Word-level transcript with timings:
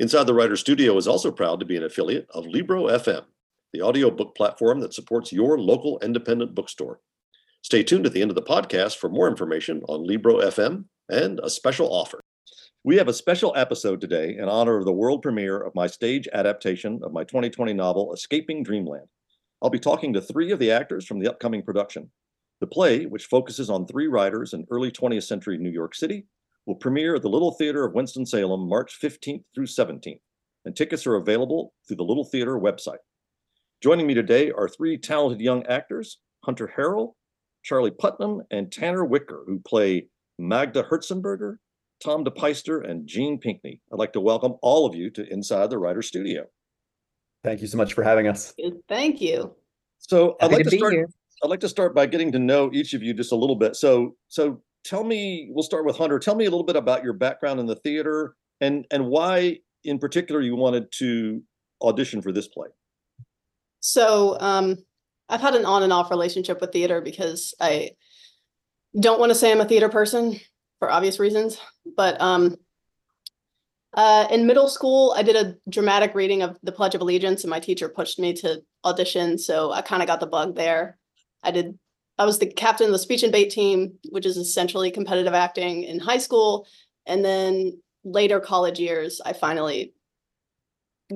Inside 0.00 0.24
the 0.24 0.32
Writer 0.32 0.56
Studio 0.56 0.96
is 0.96 1.06
also 1.06 1.30
proud 1.30 1.60
to 1.60 1.66
be 1.66 1.76
an 1.76 1.84
affiliate 1.84 2.26
of 2.30 2.46
Libro 2.46 2.84
FM, 2.84 3.22
the 3.74 3.82
audiobook 3.82 4.34
platform 4.34 4.80
that 4.80 4.94
supports 4.94 5.30
your 5.30 5.58
local 5.58 5.98
independent 6.02 6.54
bookstore. 6.54 7.00
Stay 7.60 7.82
tuned 7.82 8.06
at 8.06 8.14
the 8.14 8.22
end 8.22 8.30
of 8.30 8.34
the 8.34 8.40
podcast 8.40 8.96
for 8.96 9.10
more 9.10 9.28
information 9.28 9.82
on 9.88 10.06
Libro 10.06 10.38
FM 10.40 10.86
and 11.10 11.38
a 11.42 11.50
special 11.50 11.92
offer. 11.92 12.18
We 12.82 12.96
have 12.96 13.08
a 13.08 13.12
special 13.12 13.52
episode 13.54 14.00
today 14.00 14.38
in 14.38 14.48
honor 14.48 14.78
of 14.78 14.86
the 14.86 14.92
world 14.92 15.20
premiere 15.20 15.60
of 15.60 15.74
my 15.74 15.86
stage 15.86 16.26
adaptation 16.32 17.00
of 17.02 17.12
my 17.12 17.24
2020 17.24 17.74
novel, 17.74 18.14
Escaping 18.14 18.62
Dreamland. 18.62 19.06
I'll 19.60 19.68
be 19.68 19.78
talking 19.78 20.14
to 20.14 20.22
three 20.22 20.50
of 20.50 20.58
the 20.58 20.70
actors 20.70 21.04
from 21.04 21.18
the 21.18 21.28
upcoming 21.28 21.62
production. 21.62 22.10
The 22.62 22.66
play, 22.66 23.04
which 23.04 23.26
focuses 23.26 23.68
on 23.68 23.86
three 23.86 24.06
writers 24.06 24.54
in 24.54 24.64
early 24.70 24.90
20th 24.90 25.24
century 25.24 25.58
New 25.58 25.68
York 25.68 25.94
City, 25.94 26.24
will 26.70 26.76
premiere 26.76 27.16
at 27.16 27.22
the 27.22 27.28
Little 27.28 27.50
Theater 27.50 27.84
of 27.84 27.94
Winston-Salem 27.94 28.68
March 28.68 28.96
15th 29.02 29.42
through 29.52 29.66
17th, 29.66 30.20
and 30.64 30.76
tickets 30.76 31.04
are 31.04 31.16
available 31.16 31.72
through 31.84 31.96
the 31.96 32.04
Little 32.04 32.22
Theater 32.22 32.60
website. 32.60 32.98
Joining 33.82 34.06
me 34.06 34.14
today 34.14 34.52
are 34.52 34.68
three 34.68 34.96
talented 34.96 35.40
young 35.40 35.66
actors, 35.66 36.20
Hunter 36.44 36.72
Harrell, 36.76 37.14
Charlie 37.64 37.90
Putnam, 37.90 38.42
and 38.52 38.70
Tanner 38.70 39.04
Whicker, 39.04 39.42
who 39.48 39.58
play 39.58 40.06
Magda 40.38 40.84
Herzenberger, 40.84 41.56
Tom 42.00 42.24
DePeyster, 42.24 42.88
and 42.88 43.04
Gene 43.04 43.40
Pinkney. 43.40 43.80
I'd 43.92 43.98
like 43.98 44.12
to 44.12 44.20
welcome 44.20 44.54
all 44.62 44.86
of 44.86 44.94
you 44.94 45.10
to 45.10 45.28
Inside 45.28 45.70
the 45.70 45.78
Writer 45.78 46.02
Studio. 46.02 46.44
Thank 47.42 47.62
you 47.62 47.66
so 47.66 47.78
much 47.78 47.94
for 47.94 48.04
having 48.04 48.28
us. 48.28 48.54
Thank 48.88 49.20
you. 49.20 49.56
So 49.98 50.36
I'd 50.40 50.52
like 50.52 50.62
to 50.62 50.70
to 50.70 50.76
start. 50.76 50.92
here. 50.92 51.08
I'd 51.42 51.50
like 51.50 51.60
to 51.60 51.68
start 51.68 51.96
by 51.96 52.06
getting 52.06 52.30
to 52.30 52.38
know 52.38 52.70
each 52.72 52.94
of 52.94 53.02
you 53.02 53.12
just 53.12 53.32
a 53.32 53.36
little 53.36 53.56
bit. 53.56 53.74
So, 53.74 54.14
so 54.28 54.62
tell 54.84 55.04
me. 55.04 55.50
We'll 55.50 55.62
start 55.62 55.84
with 55.84 55.96
Hunter. 55.96 56.18
Tell 56.18 56.34
me 56.34 56.46
a 56.46 56.50
little 56.50 56.64
bit 56.64 56.76
about 56.76 57.04
your 57.04 57.12
background 57.12 57.60
in 57.60 57.66
the 57.66 57.76
theater 57.76 58.34
and 58.60 58.86
and 58.90 59.06
why, 59.06 59.58
in 59.84 59.98
particular, 59.98 60.40
you 60.40 60.56
wanted 60.56 60.90
to 60.98 61.42
audition 61.82 62.22
for 62.22 62.32
this 62.32 62.48
play. 62.48 62.68
So, 63.80 64.38
um, 64.40 64.76
I've 65.28 65.40
had 65.40 65.54
an 65.54 65.64
on 65.64 65.82
and 65.82 65.92
off 65.92 66.10
relationship 66.10 66.60
with 66.60 66.72
theater 66.72 67.00
because 67.00 67.54
I 67.60 67.92
don't 68.98 69.20
want 69.20 69.30
to 69.30 69.34
say 69.34 69.52
I'm 69.52 69.60
a 69.60 69.64
theater 69.64 69.88
person 69.88 70.38
for 70.78 70.90
obvious 70.90 71.18
reasons, 71.18 71.60
but 71.96 72.20
um, 72.20 72.56
uh, 73.94 74.26
in 74.30 74.46
middle 74.46 74.68
school, 74.68 75.14
I 75.16 75.22
did 75.22 75.36
a 75.36 75.56
dramatic 75.68 76.14
reading 76.14 76.42
of 76.42 76.58
the 76.62 76.72
Pledge 76.72 76.94
of 76.94 77.00
Allegiance, 77.00 77.42
and 77.42 77.50
my 77.50 77.60
teacher 77.60 77.88
pushed 77.88 78.18
me 78.18 78.32
to 78.34 78.62
audition, 78.84 79.38
so 79.38 79.72
I 79.72 79.82
kind 79.82 80.02
of 80.02 80.06
got 80.06 80.20
the 80.20 80.26
bug 80.26 80.56
there. 80.56 80.98
I 81.42 81.50
did. 81.50 81.78
I 82.20 82.26
was 82.26 82.38
the 82.38 82.46
captain 82.46 82.84
of 82.84 82.92
the 82.92 82.98
speech 82.98 83.22
and 83.22 83.32
bait 83.32 83.48
team, 83.48 83.94
which 84.10 84.26
is 84.26 84.36
essentially 84.36 84.90
competitive 84.90 85.32
acting 85.32 85.84
in 85.84 85.98
high 85.98 86.18
school, 86.18 86.66
and 87.06 87.24
then 87.24 87.80
later 88.04 88.40
college 88.40 88.78
years, 88.78 89.22
I 89.24 89.32
finally 89.32 89.94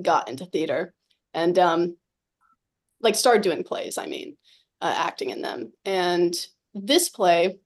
got 0.00 0.30
into 0.30 0.46
theater 0.46 0.94
and 1.34 1.58
um, 1.58 1.98
like 3.02 3.16
started 3.16 3.42
doing 3.42 3.64
plays. 3.64 3.98
I 3.98 4.06
mean, 4.06 4.38
uh, 4.80 4.94
acting 4.96 5.28
in 5.28 5.42
them. 5.42 5.74
And 5.84 6.34
this 6.72 7.10
play, 7.10 7.58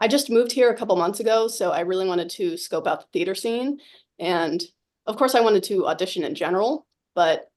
I 0.00 0.08
just 0.08 0.28
moved 0.28 0.50
here 0.50 0.70
a 0.70 0.76
couple 0.76 0.96
months 0.96 1.20
ago, 1.20 1.46
so 1.46 1.70
I 1.70 1.80
really 1.80 2.08
wanted 2.08 2.30
to 2.30 2.56
scope 2.56 2.88
out 2.88 3.02
the 3.02 3.06
theater 3.12 3.36
scene. 3.36 3.78
And 4.18 4.60
of 5.06 5.16
course, 5.16 5.36
I 5.36 5.40
wanted 5.40 5.62
to 5.64 5.86
audition 5.86 6.24
in 6.24 6.34
general, 6.34 6.84
but 7.14 7.48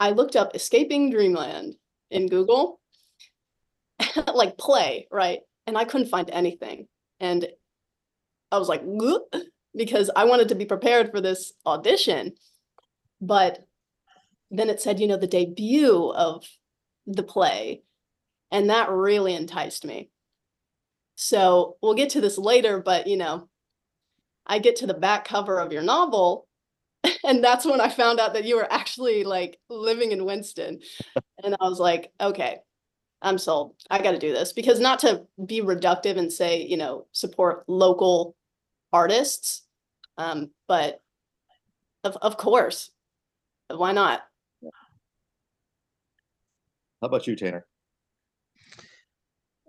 I 0.00 0.10
looked 0.10 0.34
up 0.34 0.56
Escaping 0.56 1.10
Dreamland 1.10 1.76
in 2.10 2.26
Google, 2.26 2.79
like 4.34 4.58
play, 4.58 5.06
right? 5.10 5.40
And 5.66 5.76
I 5.76 5.84
couldn't 5.84 6.08
find 6.08 6.30
anything. 6.30 6.86
And 7.20 7.46
I 8.50 8.58
was 8.58 8.68
like, 8.68 8.82
because 9.76 10.10
I 10.14 10.24
wanted 10.24 10.48
to 10.48 10.54
be 10.54 10.64
prepared 10.64 11.10
for 11.10 11.20
this 11.20 11.52
audition. 11.66 12.32
But 13.20 13.60
then 14.50 14.68
it 14.68 14.80
said, 14.80 14.98
you 14.98 15.06
know, 15.06 15.16
the 15.16 15.26
debut 15.26 16.10
of 16.10 16.44
the 17.06 17.22
play. 17.22 17.82
And 18.50 18.70
that 18.70 18.90
really 18.90 19.34
enticed 19.34 19.84
me. 19.84 20.10
So 21.14 21.76
we'll 21.82 21.94
get 21.94 22.10
to 22.10 22.20
this 22.20 22.38
later, 22.38 22.80
but 22.80 23.06
you 23.06 23.18
know, 23.18 23.48
I 24.46 24.58
get 24.58 24.76
to 24.76 24.86
the 24.86 24.94
back 24.94 25.26
cover 25.26 25.60
of 25.60 25.70
your 25.70 25.82
novel, 25.82 26.48
and 27.24 27.44
that's 27.44 27.66
when 27.66 27.80
I 27.80 27.90
found 27.90 28.18
out 28.18 28.32
that 28.34 28.46
you 28.46 28.56
were 28.56 28.72
actually 28.72 29.24
like 29.24 29.58
living 29.68 30.12
in 30.12 30.24
Winston. 30.24 30.80
and 31.44 31.54
I 31.60 31.68
was 31.68 31.78
like, 31.78 32.10
okay, 32.20 32.58
I'm 33.22 33.38
sold. 33.38 33.74
I 33.90 34.00
got 34.02 34.12
to 34.12 34.18
do 34.18 34.32
this 34.32 34.52
because 34.52 34.80
not 34.80 34.98
to 35.00 35.26
be 35.46 35.60
reductive 35.60 36.16
and 36.16 36.32
say, 36.32 36.62
you 36.62 36.76
know, 36.76 37.06
support 37.12 37.64
local 37.68 38.34
artists, 38.92 39.62
um, 40.16 40.50
but 40.66 41.02
of 42.04 42.16
of 42.22 42.36
course, 42.36 42.90
why 43.68 43.92
not? 43.92 44.22
How 47.00 47.06
about 47.06 47.26
you, 47.26 47.36
Tanner? 47.36 47.66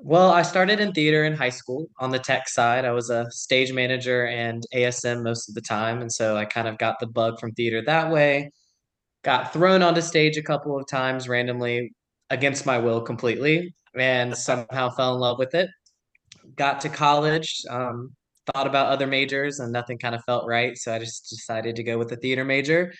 Well, 0.03 0.31
I 0.31 0.41
started 0.41 0.79
in 0.79 0.93
theater 0.93 1.25
in 1.25 1.33
high 1.33 1.49
school 1.49 1.85
on 1.99 2.09
the 2.09 2.17
tech 2.17 2.49
side. 2.49 2.85
I 2.85 2.91
was 2.91 3.11
a 3.11 3.29
stage 3.29 3.71
manager 3.71 4.25
and 4.27 4.65
ASM 4.73 5.23
most 5.23 5.47
of 5.47 5.53
the 5.53 5.61
time. 5.61 6.01
And 6.01 6.11
so 6.11 6.35
I 6.35 6.45
kind 6.45 6.67
of 6.67 6.79
got 6.79 6.99
the 6.99 7.05
bug 7.05 7.39
from 7.39 7.51
theater 7.51 7.83
that 7.85 8.11
way. 8.11 8.49
Got 9.23 9.53
thrown 9.53 9.83
onto 9.83 10.01
stage 10.01 10.37
a 10.37 10.41
couple 10.41 10.75
of 10.75 10.87
times 10.87 11.29
randomly 11.29 11.93
against 12.31 12.65
my 12.65 12.77
will 12.77 13.01
completely 13.01 13.75
and 13.95 14.35
somehow 14.35 14.89
fell 14.89 15.13
in 15.13 15.19
love 15.19 15.37
with 15.37 15.53
it. 15.53 15.69
Got 16.55 16.81
to 16.81 16.89
college, 16.89 17.61
um, 17.69 18.15
thought 18.51 18.67
about 18.67 18.87
other 18.87 19.05
majors 19.05 19.59
and 19.59 19.71
nothing 19.71 19.99
kind 19.99 20.15
of 20.15 20.23
felt 20.23 20.47
right. 20.47 20.77
So 20.77 20.93
I 20.93 20.99
just 20.99 21.29
decided 21.29 21.75
to 21.75 21.83
go 21.83 21.97
with 21.97 22.09
the 22.09 22.15
theater 22.15 22.43
major. 22.43 22.93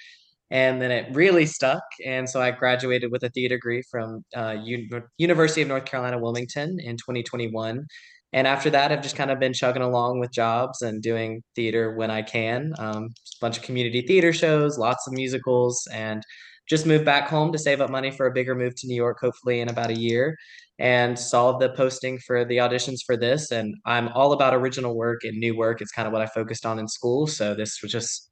And 0.52 0.82
then 0.82 0.92
it 0.92 1.16
really 1.16 1.46
stuck. 1.46 1.82
And 2.06 2.30
so 2.30 2.42
I 2.42 2.52
graduated 2.52 3.10
with 3.10 3.24
a 3.24 3.30
theater 3.30 3.56
degree 3.56 3.82
from 3.90 4.24
uh, 4.36 4.58
U- 4.62 5.02
University 5.18 5.62
of 5.62 5.70
North 5.70 5.86
Carolina, 5.86 6.20
Wilmington 6.20 6.78
in 6.82 6.98
2021. 6.98 7.88
And 8.34 8.48
after 8.48 8.70
that, 8.70 8.92
I've 8.92 9.02
just 9.02 9.16
kind 9.16 9.32
of 9.32 9.40
been 9.40 9.54
chugging 9.54 9.82
along 9.82 10.20
with 10.20 10.32
jobs 10.32 10.82
and 10.82 11.02
doing 11.02 11.42
theater 11.56 11.96
when 11.96 12.12
I 12.12 12.22
can. 12.22 12.74
Um, 12.80 13.06
a 13.06 13.40
bunch 13.42 13.58
of 13.58 13.64
community 13.64 14.02
theater 14.02 14.34
shows, 14.34 14.78
lots 14.78 15.08
of 15.08 15.14
musicals, 15.14 15.88
and 15.92 16.24
just 16.72 16.86
moved 16.86 17.04
back 17.04 17.28
home 17.28 17.52
to 17.52 17.60
save 17.60 17.82
up 17.82 17.90
money 17.90 18.10
for 18.10 18.28
a 18.28 18.32
bigger 18.32 18.56
move 18.56 18.74
to 18.78 18.88
New 18.88 18.96
York, 18.96 19.20
hopefully 19.20 19.60
in 19.60 19.68
about 19.68 19.90
a 19.90 20.00
year. 20.00 20.38
And 20.80 21.20
saw 21.20 21.58
the 21.58 21.70
posting 21.72 22.18
for 22.18 22.46
the 22.46 22.58
auditions 22.58 23.00
for 23.06 23.18
this. 23.18 23.52
And 23.52 23.76
I'm 23.86 24.08
all 24.08 24.32
about 24.32 24.54
original 24.54 24.96
work 24.96 25.26
and 25.26 25.38
new 25.38 25.56
work. 25.56 25.82
It's 25.82 25.92
kind 25.92 26.08
of 26.08 26.14
what 26.14 26.22
I 26.22 26.28
focused 26.28 26.66
on 26.66 26.80
in 26.80 26.88
school. 26.88 27.28
So 27.28 27.54
this 27.54 27.82
was 27.82 27.92
just 27.92 28.30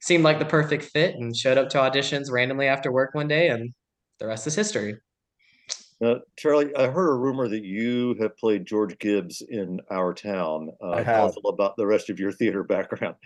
seemed 0.00 0.24
like 0.24 0.38
the 0.38 0.46
perfect 0.46 0.84
fit 0.84 1.16
and 1.16 1.36
showed 1.36 1.58
up 1.58 1.68
to 1.68 1.78
auditions 1.78 2.30
randomly 2.30 2.66
after 2.66 2.90
work 2.90 3.14
one 3.14 3.28
day 3.28 3.48
and 3.50 3.74
the 4.20 4.26
rest 4.26 4.46
is 4.46 4.54
history. 4.54 4.96
Uh, 6.04 6.16
Charlie, 6.36 6.74
I 6.76 6.88
heard 6.88 7.08
a 7.08 7.14
rumor 7.14 7.48
that 7.48 7.64
you 7.64 8.14
have 8.20 8.36
played 8.36 8.66
George 8.66 8.98
Gibbs 8.98 9.42
in 9.48 9.80
our 9.90 10.12
town. 10.12 10.70
Uh, 10.82 10.90
I 10.90 11.02
have. 11.02 11.34
about 11.46 11.76
the 11.76 11.86
rest 11.86 12.10
of 12.10 12.20
your 12.20 12.32
theater 12.32 12.62
background. 12.62 13.16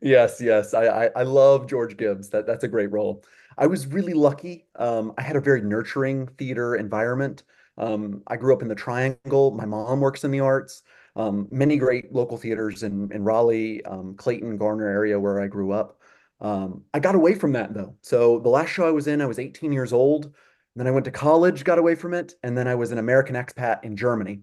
Yes, 0.00 0.40
yes. 0.40 0.74
I, 0.74 0.86
I 1.06 1.10
I 1.16 1.22
love 1.24 1.66
George 1.66 1.96
Gibbs. 1.96 2.28
That 2.30 2.46
that's 2.46 2.62
a 2.62 2.68
great 2.68 2.92
role. 2.92 3.24
I 3.58 3.66
was 3.66 3.86
really 3.88 4.12
lucky. 4.14 4.66
Um, 4.76 5.12
I 5.18 5.22
had 5.22 5.34
a 5.34 5.40
very 5.40 5.60
nurturing 5.60 6.28
theater 6.38 6.76
environment. 6.76 7.42
Um, 7.78 8.22
I 8.28 8.36
grew 8.36 8.54
up 8.54 8.62
in 8.62 8.68
the 8.68 8.76
Triangle. 8.76 9.50
My 9.50 9.64
mom 9.64 10.00
works 10.00 10.22
in 10.22 10.30
the 10.30 10.38
arts. 10.40 10.82
Um, 11.16 11.48
many 11.50 11.76
great 11.78 12.12
local 12.12 12.38
theaters 12.38 12.84
in 12.84 13.10
in 13.12 13.24
Raleigh, 13.24 13.84
um, 13.84 14.14
Clayton, 14.14 14.56
Garner 14.56 14.86
area 14.86 15.18
where 15.18 15.40
I 15.40 15.48
grew 15.48 15.72
up. 15.72 15.98
Um, 16.40 16.82
I 16.94 17.00
got 17.00 17.14
away 17.16 17.34
from 17.34 17.52
that 17.52 17.74
though. 17.74 17.96
So 18.02 18.38
the 18.38 18.48
last 18.50 18.70
show 18.70 18.86
I 18.86 18.90
was 18.92 19.06
in, 19.08 19.20
I 19.20 19.26
was 19.26 19.38
18 19.40 19.72
years 19.72 19.92
old. 19.92 20.32
Then 20.74 20.86
I 20.86 20.90
went 20.90 21.04
to 21.04 21.10
college, 21.10 21.64
got 21.64 21.78
away 21.78 21.94
from 21.94 22.14
it, 22.14 22.34
and 22.42 22.56
then 22.56 22.66
I 22.66 22.74
was 22.74 22.92
an 22.92 22.98
American 22.98 23.36
expat 23.36 23.84
in 23.84 23.96
Germany. 23.96 24.40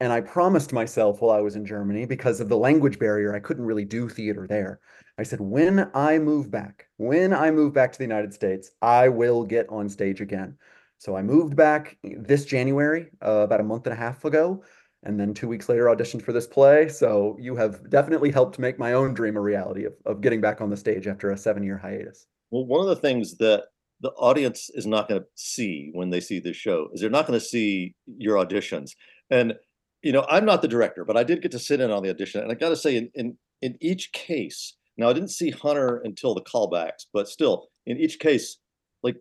And 0.00 0.10
I 0.12 0.22
promised 0.22 0.72
myself 0.72 1.20
while 1.20 1.36
I 1.36 1.42
was 1.42 1.56
in 1.56 1.66
Germany, 1.66 2.06
because 2.06 2.40
of 2.40 2.48
the 2.48 2.56
language 2.56 2.98
barrier, 2.98 3.34
I 3.34 3.40
couldn't 3.40 3.66
really 3.66 3.84
do 3.84 4.08
theater 4.08 4.46
there. 4.46 4.80
I 5.18 5.22
said, 5.22 5.40
when 5.40 5.90
I 5.92 6.18
move 6.18 6.50
back, 6.50 6.86
when 6.96 7.34
I 7.34 7.50
move 7.50 7.74
back 7.74 7.92
to 7.92 7.98
the 7.98 8.04
United 8.04 8.32
States, 8.32 8.70
I 8.80 9.08
will 9.08 9.44
get 9.44 9.68
on 9.68 9.90
stage 9.90 10.22
again. 10.22 10.56
So 10.96 11.14
I 11.16 11.22
moved 11.22 11.56
back 11.56 11.98
this 12.02 12.46
January, 12.46 13.10
uh, 13.24 13.40
about 13.40 13.60
a 13.60 13.64
month 13.64 13.86
and 13.86 13.92
a 13.92 13.96
half 13.96 14.24
ago, 14.24 14.64
and 15.02 15.20
then 15.20 15.34
two 15.34 15.48
weeks 15.48 15.68
later 15.68 15.84
auditioned 15.84 16.22
for 16.22 16.32
this 16.32 16.46
play. 16.46 16.88
So 16.88 17.36
you 17.38 17.56
have 17.56 17.88
definitely 17.90 18.30
helped 18.30 18.58
make 18.58 18.78
my 18.78 18.94
own 18.94 19.12
dream 19.12 19.36
a 19.36 19.40
reality 19.40 19.84
of, 19.84 19.94
of 20.06 20.20
getting 20.22 20.40
back 20.40 20.60
on 20.62 20.70
the 20.70 20.76
stage 20.76 21.06
after 21.06 21.30
a 21.30 21.38
seven 21.38 21.62
year 21.62 21.78
hiatus. 21.78 22.26
Well, 22.50 22.66
one 22.66 22.80
of 22.80 22.86
the 22.86 22.96
things 22.96 23.36
that 23.38 23.64
the 24.00 24.10
audience 24.10 24.70
is 24.74 24.86
not 24.86 25.08
going 25.08 25.20
to 25.20 25.26
see 25.34 25.90
when 25.92 26.10
they 26.10 26.20
see 26.20 26.40
this 26.40 26.56
show 26.56 26.88
is 26.92 27.00
they're 27.00 27.10
not 27.10 27.26
going 27.26 27.38
to 27.38 27.44
see 27.44 27.94
your 28.06 28.36
auditions. 28.36 28.92
And 29.30 29.54
you 30.02 30.12
know 30.12 30.26
i'm 30.28 30.44
not 30.44 30.62
the 30.62 30.68
director 30.68 31.04
but 31.04 31.16
i 31.16 31.24
did 31.24 31.42
get 31.42 31.50
to 31.50 31.58
sit 31.58 31.80
in 31.80 31.90
on 31.90 32.02
the 32.02 32.10
audition 32.10 32.42
and 32.42 32.50
i 32.50 32.54
got 32.54 32.70
to 32.70 32.76
say 32.76 32.96
in, 32.96 33.10
in 33.14 33.36
in 33.62 33.76
each 33.80 34.12
case 34.12 34.76
now 34.96 35.08
i 35.08 35.12
didn't 35.12 35.30
see 35.30 35.50
hunter 35.50 36.00
until 36.04 36.34
the 36.34 36.42
callbacks 36.42 37.06
but 37.12 37.28
still 37.28 37.68
in 37.86 37.98
each 37.98 38.18
case 38.18 38.58
like 39.02 39.16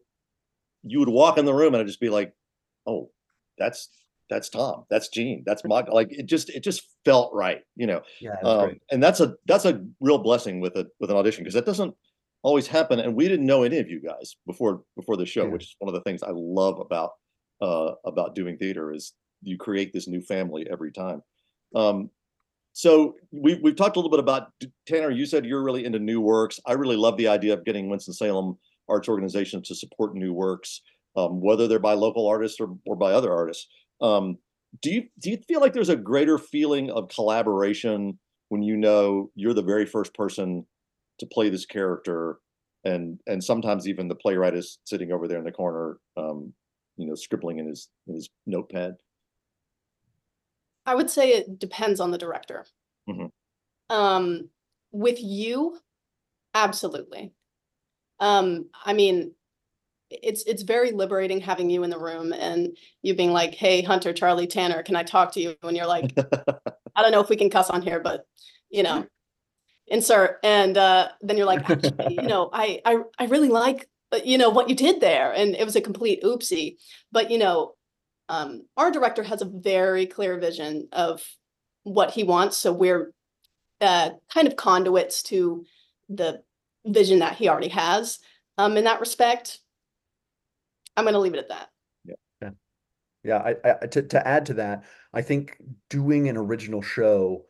you 0.83 0.99
would 0.99 1.09
walk 1.09 1.37
in 1.37 1.45
the 1.45 1.53
room 1.53 1.73
and 1.73 1.81
i'd 1.81 1.87
just 1.87 1.99
be 1.99 2.09
like 2.09 2.33
oh 2.87 3.09
that's 3.57 3.89
that's 4.29 4.49
tom 4.49 4.85
that's 4.89 5.09
gene 5.09 5.43
that's 5.45 5.63
my 5.65 5.83
like 5.91 6.07
it 6.11 6.25
just 6.25 6.49
it 6.49 6.63
just 6.63 6.87
felt 7.03 7.33
right 7.33 7.61
you 7.75 7.87
know? 7.87 8.01
Yeah, 8.21 8.35
that's 8.41 8.47
um, 8.47 8.79
and 8.91 9.01
that's 9.01 9.19
a 9.19 9.33
that's 9.47 9.65
a 9.65 9.83
real 9.99 10.19
blessing 10.19 10.59
with 10.59 10.75
a 10.75 10.87
with 10.99 11.09
an 11.09 11.17
audition 11.17 11.43
because 11.43 11.55
that 11.55 11.65
doesn't 11.65 11.95
always 12.41 12.67
happen 12.67 12.99
and 12.99 13.15
we 13.15 13.27
didn't 13.27 13.45
know 13.45 13.63
any 13.63 13.79
of 13.79 13.89
you 13.89 13.99
guys 14.01 14.35
before 14.47 14.81
before 14.95 15.17
the 15.17 15.25
show 15.25 15.43
Yeah. 15.43 15.49
which 15.49 15.63
is 15.63 15.75
one 15.79 15.89
of 15.89 15.93
the 15.93 16.01
things 16.01 16.23
i 16.23 16.31
love 16.31 16.79
about 16.79 17.11
uh 17.61 17.91
about 18.05 18.35
doing 18.35 18.57
theater 18.57 18.93
is 18.93 19.13
you 19.41 19.57
create 19.57 19.93
this 19.93 20.07
new 20.07 20.21
family 20.21 20.67
every 20.69 20.91
time. 20.91 21.21
Um 21.75 22.09
so 22.73 23.15
we, 23.31 23.55
we've 23.55 23.75
talked 23.75 23.95
a 23.95 23.99
little 23.99 24.11
bit 24.11 24.19
about 24.19 24.49
tanner 24.87 25.11
you 25.11 25.25
said 25.25 25.45
you're 25.45 25.63
really 25.63 25.85
into 25.85 25.99
new 25.99 26.21
works. 26.21 26.59
I 26.65 26.73
really 26.73 26.95
love 26.95 27.17
the 27.17 27.27
idea 27.27 27.53
of 27.53 27.65
getting 27.65 27.89
winston-salem 27.89 28.57
arts 28.87 29.09
organization 29.09 29.61
to 29.63 29.75
support 29.75 30.15
new 30.15 30.33
works 30.33 30.81
um, 31.15 31.41
whether 31.41 31.67
they're 31.67 31.79
by 31.79 31.93
local 31.93 32.27
artists 32.27 32.59
or, 32.59 32.77
or 32.85 32.95
by 32.95 33.11
other 33.11 33.33
artists. 33.33 33.67
Um, 34.01 34.37
do 34.81 34.91
you 34.91 35.03
do 35.19 35.31
you 35.31 35.37
feel 35.47 35.59
like 35.59 35.73
there's 35.73 35.89
a 35.89 35.95
greater 35.95 36.37
feeling 36.37 36.91
of 36.91 37.09
collaboration 37.09 38.19
when 38.49 38.61
you 38.61 38.77
know 38.77 39.31
you're 39.35 39.53
the 39.55 39.63
very 39.63 39.85
first 39.85 40.13
person 40.13 40.65
to 41.19 41.25
play 41.25 41.49
this 41.49 41.65
character 41.65 42.39
and 42.83 43.19
and 43.27 43.43
sometimes 43.43 43.87
even 43.87 44.07
the 44.07 44.15
playwright 44.15 44.55
is 44.55 44.79
sitting 44.85 45.11
over 45.11 45.27
there 45.27 45.37
in 45.37 45.43
the 45.43 45.51
corner 45.51 45.97
um 46.17 46.53
you 46.97 47.05
know 47.05 47.15
scribbling 47.15 47.59
in 47.59 47.67
his 47.67 47.89
in 48.07 48.15
his 48.15 48.29
notepad 48.45 48.95
I 50.85 50.95
would 50.95 51.09
say 51.09 51.33
it 51.33 51.59
depends 51.59 51.99
on 51.99 52.09
the 52.09 52.17
director. 52.17 52.65
Mhm. 53.07 53.31
Um, 53.91 54.49
with 54.91 55.21
you, 55.21 55.79
absolutely. 56.55 57.31
Um, 58.19 58.69
I 58.85 58.93
mean, 58.93 59.35
it's 60.09 60.43
it's 60.43 60.63
very 60.63 60.91
liberating 60.91 61.41
having 61.41 61.69
you 61.69 61.83
in 61.83 61.91
the 61.91 61.99
room 61.99 62.33
and 62.33 62.75
you 63.03 63.13
being 63.13 63.31
like, 63.31 63.53
"Hey, 63.53 63.83
Hunter, 63.83 64.13
Charlie, 64.13 64.47
Tanner, 64.47 64.81
can 64.81 64.95
I 64.95 65.03
talk 65.03 65.31
to 65.33 65.39
you?" 65.39 65.55
And 65.61 65.77
you're 65.77 65.85
like, 65.85 66.11
"I 66.95 67.03
don't 67.03 67.11
know 67.11 67.21
if 67.21 67.29
we 67.29 67.35
can 67.35 67.51
cuss 67.51 67.69
on 67.69 67.83
here, 67.83 67.99
but 67.99 68.25
you 68.71 68.81
know, 68.81 69.05
insert." 69.89 70.39
And 70.43 70.77
uh, 70.77 71.09
then 71.21 71.37
you're 71.37 71.45
like, 71.45 71.69
"Actually, 71.69 72.15
you 72.21 72.27
know, 72.27 72.49
I 72.51 72.81
I 72.85 72.99
I 73.17 73.25
really 73.25 73.49
like 73.49 73.89
uh, 74.11 74.19
you 74.23 74.37
know 74.37 74.49
what 74.49 74.69
you 74.69 74.75
did 74.75 75.01
there," 75.01 75.31
and 75.33 75.55
it 75.55 75.65
was 75.65 75.75
a 75.75 75.81
complete 75.81 76.23
oopsie. 76.23 76.77
But 77.11 77.31
you 77.31 77.37
know, 77.37 77.75
um, 78.29 78.65
our 78.77 78.91
director 78.91 79.23
has 79.23 79.41
a 79.41 79.45
very 79.45 80.05
clear 80.05 80.39
vision 80.39 80.87
of 80.91 81.23
what 81.83 82.11
he 82.11 82.23
wants, 82.23 82.57
so 82.57 82.71
we're 82.71 83.13
uh, 83.81 84.11
kind 84.33 84.47
of 84.47 84.55
conduits 84.55 85.23
to 85.23 85.65
the 86.09 86.43
vision 86.85 87.19
that 87.19 87.35
he 87.35 87.49
already 87.49 87.69
has. 87.69 88.19
Um, 88.57 88.75
in 88.77 88.83
that 88.83 88.99
respect, 88.99 89.59
I'm 90.97 91.05
going 91.05 91.13
to 91.13 91.19
leave 91.19 91.33
it 91.33 91.39
at 91.39 91.49
that. 91.49 91.69
Yeah, 92.41 92.49
yeah, 93.23 93.37
I, 93.37 93.55
I 93.63 93.87
to 93.87 94.01
to 94.01 94.27
add 94.27 94.45
to 94.47 94.53
that, 94.55 94.83
I 95.13 95.21
think 95.21 95.57
doing 95.89 96.29
an 96.29 96.37
original 96.37 96.81
show 96.81 97.45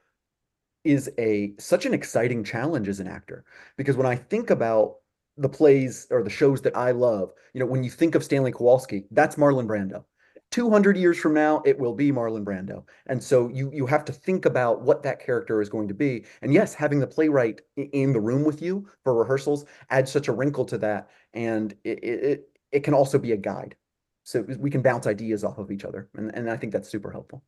is 0.84 1.10
a 1.18 1.54
such 1.60 1.86
an 1.86 1.94
exciting 1.94 2.44
challenge 2.44 2.88
as 2.88 3.00
an 3.00 3.08
actor 3.08 3.46
because 3.78 3.98
when 3.98 4.08
I 4.08 4.16
think 4.16 4.50
about 4.50 4.98
the 5.38 5.50
plays 5.50 6.08
or 6.12 6.24
the 6.24 6.30
shows 6.30 6.62
that 6.64 6.76
I 6.76 6.92
love, 6.92 7.32
you 7.54 7.60
know, 7.60 7.66
when 7.66 7.84
you 7.84 7.90
think 7.90 8.16
of 8.16 8.24
Stanley 8.24 8.52
Kowalski, 8.52 9.06
that's 9.12 9.36
Marlon 9.38 9.68
Brando. 9.68 10.04
200 10.52 10.98
years 10.98 11.18
from 11.20 11.34
now, 11.34 11.62
it 11.66 11.78
will 11.78 11.94
be 11.94 12.12
Marlon 12.12 12.44
Brando. 12.44 12.84
And 13.08 13.24
so 13.24 13.50
you 13.50 13.72
you 13.74 13.86
have 13.86 14.04
to 14.06 14.14
think 14.14 14.46
about 14.46 14.82
what 14.82 15.04
that 15.04 15.20
character 15.20 15.62
is 15.62 15.70
going 15.70 15.88
to 15.90 15.94
be. 15.94 16.26
And 16.42 16.54
yes, 16.54 16.74
having 16.74 17.00
the 17.00 17.08
playwright 17.08 17.62
in 17.78 18.14
the 18.14 18.20
room 18.20 18.44
with 18.44 18.62
you 18.62 18.88
for 19.04 19.14
rehearsals 19.16 19.66
adds 19.90 20.12
such 20.12 20.28
a 20.28 20.34
wrinkle 20.34 20.66
to 20.66 20.78
that. 20.80 21.10
And 21.34 21.74
it 21.84 22.00
it, 22.04 22.24
it- 22.72 22.84
can 22.84 22.94
also 22.94 23.18
be 23.18 23.32
a 23.32 23.38
guide 23.38 23.76
so 24.24 24.42
we 24.60 24.70
can 24.70 24.84
bounce 24.84 25.08
ideas 25.08 25.44
off 25.44 25.58
of 25.58 25.72
each 25.72 25.84
other 25.86 26.08
and, 26.16 26.30
and 26.36 26.52
i 26.52 26.56
think 26.56 26.72
that's 26.72 26.88
super 26.88 27.10
helpful 27.12 27.42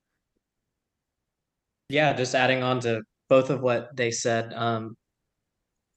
Yeah, 1.90 2.14
just 2.14 2.36
adding 2.36 2.64
on 2.64 2.80
to 2.82 3.02
both 3.32 3.50
of 3.50 3.62
what 3.62 3.96
they 3.96 4.12
said. 4.12 4.52
Um, 4.54 4.98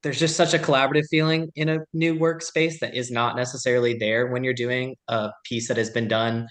there's 0.05 0.21
just 0.21 0.37
such 0.37 0.55
a 0.55 0.59
collaborative 0.59 1.07
feeling 1.11 1.51
in 1.57 1.69
a 1.69 1.81
new 1.93 2.15
workspace 2.15 2.79
that 2.79 2.95
is 2.95 3.11
not 3.11 3.35
necessarily 3.35 3.99
there 3.99 4.29
when 4.29 4.45
you're 4.45 4.55
doing 4.55 4.95
a 5.09 5.31
piece 5.45 5.67
that 5.67 5.77
has 5.77 5.91
been 5.91 6.07
done 6.07 6.47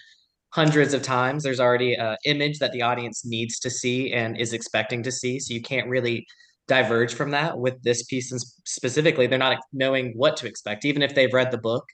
hundreds 0.50 0.94
of 0.94 1.02
times. 1.02 1.42
There's 1.42 1.62
already 1.62 1.94
an 1.94 2.18
image 2.26 2.60
that 2.60 2.74
the 2.74 2.82
audience 2.82 3.24
needs 3.26 3.60
to 3.60 3.70
see 3.70 4.12
and 4.12 4.38
is 4.38 4.52
expecting 4.52 5.02
to 5.04 5.12
see. 5.12 5.40
So 5.40 5.54
you 5.54 5.62
can't 5.62 5.88
really 5.88 6.28
diverge 6.68 7.14
from 7.14 7.32
that 7.32 7.58
with 7.58 7.82
this 7.82 8.04
piece 8.04 8.34
and 8.34 8.42
specifically. 8.66 9.26
They're 9.26 9.40
not 9.40 9.60
knowing 9.72 10.12
what 10.18 10.36
to 10.38 10.48
expect, 10.48 10.84
even 10.84 11.02
if 11.02 11.16
they've 11.16 11.34
read 11.34 11.52
the 11.52 11.58
book 11.58 11.86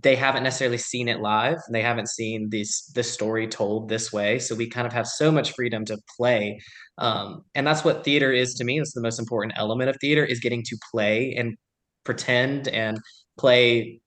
they 0.00 0.16
haven't 0.16 0.42
necessarily 0.42 0.78
seen 0.78 1.08
it 1.08 1.20
live 1.20 1.58
they 1.70 1.82
haven't 1.82 2.08
seen 2.08 2.48
this 2.50 2.86
this 2.94 3.12
story 3.12 3.46
told 3.46 3.88
this 3.88 4.12
way. 4.12 4.38
So 4.38 4.54
we 4.54 4.68
kind 4.68 4.86
of 4.86 4.92
have 4.92 5.06
so 5.06 5.30
much 5.30 5.52
freedom 5.52 5.84
to 5.86 5.98
play 6.16 6.58
um, 6.98 7.44
and 7.54 7.66
that's 7.66 7.84
what 7.84 8.04
theater 8.04 8.32
is 8.32 8.54
to 8.54 8.64
me. 8.64 8.78
That's 8.78 8.94
the 8.94 9.00
most 9.00 9.18
important 9.18 9.52
element 9.56 9.88
of 9.88 9.96
theater 10.00 10.24
is 10.24 10.40
getting 10.40 10.62
to 10.64 10.76
play 10.90 11.34
and 11.36 11.56
pretend 12.04 12.68
and 12.68 12.98
play 13.38 14.00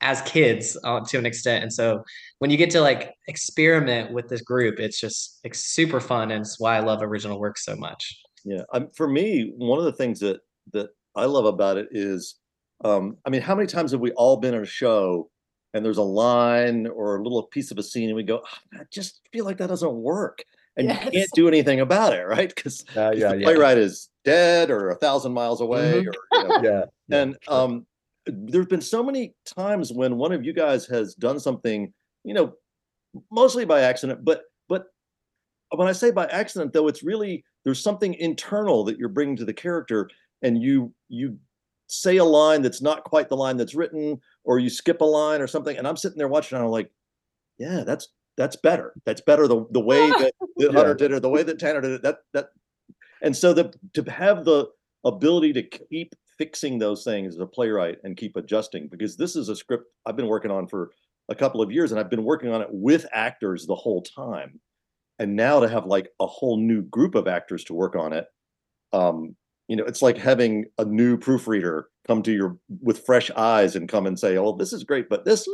as 0.00 0.22
kids 0.22 0.78
uh, 0.84 1.00
to 1.00 1.18
an 1.18 1.26
extent. 1.26 1.62
And 1.62 1.72
so 1.72 2.04
when 2.38 2.50
you 2.50 2.56
get 2.56 2.70
to 2.70 2.80
like 2.80 3.12
experiment 3.28 4.12
with 4.12 4.28
this 4.28 4.42
group 4.42 4.80
it's 4.80 5.00
just 5.00 5.38
it's 5.44 5.72
super 5.72 6.00
fun 6.00 6.30
and 6.30 6.40
it's 6.42 6.58
why 6.58 6.76
i 6.76 6.80
love 6.80 7.00
original 7.02 7.38
work 7.38 7.56
so 7.58 7.76
much. 7.76 8.18
Yeah 8.44 8.62
um, 8.72 8.88
for 8.96 9.08
me 9.08 9.52
one 9.56 9.78
of 9.78 9.84
the 9.84 9.92
things 9.92 10.18
that 10.20 10.40
that 10.72 10.90
i 11.14 11.24
love 11.24 11.44
about 11.44 11.76
it 11.76 11.88
is 11.92 12.39
um, 12.84 13.16
I 13.24 13.30
mean, 13.30 13.42
how 13.42 13.54
many 13.54 13.66
times 13.66 13.92
have 13.92 14.00
we 14.00 14.12
all 14.12 14.36
been 14.38 14.54
in 14.54 14.62
a 14.62 14.66
show 14.66 15.30
and 15.74 15.84
there's 15.84 15.98
a 15.98 16.02
line 16.02 16.86
or 16.86 17.16
a 17.16 17.22
little 17.22 17.42
piece 17.44 17.70
of 17.70 17.78
a 17.78 17.82
scene 17.82 18.08
and 18.08 18.16
we 18.16 18.22
go, 18.22 18.42
oh, 18.44 18.58
I 18.80 18.84
just 18.90 19.20
feel 19.32 19.44
like 19.44 19.58
that 19.58 19.68
doesn't 19.68 19.92
work. 19.94 20.42
And 20.76 20.88
you 20.88 20.94
can't 21.10 21.30
do 21.34 21.46
anything 21.48 21.80
about 21.80 22.12
it, 22.14 22.22
right? 22.22 22.52
Because 22.54 22.84
uh, 22.96 23.10
the 23.14 23.40
playwright 23.44 23.76
is 23.78 24.08
dead 24.24 24.70
or 24.70 24.90
a 24.90 24.94
thousand 24.94 25.32
miles 25.32 25.60
away 25.60 26.04
Mhm. 26.04 26.08
or 26.08 26.14
you 26.32 26.48
know, 26.48 26.56
yeah, 26.62 26.84
yeah, 27.08 27.22
and 27.22 27.36
sure. 27.42 27.54
um 27.54 27.86
there's 28.26 28.66
been 28.66 28.80
so 28.82 29.02
many 29.02 29.34
times 29.46 29.92
when 29.92 30.16
one 30.16 30.32
of 30.32 30.44
you 30.44 30.52
guys 30.52 30.86
has 30.86 31.14
done 31.14 31.40
something 31.40 31.92
you 32.22 32.34
know 32.34 32.52
mostly 33.32 33.64
by 33.64 33.80
accident 33.80 34.22
but 34.24 34.42
but 34.68 34.84
when 35.74 35.88
i 35.88 35.92
say 35.92 36.10
by 36.10 36.26
accident 36.26 36.72
though 36.72 36.86
it's 36.86 37.02
really 37.02 37.42
there's 37.64 37.82
something 37.82 38.12
internal 38.14 38.84
that 38.84 38.98
you're 38.98 39.08
bringing 39.08 39.36
to 39.36 39.44
the 39.46 39.54
character 39.54 40.08
and 40.42 40.62
you 40.62 40.92
you 41.08 41.38
say 41.90 42.16
a 42.18 42.24
line 42.24 42.62
that's 42.62 42.80
not 42.82 43.04
quite 43.04 43.28
the 43.28 43.36
line 43.36 43.56
that's 43.56 43.74
written 43.74 44.20
or 44.44 44.58
you 44.58 44.70
skip 44.70 45.00
a 45.00 45.04
line 45.04 45.40
or 45.40 45.46
something 45.46 45.76
and 45.76 45.86
i'm 45.86 45.96
sitting 45.96 46.18
there 46.18 46.28
watching 46.28 46.56
and 46.56 46.64
i'm 46.64 46.70
like 46.70 46.90
yeah 47.58 47.82
that's 47.84 48.08
that's 48.36 48.56
better 48.56 48.94
that's 49.04 49.20
better 49.20 49.46
the, 49.48 49.66
the 49.70 49.80
way 49.80 50.10
that, 50.18 50.32
that 50.56 50.72
hunter 50.72 50.90
Yeah. 50.90 50.94
did 50.94 51.12
it 51.12 51.22
the 51.22 51.28
way 51.28 51.42
that 51.42 51.58
tanner 51.58 51.80
did 51.80 51.92
it 51.92 52.02
that 52.02 52.18
that 52.32 52.50
and 53.22 53.36
so 53.36 53.52
the 53.52 53.72
to 53.94 54.02
have 54.10 54.44
the 54.44 54.66
ability 55.04 55.52
to 55.54 55.62
keep 55.62 56.14
fixing 56.38 56.78
those 56.78 57.04
things 57.04 57.34
as 57.34 57.40
a 57.40 57.46
playwright 57.46 57.98
and 58.04 58.16
keep 58.16 58.36
adjusting 58.36 58.88
because 58.88 59.16
this 59.16 59.36
is 59.36 59.48
a 59.50 59.56
script 59.56 59.84
I've 60.06 60.16
been 60.16 60.26
working 60.26 60.50
on 60.50 60.66
for 60.66 60.90
a 61.28 61.34
couple 61.34 61.60
of 61.60 61.70
years 61.70 61.92
and 61.92 62.00
I've 62.00 62.08
been 62.08 62.24
working 62.24 62.50
on 62.50 62.62
it 62.62 62.68
with 62.70 63.06
actors 63.12 63.66
the 63.66 63.74
whole 63.74 64.02
time. 64.02 64.58
And 65.18 65.36
now 65.36 65.60
to 65.60 65.68
have 65.68 65.84
like 65.84 66.08
a 66.18 66.26
whole 66.26 66.56
new 66.56 66.80
group 66.82 67.14
of 67.14 67.28
actors 67.28 67.64
to 67.64 67.74
work 67.74 67.94
on 67.94 68.14
it, 68.14 68.26
um, 68.94 69.36
you 69.70 69.76
know, 69.76 69.84
it's 69.84 70.02
like 70.02 70.18
having 70.18 70.66
a 70.78 70.84
new 70.84 71.16
proofreader 71.16 71.86
come 72.06 72.22
to 72.24 72.32
your 72.32 72.58
with 72.82 73.06
fresh 73.06 73.30
eyes 73.36 73.76
and 73.76 73.88
come 73.88 74.06
and 74.06 74.18
say, 74.18 74.36
"Oh, 74.36 74.56
this 74.56 74.72
is 74.72 74.82
great, 74.84 75.08
but 75.08 75.24
this," 75.24 75.46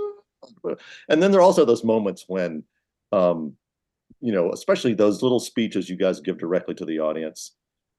and 1.11 1.23
then 1.23 1.31
there 1.33 1.41
are 1.41 1.45
also 1.45 1.67
those 1.67 1.85
moments 1.85 2.25
when, 2.27 2.65
um, 3.13 3.57
you 4.23 4.33
know, 4.33 4.53
especially 4.53 4.95
those 4.95 5.23
little 5.23 5.41
speeches 5.41 5.91
you 5.91 5.97
guys 5.97 6.21
give 6.21 6.39
directly 6.39 6.75
to 6.77 6.87
the 6.87 6.99
audience 6.99 7.53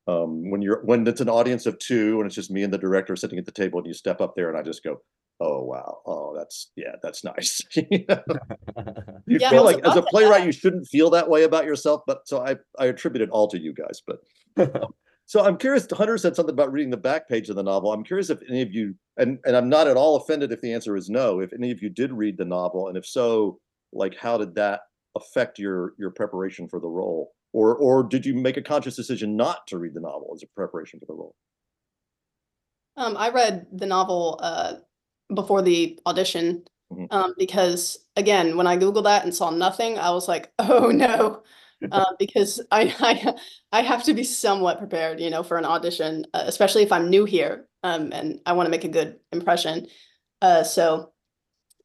um, 0.08 0.50
when 0.50 0.62
you're 0.62 0.84
when 0.86 1.06
it's 1.08 1.22
an 1.22 1.30
audience 1.30 1.66
of 1.66 1.78
two 1.80 2.18
and 2.20 2.26
it's 2.26 2.36
just 2.36 2.52
me 2.52 2.64
and 2.64 2.74
the 2.74 2.78
director 2.78 3.16
sitting 3.16 3.38
at 3.38 3.46
the 3.46 3.52
table 3.52 3.80
and 3.80 3.88
you 3.88 3.94
step 3.94 4.22
up 4.22 4.36
there 4.36 4.50
and 4.50 4.58
I 4.58 4.64
just 4.64 4.84
go, 4.84 5.02
oh 5.40 5.64
wow, 5.64 6.00
oh 6.08 6.36
that's 6.36 6.72
yeah, 6.76 6.96
that's 7.04 7.24
nice. 7.24 7.62
you 7.76 8.06
know? 8.10 8.24
You 9.28 9.40
Yeah, 9.40 9.50
feel 9.50 9.64
like 9.66 9.80
as 9.86 9.96
a 9.98 10.02
playwright 10.02 10.40
ask. 10.40 10.46
you 10.46 10.52
shouldn't 10.54 10.88
feel 10.88 11.10
that 11.10 11.30
way 11.30 11.44
about 11.44 11.66
yourself, 11.66 12.02
but 12.08 12.28
so 12.28 12.40
I 12.46 12.56
I 12.80 12.86
attribute 12.86 13.22
it 13.22 13.30
all 13.30 13.48
to 13.50 13.60
you 13.60 13.74
guys. 13.74 14.02
But 14.08 14.20
so 15.28 15.44
I'm 15.44 15.58
curious. 15.58 15.86
Hunter 15.92 16.18
said 16.18 16.36
something 16.38 16.54
about 16.54 16.72
reading 16.72 16.90
the 16.90 16.98
back 16.98 17.28
page 17.28 17.50
of 17.50 17.58
the 17.58 17.64
novel. 17.64 17.92
I'm 17.92 18.04
curious 18.04 18.30
if 18.30 18.40
any 18.50 18.62
of 18.62 18.74
you 18.74 18.96
and 19.18 19.40
and 19.46 19.58
I'm 19.58 19.68
not 19.68 19.88
at 19.88 19.98
all 19.98 20.16
offended 20.16 20.54
if 20.54 20.62
the 20.62 20.74
answer 20.74 20.96
is 20.96 21.10
no. 21.10 21.42
If 21.42 21.52
any 21.52 21.70
of 21.70 21.84
you 21.84 21.90
did 21.90 22.14
read 22.14 22.38
the 22.38 22.46
novel, 22.46 22.88
and 22.88 22.98
if 22.98 23.06
so, 23.06 23.60
like 23.92 24.16
how 24.16 24.38
did 24.38 24.56
that 24.56 24.82
affect 25.18 25.60
your 25.60 25.94
your 26.00 26.12
preparation 26.12 26.70
for 26.70 26.80
the 26.80 26.88
role? 26.88 27.34
Or 27.52 27.76
or 27.76 28.04
did 28.04 28.26
you 28.26 28.36
make 28.36 28.56
a 28.56 28.62
conscious 28.62 28.96
decision 28.96 29.36
not 29.36 29.68
to 29.68 29.78
read 29.78 29.94
the 29.94 30.00
novel 30.00 30.32
as 30.34 30.44
a 30.44 30.48
preparation 30.56 31.00
for 31.00 31.08
the 31.08 31.14
role? 31.14 31.36
Um, 32.96 33.18
I 33.18 33.30
read 33.30 33.68
the 33.74 33.86
novel 33.86 34.40
uh, 34.42 34.76
before 35.36 35.62
the 35.62 36.00
audition. 36.06 36.64
Mhm. 36.92 37.08
Um, 37.12 37.34
because 37.38 37.98
again, 38.16 38.56
when 38.56 38.66
I 38.66 38.78
Googled 38.78 39.04
that 39.04 39.26
and 39.26 39.36
saw 39.36 39.50
nothing, 39.50 40.00
I 40.00 40.12
was 40.12 40.30
like, 40.30 40.54
oh 40.60 40.88
no. 40.88 41.44
Uh, 41.92 42.06
because 42.20 42.62
I, 42.72 42.94
I, 43.00 43.36
I 43.72 43.82
have 43.82 44.04
to 44.04 44.14
be 44.14 44.24
somewhat 44.24 44.80
prepared, 44.80 45.20
you 45.20 45.30
know, 45.30 45.44
for 45.44 45.58
an 45.58 45.66
audition, 45.66 46.26
uh, 46.34 46.44
especially 46.46 46.84
if 46.84 46.92
I'm 46.92 47.10
new 47.10 47.26
here. 47.26 47.68
Um, 47.84 48.12
and 48.12 48.40
I 48.46 48.54
want 48.54 48.68
to 48.68 48.72
make 48.72 48.84
a 48.84 48.90
good 48.90 49.20
impression. 49.32 49.88
Uh, 50.42 50.64
so 50.64 51.12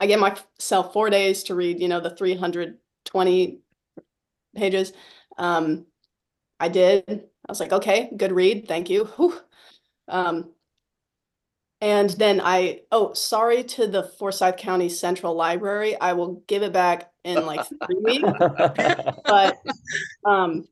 I 0.00 0.06
gave 0.06 0.18
myself 0.18 0.92
four 0.92 1.10
days 1.10 1.44
to 1.44 1.54
read, 1.54 1.80
you 1.80 1.88
know, 1.88 2.00
the 2.00 2.10
320 2.16 3.60
pages. 4.56 4.92
Um, 5.38 5.86
I 6.60 6.68
did. 6.68 7.04
I 7.08 7.50
was 7.52 7.60
like, 7.60 7.72
okay, 7.72 8.10
good 8.16 8.32
read. 8.32 8.68
Thank 8.68 8.90
you. 8.90 9.08
Um, 10.08 10.52
and 11.80 12.10
then 12.10 12.40
I, 12.40 12.82
oh, 12.92 13.12
sorry 13.12 13.64
to 13.64 13.86
the 13.86 14.04
Forsyth 14.04 14.56
County 14.56 14.88
Central 14.88 15.34
Library. 15.34 16.00
I 16.00 16.12
will 16.12 16.42
give 16.46 16.62
it 16.62 16.72
back 16.72 17.11
in 17.24 17.46
like 17.46 17.66
three 17.66 18.00
weeks. 18.02 18.28
But 19.24 19.62
um, 20.24 20.66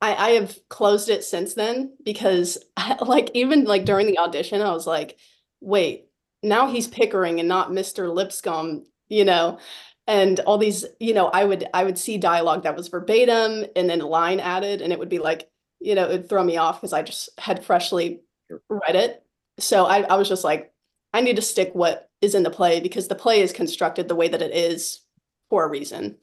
I, 0.00 0.14
I 0.14 0.30
have 0.32 0.58
closed 0.68 1.08
it 1.08 1.24
since 1.24 1.54
then 1.54 1.96
because 2.04 2.58
like 3.00 3.30
even 3.34 3.64
like 3.64 3.84
during 3.84 4.06
the 4.06 4.18
audition, 4.18 4.60
I 4.60 4.72
was 4.72 4.86
like, 4.86 5.18
wait, 5.60 6.06
now 6.42 6.68
he's 6.68 6.88
Pickering 6.88 7.40
and 7.40 7.48
not 7.48 7.70
Mr. 7.70 8.12
Lipscomb, 8.12 8.84
you 9.08 9.24
know? 9.24 9.58
And 10.06 10.38
all 10.40 10.58
these, 10.58 10.84
you 11.00 11.14
know, 11.14 11.28
I 11.28 11.44
would 11.44 11.66
I 11.72 11.84
would 11.84 11.98
see 11.98 12.18
dialogue 12.18 12.64
that 12.64 12.76
was 12.76 12.88
verbatim 12.88 13.64
and 13.74 13.88
then 13.88 14.02
a 14.02 14.06
line 14.06 14.38
added, 14.38 14.82
and 14.82 14.92
it 14.92 14.98
would 14.98 15.08
be 15.08 15.18
like, 15.18 15.48
you 15.80 15.94
know, 15.94 16.04
it'd 16.04 16.28
throw 16.28 16.44
me 16.44 16.58
off 16.58 16.80
because 16.80 16.92
I 16.92 17.02
just 17.02 17.30
had 17.38 17.64
freshly 17.64 18.20
read 18.68 18.96
it. 18.96 19.22
So 19.58 19.86
I, 19.86 20.02
I 20.02 20.16
was 20.16 20.28
just 20.28 20.44
like, 20.44 20.72
I 21.14 21.22
need 21.22 21.36
to 21.36 21.42
stick 21.42 21.70
what 21.74 22.10
is 22.20 22.34
in 22.34 22.42
the 22.42 22.50
play 22.50 22.80
because 22.80 23.08
the 23.08 23.14
play 23.14 23.40
is 23.40 23.52
constructed 23.52 24.08
the 24.08 24.14
way 24.14 24.28
that 24.28 24.42
it 24.42 24.54
is 24.54 25.00
for 25.50 25.64
a 25.64 25.68
reason. 25.68 26.16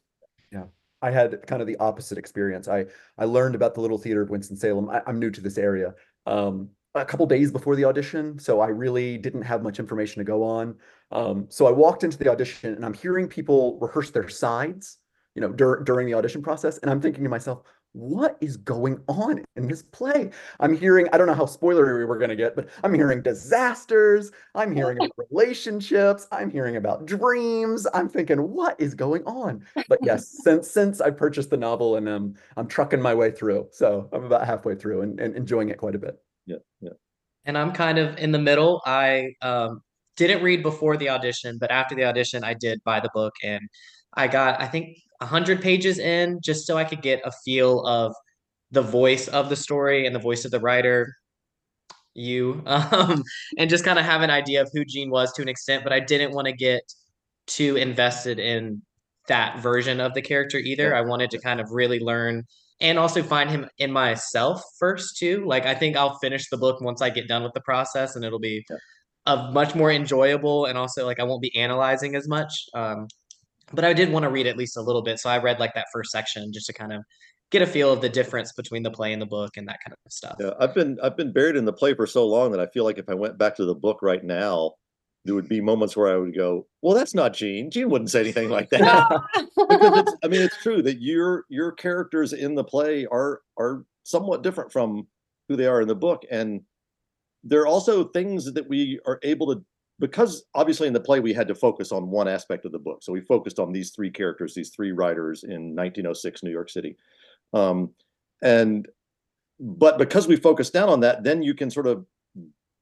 Yeah. 0.51 0.65
I 1.01 1.11
had 1.11 1.47
kind 1.47 1.61
of 1.61 1.67
the 1.67 1.77
opposite 1.77 2.17
experience. 2.17 2.67
I 2.67 2.85
I 3.17 3.25
learned 3.25 3.55
about 3.55 3.73
the 3.73 3.81
Little 3.81 3.97
Theater 3.97 4.21
of 4.21 4.29
Winston-Salem. 4.29 4.89
I, 4.89 5.01
I'm 5.07 5.19
new 5.19 5.31
to 5.31 5.41
this 5.41 5.57
area. 5.57 5.95
Um, 6.25 6.69
a 6.93 7.05
couple 7.05 7.25
days 7.25 7.51
before 7.51 7.75
the 7.75 7.85
audition, 7.85 8.37
so 8.37 8.59
I 8.59 8.67
really 8.67 9.17
didn't 9.17 9.43
have 9.43 9.63
much 9.63 9.79
information 9.79 10.19
to 10.19 10.25
go 10.25 10.43
on. 10.43 10.75
Um, 11.11 11.45
so 11.49 11.65
I 11.65 11.71
walked 11.71 12.03
into 12.03 12.17
the 12.17 12.29
audition 12.29 12.75
and 12.75 12.85
I'm 12.85 12.93
hearing 12.93 13.27
people 13.27 13.79
rehearse 13.79 14.11
their 14.11 14.27
sides, 14.27 14.97
you 15.33 15.41
know, 15.41 15.51
dur 15.51 15.83
during 15.83 16.05
the 16.05 16.13
audition 16.15 16.41
process, 16.41 16.77
and 16.79 16.91
I'm 16.91 17.01
thinking 17.01 17.23
to 17.23 17.29
myself, 17.29 17.63
what 17.93 18.37
is 18.41 18.57
going 18.57 19.01
on 19.07 19.43
in 19.55 19.67
this 19.67 19.83
play? 19.83 20.31
I'm 20.59 20.75
hearing, 20.75 21.07
I 21.11 21.17
don't 21.17 21.27
know 21.27 21.33
how 21.33 21.45
spoilery 21.45 22.07
we're 22.07 22.17
going 22.17 22.29
to 22.29 22.35
get, 22.35 22.55
but 22.55 22.69
I'm 22.83 22.93
hearing 22.93 23.21
disasters. 23.21 24.31
I'm 24.55 24.73
hearing 24.73 24.97
about 24.97 25.11
relationships. 25.29 26.27
I'm 26.31 26.49
hearing 26.49 26.77
about 26.77 27.05
dreams. 27.05 27.85
I'm 27.93 28.07
thinking, 28.07 28.51
what 28.51 28.79
is 28.79 28.95
going 28.95 29.23
on? 29.25 29.65
But 29.89 29.99
yes, 30.01 30.29
since 30.43 30.69
since 30.69 31.01
I 31.01 31.09
purchased 31.09 31.49
the 31.49 31.57
novel 31.57 31.97
and 31.97 32.07
um, 32.07 32.35
I'm 32.57 32.67
trucking 32.67 33.01
my 33.01 33.13
way 33.13 33.31
through, 33.31 33.67
so 33.71 34.09
I'm 34.13 34.23
about 34.23 34.45
halfway 34.45 34.75
through 34.75 35.01
and, 35.01 35.19
and 35.19 35.35
enjoying 35.35 35.69
it 35.69 35.77
quite 35.77 35.95
a 35.95 35.99
bit. 35.99 36.17
Yeah, 36.45 36.57
yeah. 36.81 36.91
and 37.45 37.57
I'm 37.57 37.71
kind 37.71 37.97
of 37.97 38.17
in 38.17 38.31
the 38.31 38.39
middle. 38.39 38.81
I 38.85 39.33
um, 39.41 39.81
didn't 40.15 40.43
read 40.43 40.63
before 40.63 40.97
the 40.97 41.09
audition, 41.09 41.57
but 41.59 41.71
after 41.71 41.95
the 41.95 42.05
audition, 42.05 42.43
I 42.43 42.53
did 42.53 42.81
buy 42.83 42.99
the 42.99 43.09
book, 43.13 43.33
and 43.43 43.61
I 44.13 44.27
got 44.27 44.61
I 44.61 44.67
think 44.67 44.97
hundred 45.21 45.61
pages 45.61 45.99
in 45.99 46.39
just 46.43 46.65
so 46.65 46.77
I 46.77 46.83
could 46.83 47.01
get 47.01 47.21
a 47.25 47.31
feel 47.43 47.85
of 47.85 48.13
the 48.71 48.81
voice 48.81 49.27
of 49.27 49.49
the 49.49 49.55
story 49.55 50.05
and 50.05 50.15
the 50.15 50.19
voice 50.19 50.45
of 50.45 50.51
the 50.51 50.59
writer, 50.59 51.13
you, 52.13 52.61
um, 52.65 53.23
and 53.57 53.69
just 53.69 53.83
kind 53.83 53.99
of 53.99 54.05
have 54.05 54.21
an 54.21 54.29
idea 54.29 54.61
of 54.61 54.69
who 54.73 54.85
Gene 54.85 55.09
was 55.09 55.31
to 55.33 55.41
an 55.41 55.49
extent. 55.49 55.83
But 55.83 55.93
I 55.93 55.99
didn't 55.99 56.33
want 56.33 56.47
to 56.47 56.53
get 56.53 56.81
too 57.47 57.75
invested 57.75 58.39
in 58.39 58.81
that 59.27 59.59
version 59.59 59.99
of 59.99 60.13
the 60.13 60.21
character 60.21 60.57
either. 60.57 60.95
I 60.95 61.01
wanted 61.01 61.31
to 61.31 61.39
kind 61.39 61.59
of 61.59 61.71
really 61.71 61.99
learn 61.99 62.43
and 62.79 62.97
also 62.97 63.21
find 63.21 63.49
him 63.49 63.69
in 63.77 63.91
myself 63.91 64.63
first 64.79 65.17
too. 65.17 65.45
Like 65.45 65.65
I 65.65 65.75
think 65.75 65.95
I'll 65.95 66.17
finish 66.17 66.49
the 66.49 66.57
book 66.57 66.81
once 66.81 67.01
I 67.01 67.09
get 67.09 67.27
done 67.27 67.43
with 67.43 67.53
the 67.53 67.61
process 67.61 68.15
and 68.15 68.25
it'll 68.25 68.39
be 68.39 68.65
a 69.27 69.51
much 69.51 69.75
more 69.75 69.91
enjoyable 69.91 70.65
and 70.65 70.77
also 70.77 71.05
like 71.05 71.19
I 71.19 71.23
won't 71.23 71.41
be 71.41 71.55
analyzing 71.55 72.15
as 72.15 72.27
much. 72.27 72.65
Um 72.73 73.07
but 73.73 73.85
I 73.85 73.93
did 73.93 74.11
want 74.11 74.23
to 74.23 74.29
read 74.29 74.47
at 74.47 74.57
least 74.57 74.77
a 74.77 74.81
little 74.81 75.01
bit. 75.01 75.19
So 75.19 75.29
I 75.29 75.37
read 75.37 75.59
like 75.59 75.73
that 75.73 75.87
first 75.93 76.11
section 76.11 76.51
just 76.53 76.67
to 76.67 76.73
kind 76.73 76.93
of 76.93 77.03
get 77.51 77.61
a 77.61 77.67
feel 77.67 77.91
of 77.91 78.01
the 78.01 78.09
difference 78.09 78.53
between 78.53 78.81
the 78.81 78.91
play 78.91 79.13
and 79.13 79.21
the 79.21 79.25
book 79.25 79.57
and 79.57 79.67
that 79.67 79.79
kind 79.85 79.93
of 79.93 80.11
stuff. 80.11 80.37
Yeah, 80.39 80.51
I've 80.59 80.73
been 80.73 80.97
I've 81.03 81.17
been 81.17 81.31
buried 81.31 81.55
in 81.55 81.65
the 81.65 81.73
play 81.73 81.93
for 81.93 82.07
so 82.07 82.25
long 82.25 82.51
that 82.51 82.59
I 82.59 82.67
feel 82.67 82.83
like 82.83 82.97
if 82.97 83.09
I 83.09 83.13
went 83.13 83.37
back 83.37 83.55
to 83.57 83.65
the 83.65 83.75
book 83.75 83.99
right 84.01 84.23
now, 84.23 84.73
there 85.25 85.35
would 85.35 85.49
be 85.49 85.61
moments 85.61 85.95
where 85.95 86.11
I 86.11 86.17
would 86.17 86.35
go, 86.35 86.65
"Well, 86.81 86.95
that's 86.95 87.13
not 87.13 87.33
Gene. 87.33 87.69
Gene 87.69 87.89
wouldn't 87.89 88.09
say 88.09 88.21
anything 88.21 88.49
like 88.49 88.69
that." 88.69 89.21
because 89.35 89.99
it's, 89.99 90.15
I 90.23 90.27
mean, 90.27 90.41
it's 90.41 90.61
true 90.61 90.81
that 90.81 91.01
your 91.01 91.45
your 91.49 91.71
characters 91.73 92.33
in 92.33 92.55
the 92.55 92.63
play 92.63 93.05
are 93.05 93.41
are 93.57 93.85
somewhat 94.03 94.41
different 94.41 94.71
from 94.71 95.07
who 95.47 95.55
they 95.55 95.67
are 95.67 95.81
in 95.81 95.87
the 95.87 95.95
book, 95.95 96.23
and 96.31 96.61
there 97.43 97.61
are 97.61 97.67
also 97.67 98.05
things 98.05 98.51
that 98.53 98.67
we 98.69 98.99
are 99.05 99.19
able 99.23 99.53
to 99.53 99.63
because 100.01 100.43
obviously 100.53 100.87
in 100.87 100.93
the 100.93 100.99
play 101.09 101.19
we 101.21 101.33
had 101.33 101.47
to 101.47 101.55
focus 101.55 101.91
on 101.93 102.09
one 102.11 102.27
aspect 102.27 102.65
of 102.65 102.71
the 102.73 102.79
book, 102.87 102.99
so 103.01 103.13
we 103.13 103.21
focused 103.21 103.59
on 103.59 103.71
these 103.71 103.91
three 103.91 104.11
characters, 104.11 104.53
these 104.53 104.71
three 104.75 104.91
writers 104.91 105.43
in 105.43 105.75
1906 105.75 106.43
New 106.43 106.51
York 106.51 106.69
City, 106.69 106.97
um, 107.53 107.89
and 108.41 108.87
but 109.59 109.97
because 109.97 110.27
we 110.27 110.35
focus 110.35 110.69
down 110.71 110.89
on 110.89 110.99
that, 111.01 111.23
then 111.23 111.41
you 111.41 111.53
can 111.53 111.69
sort 111.71 111.87
of 111.87 112.05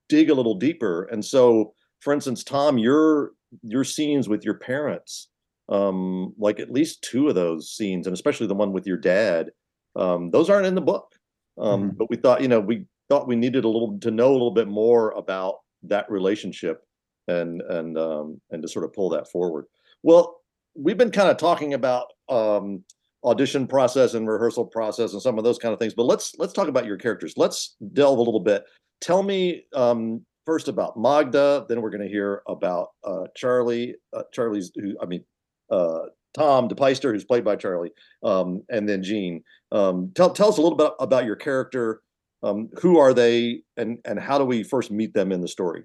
dig 0.07 0.29
a 0.31 0.33
little 0.39 0.55
deeper, 0.55 1.03
and 1.11 1.23
so. 1.23 1.73
For 2.01 2.13
instance, 2.13 2.45
Tom, 2.45 2.77
your 2.77 3.33
your 3.63 3.83
scenes 3.83 4.29
with 4.29 4.45
your 4.45 4.53
parents 4.53 5.27
um 5.67 6.33
like 6.37 6.61
at 6.61 6.71
least 6.71 7.01
two 7.03 7.27
of 7.27 7.35
those 7.35 7.71
scenes 7.75 8.07
and 8.07 8.13
especially 8.13 8.47
the 8.47 8.55
one 8.55 8.71
with 8.71 8.87
your 8.87 8.95
dad 8.97 9.51
um 9.97 10.31
those 10.31 10.49
aren't 10.49 10.65
in 10.65 10.75
the 10.75 10.81
book 10.81 11.13
um 11.57 11.91
Mhm. 11.91 11.97
but 11.97 12.09
we 12.09 12.15
thought 12.15 12.41
you 12.41 12.47
know 12.47 12.61
we 12.61 12.85
thought 13.09 13.27
we 13.27 13.35
needed 13.35 13.65
a 13.65 13.67
little 13.67 13.99
to 13.99 14.11
know 14.11 14.29
a 14.31 14.37
little 14.39 14.51
bit 14.51 14.67
more 14.69 15.11
about 15.11 15.55
that 15.83 16.09
relationship 16.09 16.85
and 17.29 17.61
and 17.61 17.97
um 17.97 18.39
and 18.51 18.61
to 18.61 18.67
sort 18.67 18.85
of 18.85 18.93
pull 18.93 19.09
that 19.09 19.29
forward 19.31 19.65
well 20.03 20.41
we've 20.75 20.97
been 20.97 21.11
kind 21.11 21.29
of 21.29 21.37
talking 21.37 21.73
about 21.73 22.07
um 22.29 22.83
audition 23.23 23.67
process 23.67 24.13
and 24.13 24.27
rehearsal 24.27 24.65
process 24.65 25.13
and 25.13 25.21
some 25.21 25.37
of 25.37 25.43
those 25.43 25.57
kind 25.57 25.73
of 25.73 25.79
things 25.79 25.93
but 25.93 26.05
let's 26.05 26.33
let's 26.37 26.53
talk 26.53 26.67
about 26.67 26.85
your 26.85 26.97
characters 26.97 27.33
let's 27.37 27.75
delve 27.93 28.17
a 28.17 28.21
little 28.21 28.39
bit 28.39 28.63
tell 29.01 29.23
me 29.23 29.63
um 29.75 30.21
first 30.45 30.67
about 30.67 30.97
magda 30.97 31.65
then 31.67 31.81
we're 31.81 31.89
going 31.89 32.01
to 32.01 32.07
hear 32.07 32.41
about 32.47 32.89
uh 33.03 33.25
charlie 33.35 33.95
uh, 34.13 34.23
charlie's 34.33 34.71
who 34.75 34.95
i 35.01 35.05
mean 35.05 35.23
uh, 35.69 36.05
Tom 36.33 36.69
DePeyster, 36.69 37.11
who's 37.11 37.25
played 37.25 37.43
by 37.43 37.55
Charlie, 37.55 37.91
um, 38.23 38.63
and 38.69 38.87
then 38.87 39.03
Gene. 39.03 39.43
Um, 39.71 40.11
tell 40.15 40.29
tell 40.29 40.49
us 40.49 40.57
a 40.57 40.61
little 40.61 40.77
bit 40.77 40.91
about 40.99 41.25
your 41.25 41.35
character. 41.35 42.01
Um, 42.43 42.69
who 42.79 42.97
are 42.97 43.13
they, 43.13 43.61
and 43.77 43.99
and 44.05 44.19
how 44.19 44.37
do 44.37 44.45
we 44.45 44.63
first 44.63 44.91
meet 44.91 45.13
them 45.13 45.31
in 45.31 45.41
the 45.41 45.47
story? 45.47 45.83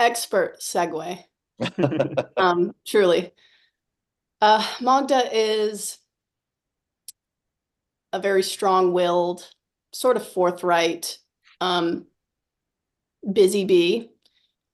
Expert 0.00 0.60
segue. 0.60 1.22
um, 2.38 2.74
truly. 2.86 3.32
Uh, 4.40 4.66
Magda 4.80 5.28
is 5.30 5.98
a 8.14 8.18
very 8.18 8.42
strong-willed, 8.42 9.46
sort 9.92 10.16
of 10.16 10.26
forthright, 10.26 11.18
um, 11.60 12.06
busy 13.30 13.66
bee. 13.66 14.10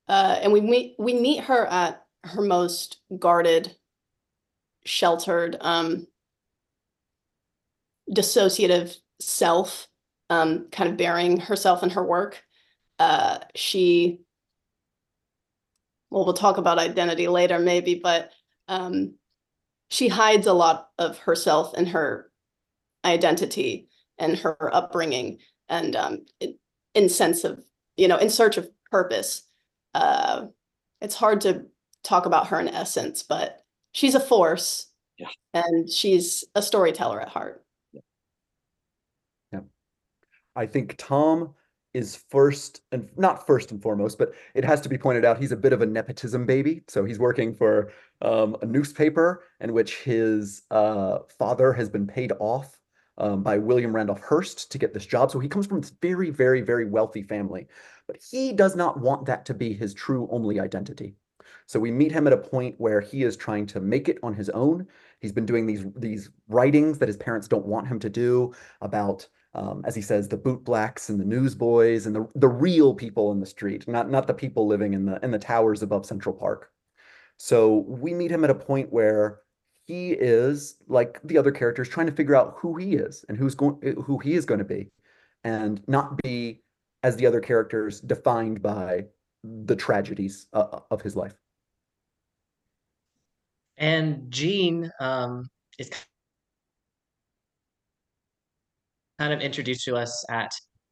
Uh, 0.09 0.38
and 0.40 0.52
we 0.52 0.61
meet 0.61 0.95
we 0.97 1.14
meet 1.14 1.42
her 1.42 1.66
at 1.66 2.04
her 2.23 2.42
most 2.42 3.00
guarded, 3.18 3.75
sheltered, 4.85 5.56
um, 5.61 6.06
dissociative 8.09 8.97
self, 9.21 9.88
um, 10.30 10.68
kind 10.71 10.88
of 10.88 10.97
burying 10.97 11.38
herself 11.40 11.83
in 11.83 11.90
her 11.90 12.04
work. 12.04 12.40
Uh, 13.00 13.38
she 13.56 14.21
well, 16.16 16.25
we'll 16.25 16.32
talk 16.32 16.56
about 16.56 16.78
identity 16.78 17.28
later, 17.28 17.58
maybe, 17.58 18.00
but 18.02 18.30
um, 18.68 19.16
she 19.90 20.08
hides 20.08 20.46
a 20.46 20.52
lot 20.54 20.88
of 20.99 21.18
herself 21.18 21.75
and 21.75 21.87
her 21.87 22.30
identity 23.04 23.90
and 24.16 24.38
her 24.38 24.75
upbringing, 24.75 25.40
and 25.68 25.94
um, 25.94 26.25
in, 26.94 27.11
sense 27.11 27.44
of 27.44 27.62
you 27.99 28.08
know, 28.08 28.16
in 28.16 28.30
search 28.30 28.56
of 28.56 28.66
purpose. 28.90 29.42
Uh, 29.92 30.46
it's 31.02 31.14
hard 31.14 31.42
to 31.42 31.66
talk 32.02 32.25
about 32.25 32.46
her 32.46 32.58
in 32.61 32.68
essence, 32.68 33.23
but 33.23 33.62
she's 33.92 34.14
a 34.14 34.20
force, 34.20 34.87
Yeah. 35.18 35.28
and 35.52 35.90
she's 35.90 36.44
a 36.54 36.62
storyteller 36.62 37.20
at 37.20 37.28
heart. 37.28 37.62
Yeah. 39.52 39.61
I 40.54 40.64
think 40.64 40.94
Tom 40.96 41.54
is 41.96 42.14
first 42.14 42.82
and 42.92 43.08
not 43.16 43.46
first 43.46 43.72
and 43.72 43.82
foremost, 43.82 44.18
but 44.18 44.32
it 44.54 44.64
has 44.64 44.82
to 44.82 44.88
be 44.88 44.98
pointed 44.98 45.24
out 45.24 45.38
he's 45.38 45.52
a 45.52 45.56
bit 45.56 45.72
of 45.72 45.80
a 45.80 45.86
nepotism 45.86 46.44
baby. 46.44 46.82
So 46.88 47.06
he's 47.06 47.18
working 47.18 47.54
for 47.54 47.90
um, 48.20 48.54
a 48.60 48.66
newspaper 48.66 49.44
in 49.60 49.72
which 49.72 50.02
his 50.02 50.62
uh, 50.70 51.20
father 51.38 51.72
has 51.72 51.88
been 51.88 52.06
paid 52.06 52.32
off 52.38 52.78
um, 53.16 53.42
by 53.42 53.56
William 53.56 53.96
Randolph 53.96 54.20
Hearst 54.20 54.70
to 54.72 54.78
get 54.78 54.92
this 54.92 55.06
job. 55.06 55.30
So 55.30 55.38
he 55.38 55.48
comes 55.48 55.66
from 55.66 55.80
this 55.80 55.94
very, 56.02 56.28
very, 56.28 56.60
very 56.60 56.84
wealthy 56.84 57.22
family. 57.22 57.66
but 58.06 58.18
he 58.30 58.52
does 58.52 58.76
not 58.76 59.00
want 59.00 59.24
that 59.26 59.46
to 59.46 59.54
be 59.54 59.72
his 59.72 59.94
true 59.94 60.28
only 60.30 60.60
identity. 60.60 61.16
So 61.66 61.80
we 61.80 61.90
meet 61.90 62.12
him 62.12 62.26
at 62.26 62.32
a 62.32 62.48
point 62.54 62.74
where 62.78 63.00
he 63.00 63.22
is 63.22 63.36
trying 63.36 63.66
to 63.68 63.80
make 63.80 64.08
it 64.08 64.18
on 64.22 64.34
his 64.34 64.50
own. 64.50 64.86
He's 65.20 65.32
been 65.32 65.46
doing 65.46 65.66
these 65.66 65.84
these 65.96 66.28
writings 66.48 66.98
that 66.98 67.08
his 67.08 67.16
parents 67.16 67.48
don't 67.48 67.66
want 67.66 67.88
him 67.88 67.98
to 68.00 68.10
do 68.10 68.52
about, 68.80 69.26
um, 69.56 69.82
as 69.86 69.94
he 69.94 70.02
says, 70.02 70.28
the 70.28 70.36
bootblacks 70.36 71.08
and 71.08 71.18
the 71.18 71.25
newsboys 71.25 72.06
and 72.06 72.14
the 72.14 72.28
the 72.34 72.48
real 72.48 72.94
people 72.94 73.32
in 73.32 73.40
the 73.40 73.46
street, 73.46 73.88
not 73.88 74.10
not 74.10 74.26
the 74.26 74.34
people 74.34 74.66
living 74.66 74.92
in 74.94 75.06
the 75.06 75.18
in 75.25 75.30
the 75.30 75.38
towers 75.38 75.82
above 75.82 76.04
Central 76.04 76.34
Park. 76.34 76.70
So 77.38 77.78
we 77.88 78.14
meet 78.14 78.30
him 78.30 78.44
at 78.44 78.50
a 78.50 78.54
point 78.54 78.92
where 78.92 79.40
he 79.86 80.12
is 80.12 80.76
like 80.88 81.20
the 81.25 81.38
other 81.38 81.52
characters 81.52 81.88
trying 81.88 82.06
to 82.06 82.12
figure 82.12 82.36
out 82.36 82.56
who 82.58 82.76
he 82.76 82.94
is 82.94 83.25
and 83.28 83.38
who's 83.38 83.54
going 83.54 83.96
who 84.04 84.18
he 84.18 84.34
is 84.34 84.44
going 84.44 84.58
to 84.58 84.64
be 84.64 84.90
and 85.42 85.82
not 85.88 86.20
be 86.22 86.62
as 87.02 87.16
the 87.16 87.26
other 87.26 87.40
characters 87.40 88.00
defined 88.00 88.60
by 88.62 89.06
the 89.42 89.76
tragedies 89.76 90.48
uh, 90.52 90.80
of 90.90 91.00
his 91.02 91.14
life 91.14 91.34
and 93.76 94.30
Gene 94.30 94.90
um, 95.00 95.48
is 95.78 95.90
kind 99.18 99.32
of 99.32 99.40
introduced 99.40 99.85
to 99.85 99.96
us 99.96 100.25
at 100.30 100.50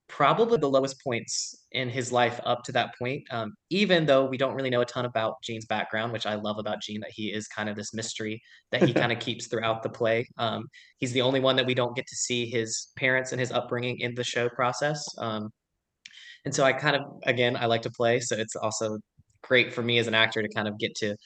probably 0.08 0.58
the 0.58 0.68
lowest 0.68 1.02
points 1.02 1.66
in 1.72 1.88
his 1.88 2.12
life 2.12 2.38
up 2.44 2.62
to 2.62 2.72
that 2.72 2.96
point. 2.98 3.22
Um, 3.30 3.54
even 3.70 4.04
though 4.06 4.24
we 4.24 4.36
don't 4.36 4.54
really 4.54 4.70
know 4.70 4.82
a 4.82 4.86
ton 4.86 5.06
about 5.06 5.42
Gene's 5.42 5.66
background, 5.66 6.12
which 6.12 6.26
I 6.26 6.34
love 6.34 6.58
about 6.58 6.82
Gene, 6.82 7.00
that 7.00 7.10
he 7.12 7.32
is 7.32 7.48
kind 7.48 7.68
of 7.68 7.76
this 7.76 7.94
mystery 7.94 8.40
that 8.70 8.82
he 8.82 8.92
kind 8.94 9.12
of 9.12 9.18
keeps 9.18 9.46
throughout 9.46 9.82
the 9.82 9.88
play. 9.88 10.28
Um, 10.38 10.66
he's 10.98 11.12
the 11.12 11.22
only 11.22 11.40
one 11.40 11.56
that 11.56 11.66
we 11.66 11.74
don't 11.74 11.96
get 11.96 12.06
to 12.06 12.16
see 12.16 12.46
his 12.46 12.92
parents 12.96 13.32
and 13.32 13.40
his 13.40 13.50
upbringing 13.50 14.00
in 14.00 14.14
the 14.14 14.24
show 14.24 14.48
process. 14.48 15.04
Um, 15.18 15.50
and 16.44 16.54
so 16.54 16.64
I 16.64 16.74
kind 16.74 16.96
of, 16.96 17.02
again, 17.24 17.56
I 17.56 17.66
like 17.66 17.82
to 17.82 17.90
play. 17.90 18.20
So 18.20 18.36
it's 18.36 18.56
also 18.56 18.98
great 19.42 19.72
for 19.72 19.82
me 19.82 19.98
as 19.98 20.06
an 20.06 20.14
actor 20.14 20.42
to 20.42 20.48
kind 20.48 20.68
of 20.68 20.78
get 20.78 20.94
to 20.96 21.16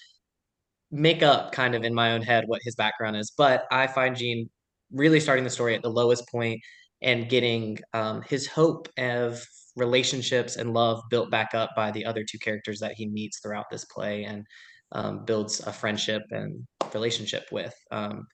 make 0.91 1.23
up 1.23 1.53
kind 1.53 1.75
of 1.75 1.85
in 1.85 1.93
my 1.93 2.13
own 2.13 2.23
head 2.23 2.45
what 2.47 2.61
his 2.63 2.75
background 2.77 3.17
is. 3.17 3.33
But 3.37 3.65
I 3.71 3.87
find 3.87 4.17
Gene 4.17 4.49
really 4.93 5.21
starting 5.21 5.45
the 5.45 5.51
story 5.51 5.75
at 5.75 5.83
the 5.83 5.91
lowest 5.91 6.27
point 6.29 6.61
and 7.03 7.29
getting 7.29 7.79
um, 7.95 8.23
his 8.23 8.47
hope 8.47 8.89
of 8.99 9.45
relationships 9.77 10.57
and 10.57 10.75
love 10.75 11.03
built 11.11 11.31
back 11.31 11.55
up 11.55 11.71
by 11.77 11.91
the 11.91 12.05
other 12.05 12.25
two 12.25 12.39
characters 12.39 12.81
that 12.81 12.95
he 12.95 13.07
meets 13.07 13.39
throughout 13.41 13.67
this 13.71 13.85
play 13.85 14.25
and 14.25 14.45
um, 14.93 15.25
builds 15.25 15.61
a 15.67 15.73
friendship 15.73 16.23
and 16.31 16.67
relationship 16.93 17.47
with. 17.53 17.75
Um, 17.91 18.27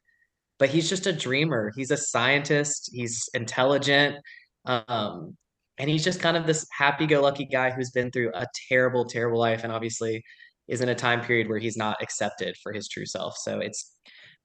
but 0.59 0.71
he's 0.71 0.88
just 0.88 1.06
a 1.06 1.12
dreamer. 1.12 1.73
He's 1.76 1.90
a 1.90 1.97
scientist. 1.97 2.90
He's 2.92 3.28
intelligent. 3.35 4.16
Um, 4.64 5.37
and 5.78 5.90
he's 5.90 6.04
just 6.04 6.21
kind 6.21 6.37
of 6.37 6.47
this 6.47 6.66
happy 6.76 7.06
go 7.06 7.21
lucky 7.21 7.44
guy 7.44 7.71
who's 7.71 7.90
been 7.90 8.11
through 8.11 8.30
a 8.35 8.47
terrible, 8.68 9.04
terrible 9.04 9.40
life. 9.40 9.64
And 9.64 9.73
obviously, 9.73 10.23
is 10.68 10.80
in 10.80 10.88
a 10.88 10.94
time 10.94 11.21
period 11.21 11.49
where 11.49 11.59
he's 11.59 11.76
not 11.76 12.00
accepted 12.02 12.56
for 12.62 12.73
his 12.73 12.88
true 12.88 13.04
self. 13.04 13.37
So 13.37 13.59
it's 13.59 13.92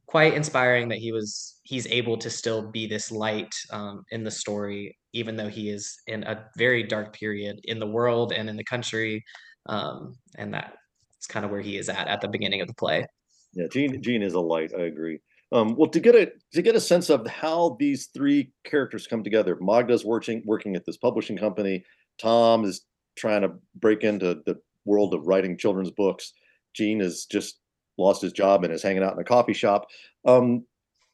quite 0.10 0.34
inspiring 0.34 0.90
that 0.90 0.98
he 0.98 1.12
was 1.12 1.60
he's 1.62 1.86
able 1.86 2.18
to 2.18 2.32
still 2.32 2.72
be 2.72 2.88
this 2.88 3.12
light 3.12 3.54
um, 3.72 4.04
in 4.10 4.24
the 4.24 4.32
story, 4.32 4.98
even 5.14 5.36
though 5.36 5.48
he 5.48 5.70
is 5.70 6.00
in 6.08 6.24
a 6.24 6.46
very 6.58 6.82
dark 6.82 7.14
period 7.14 7.60
in 7.66 7.78
the 7.78 7.86
world 7.86 8.34
and 8.34 8.50
in 8.50 8.58
the 8.58 8.64
country, 8.64 9.24
um, 9.68 10.16
and 10.40 10.52
that's 10.52 11.28
kind 11.28 11.46
of 11.46 11.52
where 11.52 11.62
he 11.62 11.78
is 11.78 11.90
at 11.90 12.08
at 12.08 12.22
the 12.22 12.28
beginning 12.28 12.60
of 12.60 12.68
the 12.68 12.74
play. 12.74 13.06
Yeah, 13.54 13.68
Gene 13.72 14.02
Gene 14.02 14.24
is 14.24 14.34
a 14.34 14.40
light. 14.40 14.72
I 14.76 14.86
agree. 14.86 15.20
Um, 15.52 15.76
well, 15.76 15.90
to 15.92 16.00
get 16.00 16.16
a 16.16 16.32
to 16.54 16.64
get 16.64 16.76
a 16.76 16.82
sense 16.82 17.12
of 17.12 17.28
how 17.28 17.78
these 17.80 18.08
three 18.08 18.52
characters 18.64 19.06
come 19.06 19.24
together, 19.24 19.60
Magda's 19.62 20.04
working 20.04 20.42
working 20.44 20.76
at 20.76 20.88
this 20.88 20.98
publishing 20.98 21.38
company. 21.38 21.86
Tom 22.20 22.66
is 22.66 22.82
trying 23.16 23.42
to 23.44 23.52
break 23.76 24.04
into 24.04 24.42
the 24.48 24.60
world 24.86 25.14
of 25.14 25.28
writing 25.28 25.56
children's 25.56 25.92
books. 25.92 26.34
Gene 26.74 27.00
is 27.00 27.26
just 27.26 27.59
lost 28.00 28.22
his 28.22 28.32
job 28.32 28.64
and 28.64 28.74
is 28.74 28.84
hanging 28.84 29.04
out 29.04 29.14
in 29.14 29.20
a 29.20 29.24
coffee 29.24 29.54
shop. 29.54 29.88
Um, 30.26 30.66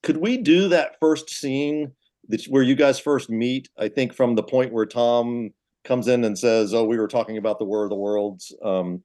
could 0.04 0.18
we 0.18 0.38
do 0.38 0.70
that 0.70 0.98
first 1.00 1.30
scene 1.30 1.92
that's 2.28 2.48
where 2.48 2.64
you 2.64 2.76
guys 2.76 3.00
first 3.00 3.30
meet? 3.30 3.70
I 3.78 3.90
think 3.90 4.14
from 4.14 4.36
the 4.36 4.44
point 4.44 4.72
where 4.72 4.86
Tom 4.86 5.52
comes 5.84 6.08
in 6.08 6.24
and 6.24 6.38
says, 6.38 6.74
"Oh, 6.74 6.86
we 6.86 6.98
were 6.98 7.08
talking 7.08 7.38
about 7.38 7.60
the 7.60 7.66
War 7.66 7.84
of 7.84 7.90
the 7.90 7.96
Worlds," 7.96 8.56
um, 8.64 9.04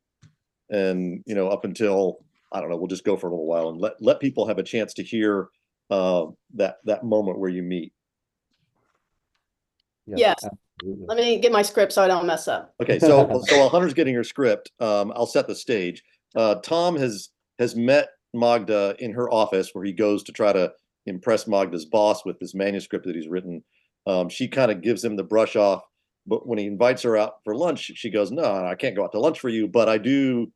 and 0.69 1.23
you 1.27 1.35
know, 1.35 1.49
up 1.49 1.65
until 1.65 2.19
I 2.53 2.61
don't 2.61 2.71
know, 2.71 2.77
we'll 2.77 2.87
just 2.87 3.05
go 3.05 3.17
for 3.17 3.29
a 3.29 3.31
little 3.31 3.47
while 3.47 3.69
and 3.69 3.81
let 3.81 4.01
let 4.01 4.21
people 4.21 4.47
have 4.47 4.59
a 4.59 4.63
chance 4.63 4.95
to 4.95 5.03
hear 5.03 5.49
uh, 5.91 6.27
that 6.55 6.79
that 6.85 7.05
moment 7.05 7.39
where 7.39 7.51
you 7.51 7.63
meet. 7.63 7.93
Yes. 10.07 10.19
yes. 10.19 10.51
Absolutely. 10.81 11.07
Let 11.09 11.19
me 11.19 11.39
get 11.39 11.53
my 11.53 11.63
script 11.63 11.93
so 11.93 12.03
I 12.03 12.09
don't 12.09 12.27
mess 12.27 12.49
up. 12.49 12.75
Okay, 12.83 12.99
so 12.99 13.43
so 13.47 13.59
while 13.59 13.69
Hunter's 13.69 13.95
getting 13.95 14.15
her 14.15 14.25
script, 14.25 14.71
um, 14.81 15.13
I'll 15.15 15.27
set 15.27 15.47
the 15.47 15.55
stage. 15.55 16.03
Uh, 16.35 16.57
Tom 16.57 16.97
has 16.97 17.31
has 17.61 17.77
met 17.77 18.09
Magda 18.35 18.97
in 18.99 19.13
her 19.13 19.31
office 19.31 19.71
where 19.73 19.85
he 19.85 19.93
goes 19.93 20.25
to 20.25 20.33
try 20.33 20.53
to 20.53 20.73
impress 21.07 21.47
Magda's 21.47 21.85
boss 21.85 22.25
with 22.25 22.39
this 22.41 22.55
manuscript 22.55 23.07
that 23.07 23.15
he's 23.15 23.29
written. 23.29 23.63
Um, 24.07 24.29
she 24.29 24.49
kind 24.49 24.73
of 24.73 24.81
gives 24.81 25.05
him 25.05 25.17
the 25.17 25.23
brush 25.23 25.57
off, 25.57 25.83
but 26.27 26.49
when 26.49 26.59
he 26.59 26.67
invites 26.67 27.03
her 27.03 27.17
out 27.17 27.35
for 27.45 27.55
lunch, 27.55 27.93
she 27.95 28.11
goes, 28.11 28.33
"No, 28.33 28.65
I 28.65 28.75
can't 28.75 28.97
go 28.97 29.05
out 29.05 29.13
to 29.13 29.21
lunch 29.21 29.39
for 29.39 29.51
you, 29.51 29.69
but 29.69 29.89
I 29.89 29.99
do 29.99 30.51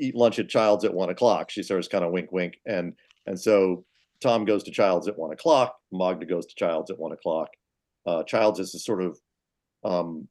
eat 0.00 0.16
lunch 0.16 0.38
at 0.38 0.48
Childs 0.48 0.84
at 0.84 0.94
one 0.94 1.10
o'clock." 1.10 1.50
She 1.50 1.62
starts 1.62 1.86
kind 1.86 2.04
of 2.04 2.12
wink, 2.12 2.32
wink, 2.32 2.54
and 2.66 2.94
and 3.26 3.38
so 3.38 3.84
Tom 4.20 4.44
goes 4.46 4.62
to 4.64 4.70
Childs 4.70 5.06
at 5.06 5.18
one 5.18 5.32
o'clock. 5.32 5.76
Magda 5.92 6.26
goes 6.26 6.46
to 6.46 6.54
Childs 6.56 6.90
at 6.90 6.98
one 6.98 7.12
o'clock. 7.12 7.48
Uh, 8.06 8.22
Childs 8.22 8.58
is 8.58 8.74
a 8.74 8.78
sort 8.78 9.02
of 9.02 9.18
um, 9.84 10.28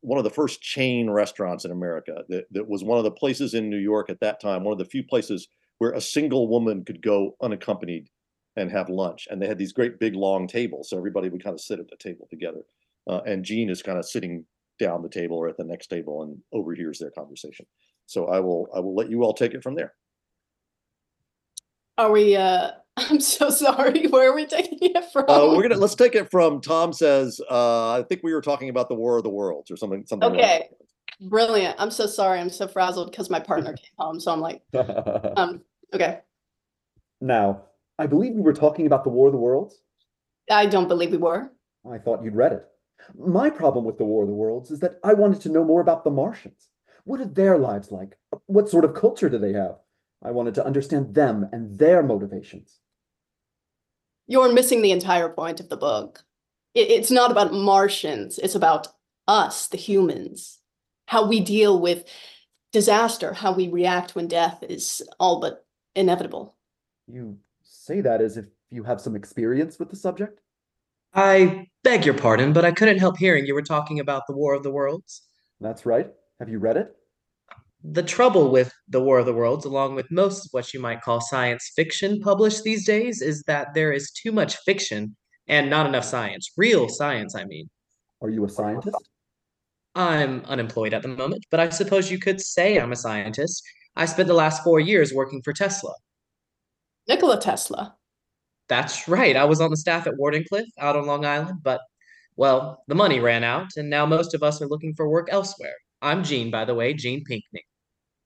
one 0.00 0.18
of 0.18 0.24
the 0.24 0.30
first 0.30 0.60
chain 0.62 1.10
restaurants 1.10 1.64
in 1.64 1.72
America. 1.72 2.22
That, 2.28 2.44
that 2.52 2.68
was 2.68 2.84
one 2.84 2.98
of 2.98 3.04
the 3.04 3.10
places 3.10 3.54
in 3.54 3.68
New 3.68 3.78
York 3.78 4.10
at 4.10 4.20
that 4.20 4.40
time, 4.40 4.62
one 4.62 4.72
of 4.72 4.78
the 4.78 4.84
few 4.84 5.02
places 5.02 5.48
where 5.78 5.92
a 5.92 6.00
single 6.00 6.48
woman 6.48 6.84
could 6.84 7.02
go 7.02 7.36
unaccompanied 7.42 8.08
and 8.56 8.70
have 8.70 8.88
lunch. 8.88 9.28
And 9.30 9.40
they 9.40 9.46
had 9.46 9.58
these 9.58 9.72
great 9.72 9.98
big 10.00 10.14
long 10.14 10.46
tables, 10.46 10.90
so 10.90 10.96
everybody 10.96 11.28
would 11.28 11.44
kind 11.44 11.54
of 11.54 11.60
sit 11.60 11.78
at 11.78 11.88
the 11.88 11.96
table 11.96 12.26
together. 12.30 12.62
Uh, 13.08 13.20
and 13.26 13.44
Gene 13.44 13.70
is 13.70 13.82
kind 13.82 13.98
of 13.98 14.06
sitting 14.06 14.44
down 14.78 15.02
the 15.02 15.08
table 15.08 15.36
or 15.36 15.48
at 15.48 15.56
the 15.56 15.64
next 15.64 15.88
table 15.88 16.22
and 16.22 16.38
overhears 16.52 16.98
their 16.98 17.10
conversation. 17.10 17.66
So 18.06 18.26
I 18.26 18.40
will 18.40 18.68
I 18.74 18.80
will 18.80 18.94
let 18.94 19.10
you 19.10 19.22
all 19.22 19.32
take 19.32 19.54
it 19.54 19.62
from 19.62 19.74
there. 19.74 19.94
Are 21.98 22.10
we 22.10 22.36
uh 22.36 22.72
I'm 22.96 23.20
so 23.20 23.50
sorry. 23.50 24.06
Where 24.06 24.30
are 24.30 24.34
we 24.34 24.46
taking 24.46 24.78
it 24.80 25.04
from? 25.12 25.26
Uh, 25.28 25.52
we're 25.54 25.62
gonna 25.62 25.76
let's 25.76 25.94
take 25.94 26.14
it 26.14 26.30
from 26.30 26.60
Tom 26.60 26.92
says. 26.92 27.40
Uh, 27.50 27.92
I 27.92 28.04
think 28.08 28.22
we 28.22 28.32
were 28.32 28.40
talking 28.40 28.70
about 28.70 28.88
the 28.88 28.94
War 28.94 29.18
of 29.18 29.22
the 29.22 29.30
Worlds 29.30 29.70
or 29.70 29.76
something. 29.76 30.04
Something. 30.06 30.32
Okay, 30.32 30.68
like 30.70 30.85
brilliant. 31.20 31.76
I'm 31.78 31.90
so 31.90 32.06
sorry. 32.06 32.40
I'm 32.40 32.50
so 32.50 32.68
frazzled 32.68 33.10
because 33.10 33.30
my 33.30 33.40
partner 33.40 33.72
came 33.76 33.92
home. 33.98 34.20
So 34.20 34.32
I'm 34.32 34.40
like, 34.40 34.62
um, 35.36 35.62
okay. 35.94 36.20
Now, 37.20 37.62
I 37.98 38.06
believe 38.06 38.34
we 38.34 38.42
were 38.42 38.52
talking 38.52 38.86
about 38.86 39.04
the 39.04 39.10
War 39.10 39.28
of 39.28 39.32
the 39.32 39.38
Worlds. 39.38 39.80
I 40.50 40.66
don't 40.66 40.88
believe 40.88 41.10
we 41.10 41.16
were. 41.16 41.50
I 41.90 41.98
thought 41.98 42.22
you'd 42.22 42.36
read 42.36 42.52
it. 42.52 42.66
My 43.16 43.50
problem 43.50 43.84
with 43.84 43.98
the 43.98 44.04
War 44.04 44.22
of 44.22 44.28
the 44.28 44.34
Worlds 44.34 44.70
is 44.70 44.80
that 44.80 44.98
I 45.04 45.14
wanted 45.14 45.40
to 45.42 45.48
know 45.48 45.64
more 45.64 45.80
about 45.80 46.04
the 46.04 46.10
Martians. 46.10 46.68
What 47.04 47.20
are 47.20 47.26
their 47.26 47.56
lives 47.56 47.92
like? 47.92 48.16
What 48.46 48.68
sort 48.68 48.84
of 48.84 48.94
culture 48.94 49.28
do 49.28 49.38
they 49.38 49.52
have? 49.52 49.76
I 50.22 50.32
wanted 50.32 50.54
to 50.56 50.66
understand 50.66 51.14
them 51.14 51.48
and 51.52 51.78
their 51.78 52.02
motivations 52.02 52.80
you're 54.26 54.52
missing 54.52 54.82
the 54.82 54.92
entire 54.92 55.28
point 55.28 55.60
of 55.60 55.68
the 55.68 55.76
book. 55.76 56.24
It, 56.74 56.90
it's 56.90 57.10
not 57.10 57.30
about 57.30 57.52
Martians, 57.52 58.38
it's 58.38 58.54
about 58.54 58.88
us, 59.28 59.68
the 59.68 59.76
humans, 59.76 60.58
how 61.06 61.26
we 61.26 61.40
deal 61.40 61.80
with 61.80 62.04
disaster, 62.72 63.32
how 63.32 63.52
we 63.52 63.68
react 63.68 64.14
when 64.14 64.28
death 64.28 64.62
is 64.68 65.02
all 65.18 65.40
but 65.40 65.64
inevitable. 65.94 66.54
You 67.06 67.38
say 67.62 68.00
that 68.00 68.20
as 68.20 68.36
if 68.36 68.46
you 68.70 68.82
have 68.84 69.00
some 69.00 69.16
experience 69.16 69.78
with 69.78 69.90
the 69.90 69.96
subject? 69.96 70.40
I 71.14 71.68
beg 71.82 72.04
your 72.04 72.14
pardon, 72.14 72.52
but 72.52 72.64
I 72.64 72.72
couldn't 72.72 72.98
help 72.98 73.16
hearing 73.16 73.46
you 73.46 73.54
were 73.54 73.62
talking 73.62 74.00
about 74.00 74.26
the 74.26 74.34
War 74.34 74.54
of 74.54 74.62
the 74.62 74.70
Worlds. 74.70 75.22
That's 75.60 75.86
right. 75.86 76.10
Have 76.38 76.50
you 76.50 76.58
read 76.58 76.76
it? 76.76 76.94
the 77.92 78.02
trouble 78.02 78.50
with 78.50 78.72
the 78.88 79.00
War 79.00 79.18
of 79.18 79.26
the 79.26 79.32
Worlds, 79.32 79.64
along 79.64 79.94
with 79.94 80.10
most 80.10 80.46
of 80.46 80.52
what 80.52 80.72
you 80.74 80.80
might 80.80 81.02
call 81.02 81.20
science 81.20 81.70
fiction 81.74 82.20
published 82.20 82.64
these 82.64 82.84
days, 82.84 83.22
is 83.22 83.42
that 83.46 83.74
there 83.74 83.92
is 83.92 84.10
too 84.10 84.32
much 84.32 84.56
fiction 84.58 85.16
and 85.46 85.70
not 85.70 85.86
enough 85.86 86.04
science. 86.04 86.50
Real 86.56 86.88
science, 86.88 87.34
I 87.34 87.44
mean. 87.44 87.68
Are 88.20 88.30
you 88.30 88.44
a 88.44 88.48
scientist? 88.48 88.96
I'm 89.96 90.44
unemployed 90.44 90.92
at 90.92 91.00
the 91.00 91.08
moment, 91.08 91.46
but 91.50 91.58
I 91.58 91.70
suppose 91.70 92.10
you 92.10 92.18
could 92.18 92.38
say 92.40 92.78
I'm 92.78 92.92
a 92.92 92.96
scientist. 92.96 93.64
I 93.96 94.04
spent 94.04 94.28
the 94.28 94.34
last 94.34 94.62
four 94.62 94.78
years 94.78 95.14
working 95.14 95.40
for 95.42 95.54
Tesla. 95.54 95.94
Nikola 97.08 97.40
Tesla. 97.40 97.96
That's 98.68 99.08
right. 99.08 99.36
I 99.36 99.44
was 99.44 99.60
on 99.62 99.70
the 99.70 99.76
staff 99.76 100.06
at 100.06 100.14
Wardenclyffe 100.14 100.66
out 100.78 100.96
on 100.96 101.06
Long 101.06 101.24
Island, 101.24 101.60
but, 101.62 101.80
well, 102.36 102.82
the 102.88 102.94
money 102.94 103.20
ran 103.20 103.42
out, 103.42 103.68
and 103.76 103.88
now 103.88 104.04
most 104.04 104.34
of 104.34 104.42
us 104.42 104.60
are 104.60 104.68
looking 104.68 104.94
for 104.94 105.08
work 105.08 105.28
elsewhere. 105.30 105.74
I'm 106.02 106.22
Gene, 106.22 106.50
by 106.50 106.66
the 106.66 106.74
way, 106.74 106.92
Gene 106.92 107.24
Pinkney. 107.24 107.62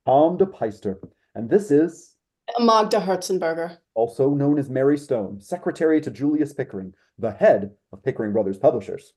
Tom 0.06 0.38
de 0.38 0.46
Peyster. 0.46 0.98
And 1.36 1.48
this 1.48 1.70
is 1.70 2.16
Magda 2.58 2.98
Herzenberger, 2.98 3.78
also 3.94 4.30
known 4.30 4.58
as 4.58 4.68
Mary 4.68 4.98
Stone, 4.98 5.40
secretary 5.40 6.00
to 6.00 6.10
Julius 6.10 6.52
Pickering, 6.52 6.94
the 7.16 7.30
head 7.30 7.70
of 7.92 8.02
Pickering 8.02 8.32
Brothers 8.32 8.58
Publishers. 8.58 9.12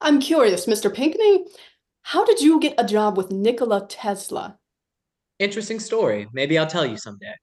I'm 0.00 0.20
curious, 0.20 0.66
Mr. 0.66 0.92
Pinkney, 0.92 1.46
How 2.02 2.24
did 2.24 2.40
you 2.40 2.60
get 2.60 2.74
a 2.78 2.84
job 2.84 3.16
with 3.16 3.30
Nikola 3.30 3.86
Tesla? 3.88 4.58
Interesting 5.38 5.78
story. 5.80 6.28
Maybe 6.32 6.58
I'll 6.58 6.66
tell 6.66 6.86
you 6.86 6.96
someday. 6.96 7.34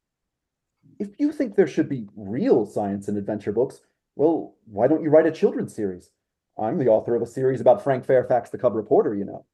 If 0.99 1.09
you 1.19 1.31
think 1.31 1.55
there 1.55 1.67
should 1.67 1.89
be 1.89 2.07
real 2.15 2.65
science 2.65 3.07
and 3.07 3.17
adventure 3.17 3.51
books, 3.51 3.81
well, 4.15 4.55
why 4.65 4.87
don't 4.87 5.03
you 5.03 5.09
write 5.09 5.25
a 5.25 5.31
children's 5.31 5.75
series? 5.75 6.09
I'm 6.57 6.77
the 6.77 6.87
author 6.87 7.15
of 7.15 7.21
a 7.21 7.27
series 7.27 7.61
about 7.61 7.83
Frank 7.83 8.05
Fairfax, 8.05 8.49
the 8.49 8.57
cub 8.57 8.75
reporter, 8.75 9.13
you 9.13 9.25
know. 9.25 9.45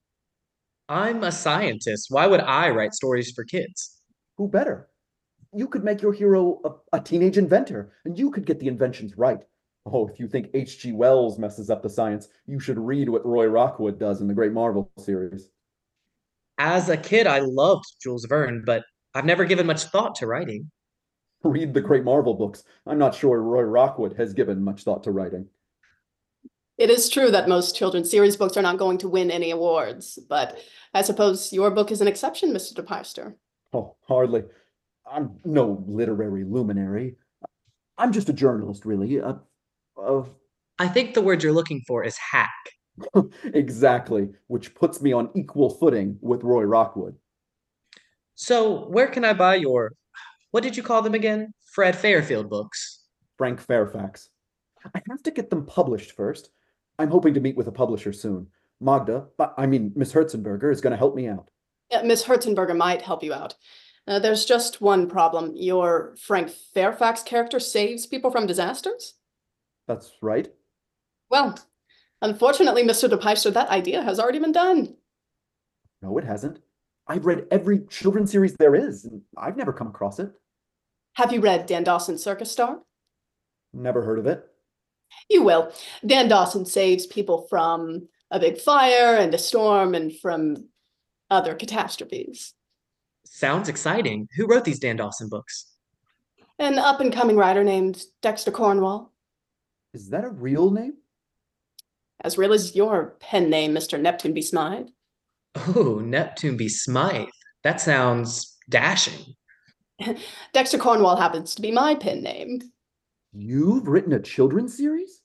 I'm 0.87 1.23
a 1.23 1.31
scientist. 1.31 2.07
Why 2.09 2.27
would 2.27 2.41
I 2.41 2.69
write 2.69 2.93
stories 2.93 3.31
for 3.31 3.43
kids? 3.43 4.01
Who 4.37 4.47
better? 4.47 4.89
You 5.53 5.67
could 5.67 5.83
make 5.83 6.01
your 6.01 6.13
hero 6.13 6.61
a, 6.63 6.97
a 6.97 7.01
teenage 7.01 7.37
inventor, 7.37 7.91
and 8.05 8.17
you 8.17 8.29
could 8.29 8.45
get 8.45 8.59
the 8.59 8.67
inventions 8.67 9.17
right. 9.17 9.39
Oh, 9.85 10.07
if 10.07 10.19
you 10.19 10.27
think 10.27 10.49
H.G. 10.53 10.91
Wells 10.91 11.39
messes 11.39 11.69
up 11.69 11.81
the 11.81 11.89
science, 11.89 12.27
you 12.45 12.59
should 12.59 12.77
read 12.77 13.09
what 13.09 13.25
Roy 13.25 13.47
Rockwood 13.47 13.97
does 13.99 14.21
in 14.21 14.27
the 14.27 14.33
Great 14.33 14.51
Marvel 14.51 14.91
series. 14.99 15.49
As 16.59 16.89
a 16.89 16.97
kid, 16.97 17.25
I 17.25 17.39
loved 17.39 17.85
Jules 17.99 18.25
Verne, 18.25 18.63
but 18.63 18.83
I've 19.15 19.25
never 19.25 19.45
given 19.45 19.65
much 19.65 19.85
thought 19.85 20.13
to 20.15 20.27
writing. 20.27 20.69
Read 21.43 21.73
the 21.73 21.81
Great 21.81 22.03
Marvel 22.03 22.35
books. 22.35 22.63
I'm 22.85 22.99
not 22.99 23.15
sure 23.15 23.41
Roy 23.41 23.63
Rockwood 23.63 24.15
has 24.17 24.33
given 24.33 24.63
much 24.63 24.83
thought 24.83 25.03
to 25.03 25.11
writing. 25.11 25.47
It 26.77 26.91
is 26.91 27.09
true 27.09 27.31
that 27.31 27.49
most 27.49 27.75
children's 27.75 28.11
series 28.11 28.37
books 28.37 28.57
are 28.57 28.61
not 28.61 28.77
going 28.77 28.99
to 28.99 29.09
win 29.09 29.31
any 29.31 29.49
awards, 29.49 30.19
but 30.29 30.59
I 30.93 31.01
suppose 31.01 31.51
your 31.51 31.71
book 31.71 31.91
is 31.91 32.01
an 32.01 32.07
exception, 32.07 32.51
Mr. 32.51 32.73
DePeyster. 32.73 33.33
Oh, 33.73 33.95
hardly. 34.07 34.43
I'm 35.11 35.39
no 35.43 35.83
literary 35.87 36.43
luminary. 36.43 37.15
I'm 37.97 38.11
just 38.11 38.29
a 38.29 38.33
journalist, 38.33 38.85
really. 38.85 39.19
Uh, 39.19 39.33
uh, 40.05 40.23
I 40.79 40.87
think 40.87 41.13
the 41.13 41.21
word 41.21 41.43
you're 41.43 41.51
looking 41.51 41.81
for 41.87 42.03
is 42.03 42.17
hack. 42.17 42.49
exactly, 43.43 44.29
which 44.47 44.75
puts 44.75 45.01
me 45.01 45.13
on 45.13 45.29
equal 45.35 45.69
footing 45.69 46.17
with 46.21 46.43
Roy 46.43 46.63
Rockwood. 46.63 47.15
So, 48.35 48.87
where 48.89 49.07
can 49.07 49.23
I 49.23 49.33
buy 49.33 49.55
your, 49.55 49.93
what 50.51 50.63
did 50.63 50.75
you 50.75 50.83
call 50.83 51.01
them 51.01 51.13
again? 51.13 51.53
Fred 51.73 51.95
Fairfield 51.95 52.49
books. 52.49 53.03
Frank 53.37 53.61
Fairfax. 53.61 54.29
I 54.95 55.01
have 55.09 55.23
to 55.23 55.31
get 55.31 55.49
them 55.49 55.65
published 55.65 56.13
first. 56.13 56.49
I'm 56.97 57.09
hoping 57.09 57.33
to 57.35 57.39
meet 57.39 57.55
with 57.55 57.67
a 57.67 57.71
publisher 57.71 58.13
soon. 58.13 58.47
Magda, 58.79 59.27
I 59.57 59.67
mean, 59.67 59.91
Miss 59.95 60.11
Herzenberger 60.11 60.71
is 60.71 60.81
going 60.81 60.91
to 60.91 60.97
help 60.97 61.15
me 61.15 61.27
out. 61.27 61.49
Yeah, 61.91 62.01
Miss 62.01 62.23
Herzenberger 62.23 62.75
might 62.75 63.01
help 63.01 63.23
you 63.23 63.33
out. 63.33 63.55
Uh, 64.07 64.17
there's 64.17 64.45
just 64.45 64.81
one 64.81 65.07
problem. 65.07 65.51
Your 65.55 66.15
Frank 66.19 66.49
Fairfax 66.73 67.21
character 67.21 67.59
saves 67.59 68.07
people 68.07 68.31
from 68.31 68.47
disasters? 68.47 69.13
That's 69.87 70.11
right. 70.21 70.51
Well, 71.29 71.57
unfortunately, 72.21 72.83
Mr. 72.83 73.09
DePeyster, 73.09 73.53
that 73.53 73.69
idea 73.69 74.01
has 74.03 74.19
already 74.19 74.39
been 74.39 74.51
done. 74.51 74.95
No, 76.01 76.17
it 76.17 76.23
hasn't. 76.23 76.59
I've 77.07 77.25
read 77.25 77.47
every 77.51 77.81
children's 77.89 78.31
series 78.31 78.55
there 78.55 78.75
is, 78.75 79.05
and 79.05 79.21
I've 79.37 79.57
never 79.57 79.73
come 79.73 79.87
across 79.87 80.19
it. 80.19 80.31
Have 81.13 81.33
you 81.33 81.41
read 81.41 81.65
Dan 81.65 81.83
Dawson's 81.83 82.23
Circus 82.23 82.51
Star? 82.51 82.79
Never 83.73 84.03
heard 84.03 84.19
of 84.19 84.27
it. 84.27 84.47
You 85.29 85.43
will. 85.43 85.73
Dan 86.05 86.29
Dawson 86.29 86.65
saves 86.65 87.05
people 87.05 87.47
from 87.49 88.07
a 88.31 88.39
big 88.39 88.59
fire 88.59 89.15
and 89.15 89.33
a 89.33 89.37
storm 89.37 89.93
and 89.93 90.17
from 90.17 90.69
other 91.29 91.53
catastrophes. 91.53 92.53
Sounds 93.25 93.69
exciting. 93.69 94.27
Who 94.37 94.47
wrote 94.47 94.63
these 94.63 94.79
Dan 94.79 94.97
Dawson 94.97 95.29
books? 95.29 95.67
An 96.59 96.77
up 96.79 97.01
and 97.01 97.11
coming 97.11 97.35
writer 97.35 97.63
named 97.63 98.03
Dexter 98.21 98.51
Cornwall. 98.51 99.10
Is 99.93 100.09
that 100.09 100.23
a 100.23 100.29
real 100.29 100.71
name? 100.71 100.93
As 102.23 102.37
real 102.37 102.53
as 102.53 102.75
your 102.75 103.15
pen 103.19 103.49
name, 103.49 103.73
Mr. 103.73 103.99
Neptune 103.99 104.33
B. 104.33 104.41
Smythe. 104.41 104.87
Oh, 105.75 105.99
Neptune 106.03 106.55
B. 106.55 106.69
Smythe. 106.69 107.27
That 107.63 107.81
sounds 107.81 108.57
dashing. 108.69 109.35
Dexter 110.53 110.77
Cornwall 110.77 111.17
happens 111.17 111.55
to 111.55 111.61
be 111.61 111.71
my 111.71 111.95
pen 111.95 112.21
name. 112.21 112.61
You've 113.33 113.87
written 113.87 114.13
a 114.13 114.19
children's 114.19 114.77
series? 114.77 115.21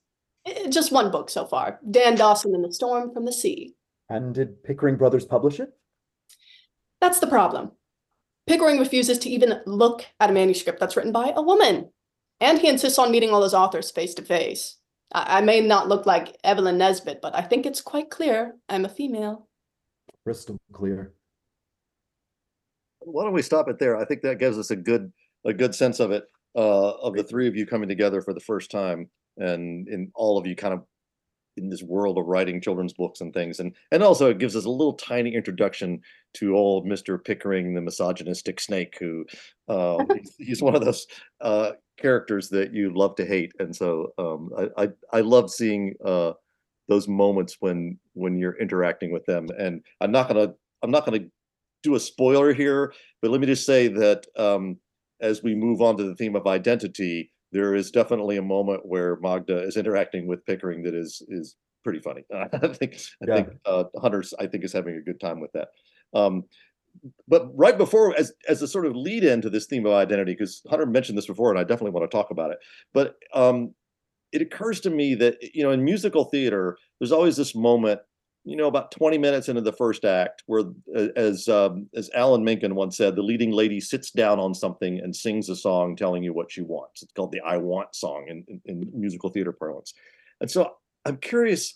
Just 0.69 0.93
one 0.93 1.11
book 1.11 1.29
so 1.29 1.45
far 1.45 1.81
Dan 1.91 2.15
Dawson 2.15 2.55
and 2.55 2.65
the 2.65 2.73
Storm 2.73 3.13
from 3.13 3.25
the 3.25 3.33
Sea. 3.33 3.75
And 4.09 4.35
did 4.35 4.63
Pickering 4.63 4.97
Brothers 4.97 5.25
publish 5.25 5.59
it? 5.59 5.71
That's 7.01 7.19
the 7.19 7.27
problem. 7.27 7.73
Pickering 8.47 8.79
refuses 8.79 9.19
to 9.19 9.29
even 9.29 9.61
look 9.67 10.07
at 10.21 10.31
a 10.31 10.33
manuscript 10.33 10.79
that's 10.79 10.97
written 10.97 11.11
by 11.11 11.33
a 11.35 11.43
woman. 11.43 11.91
And 12.41 12.59
he 12.59 12.69
insists 12.69 12.99
on 12.99 13.11
meeting 13.11 13.31
all 13.31 13.43
his 13.43 13.55
authors 13.55 13.91
face 13.91 14.15
to 14.15 14.23
face. 14.23 14.77
I, 15.13 15.39
I 15.39 15.41
may 15.41 15.61
not 15.61 15.89
look 15.89 16.07
like 16.07 16.37
Evelyn 16.45 16.79
Nesbit, 16.79 17.21
but 17.23 17.35
I 17.35 17.43
think 17.43 17.67
it's 17.67 17.81
quite 17.81 18.11
clear 18.11 18.57
I'm 18.69 18.85
a 18.85 18.91
female. 18.91 19.49
Crystal 20.25 20.59
clear. 20.73 21.15
Why 23.01 23.25
don't 23.25 23.33
we 23.33 23.43
stop 23.43 23.69
it 23.69 23.79
there? 23.79 23.97
I 23.97 24.05
think 24.05 24.23
that 24.23 24.39
gives 24.39 24.59
us 24.59 24.71
a 24.71 24.77
good 24.77 25.13
a 25.45 25.53
good 25.53 25.75
sense 25.75 26.01
of 26.01 26.11
it 26.11 26.25
uh, 26.57 26.91
of 26.91 27.15
the 27.15 27.23
three 27.23 27.47
of 27.47 27.55
you 27.55 27.67
coming 27.67 27.89
together 27.89 28.21
for 28.21 28.35
the 28.35 28.41
first 28.41 28.71
time, 28.71 29.09
and 29.37 29.89
in 29.89 30.11
all 30.15 30.39
of 30.39 30.47
you 30.47 30.57
kind 30.57 30.75
of 30.75 30.83
in 31.57 31.69
this 31.69 31.83
world 31.83 32.19
of 32.19 32.27
writing 32.27 32.61
children's 32.61 32.93
books 32.93 33.21
and 33.21 33.33
things, 33.33 33.61
and 33.61 33.75
and 33.93 34.03
also 34.03 34.31
it 34.31 34.39
gives 34.39 34.57
us 34.57 34.65
a 34.65 34.71
little 34.71 34.95
tiny 34.95 35.35
introduction 35.35 36.01
to 36.35 36.57
old 36.57 36.87
Mister 36.87 37.19
Pickering, 37.19 37.75
the 37.75 37.81
misogynistic 37.81 38.61
snake, 38.61 38.97
who 38.99 39.25
uh, 39.69 40.05
he's, 40.15 40.35
he's, 40.39 40.63
one 40.63 40.75
of 40.75 40.85
those 40.85 41.07
uh, 41.41 41.73
characters 41.99 42.49
that 42.51 42.73
you 42.73 42.93
love 42.95 43.15
to 43.17 43.27
hate, 43.27 43.53
and 43.59 43.75
so 43.75 44.13
um, 44.19 44.51
I, 44.57 44.85
I, 44.85 44.89
I 45.13 45.21
love 45.21 45.51
seeing 45.51 45.95
uh, 46.05 46.33
those 46.89 47.09
moments 47.09 47.57
when 47.61 47.99
when 48.15 48.39
you're 48.39 48.59
interacting 48.59 49.13
with 49.13 49.25
them, 49.27 49.49
and 49.59 49.83
I'm 50.01 50.13
not 50.13 50.29
gonna 50.29 50.55
I'm 50.83 50.91
not 50.91 51.05
gonna 51.05 51.25
do 51.83 51.95
a 51.95 52.01
spoiler 52.01 52.53
here, 52.53 52.93
but 53.23 53.31
let 53.31 53.41
me 53.41 53.47
just 53.47 53.67
say 53.67 53.89
that 53.89 54.27
um, 54.37 54.77
as 55.21 55.43
we 55.43 55.55
move 55.55 55.81
on 55.81 55.97
to 55.97 56.05
the 56.05 56.15
theme 56.17 56.37
of 56.37 56.47
identity, 56.47 57.31
there 57.57 57.75
is 57.75 57.91
definitely 57.91 58.37
a 58.37 58.43
moment 58.43 58.85
where 58.85 59.17
Magda 59.23 59.63
is 59.63 59.79
interacting 59.79 60.27
with 60.27 60.45
Pickering 60.45 60.83
that 60.83 60.95
is 60.95 61.23
is 61.29 61.57
pretty 61.83 62.01
funny. 62.01 62.23
I 62.35 62.49
think 62.69 63.01
I 63.23 63.27
yeah. 63.27 63.35
think 63.35 63.49
uh, 63.65 63.85
Hunter's 64.01 64.35
I 64.39 64.47
think 64.47 64.63
is 64.63 64.73
having 64.73 64.97
a 64.97 65.01
good 65.01 65.19
time 65.19 65.41
with 65.41 65.53
that. 65.53 65.69
Um, 66.13 66.45
but 67.27 67.49
right 67.55 67.79
before, 67.79 68.15
as 68.17 68.33
as 68.47 68.61
a 68.61 68.69
sort 68.69 68.85
of 68.85 68.95
lead 68.95 69.25
in 69.25 69.41
to 69.41 69.49
this 69.49 69.67
theme 69.67 69.87
of 69.87 69.93
identity, 69.93 70.33
because 70.33 70.63
Hunter 70.69 70.85
mentioned 70.85 71.17
this 71.17 71.27
before, 71.27 71.51
and 71.51 71.59
I 71.59 71.65
definitely 71.65 71.93
want 71.93 72.11
to 72.11 72.15
talk 72.15 72.31
about 72.31 72.51
it. 72.51 72.59
But 72.93 73.17
um, 73.33 73.75
it 74.33 74.43
occurs 74.43 74.81
to 74.81 74.91
me 74.91 75.15
that 75.15 75.39
you 75.55 75.63
know 75.63 75.71
in 75.71 75.83
musical 75.83 76.25
theater, 76.25 76.77
there's 77.01 77.13
always 77.13 77.37
this 77.39 77.55
moment 77.55 78.01
you 78.47 78.55
know, 78.55 78.69
about 78.69 78.93
20 78.93 79.19
minutes 79.19 79.49
into 79.49 79.61
the 79.61 79.73
first 79.73 80.05
act, 80.05 80.45
where, 80.47 80.63
as 81.17 81.49
um, 81.49 81.89
as 81.97 82.09
Alan 82.15 82.45
Menken 82.45 82.77
once 82.77 82.97
said, 82.97 83.17
the 83.17 83.23
leading 83.23 83.51
lady 83.51 83.81
sits 83.81 84.13
down 84.13 84.39
on 84.39 84.55
something 84.55 85.01
and 85.01 85.15
sings 85.15 85.49
a 85.49 85.57
song 85.57 85.97
telling 85.97 86.23
you 86.23 86.33
what 86.33 86.53
she 86.53 86.61
wants. 86.61 87.03
It's 87.03 87.13
called 87.13 87.33
the 87.33 87.41
"I 87.41 87.57
Want" 87.57 87.93
song 87.97 88.27
in, 88.29 88.45
in, 88.47 88.61
in 88.67 88.91
musical 88.95 89.31
theater 89.31 89.51
parlance. 89.51 89.95
And 90.41 90.49
so, 90.49 90.75
I'm 91.05 91.17
curious 91.17 91.75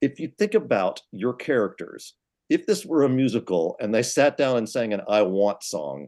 if 0.00 0.20
you 0.20 0.30
think 0.38 0.54
about 0.54 1.02
your 1.10 1.34
characters. 1.34 2.14
If 2.48 2.66
this 2.66 2.86
were 2.86 3.02
a 3.02 3.08
musical 3.08 3.74
and 3.80 3.92
they 3.92 4.04
sat 4.04 4.36
down 4.36 4.58
and 4.58 4.68
sang 4.68 4.92
an 4.92 5.02
"I 5.08 5.22
Want" 5.22 5.64
song, 5.64 6.06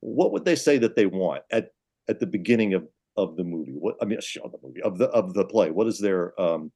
what 0.00 0.32
would 0.32 0.44
they 0.44 0.56
say 0.56 0.76
that 0.78 0.96
they 0.96 1.06
want 1.06 1.42
at 1.52 1.68
at 2.08 2.18
the 2.18 2.26
beginning 2.26 2.74
of 2.74 2.88
of 3.16 3.36
the 3.36 3.44
movie? 3.44 3.74
What 3.78 3.94
I 4.02 4.06
mean, 4.06 4.18
of 4.42 4.50
the 4.50 4.58
movie 4.60 4.82
of 4.82 4.98
the 4.98 5.06
of 5.10 5.34
the 5.34 5.44
play. 5.44 5.70
What 5.70 5.86
is 5.86 6.00
their 6.00 6.38
um, 6.40 6.72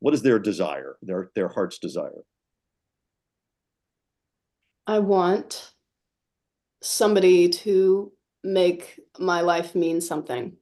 what 0.00 0.14
is 0.14 0.22
their 0.22 0.38
desire, 0.38 0.96
their 1.02 1.30
their 1.34 1.48
heart's 1.48 1.78
desire? 1.78 2.24
I 4.86 5.00
want 5.00 5.72
somebody 6.82 7.48
to 7.48 8.12
make 8.44 9.00
my 9.18 9.40
life 9.40 9.74
mean 9.74 10.00
something. 10.00 10.56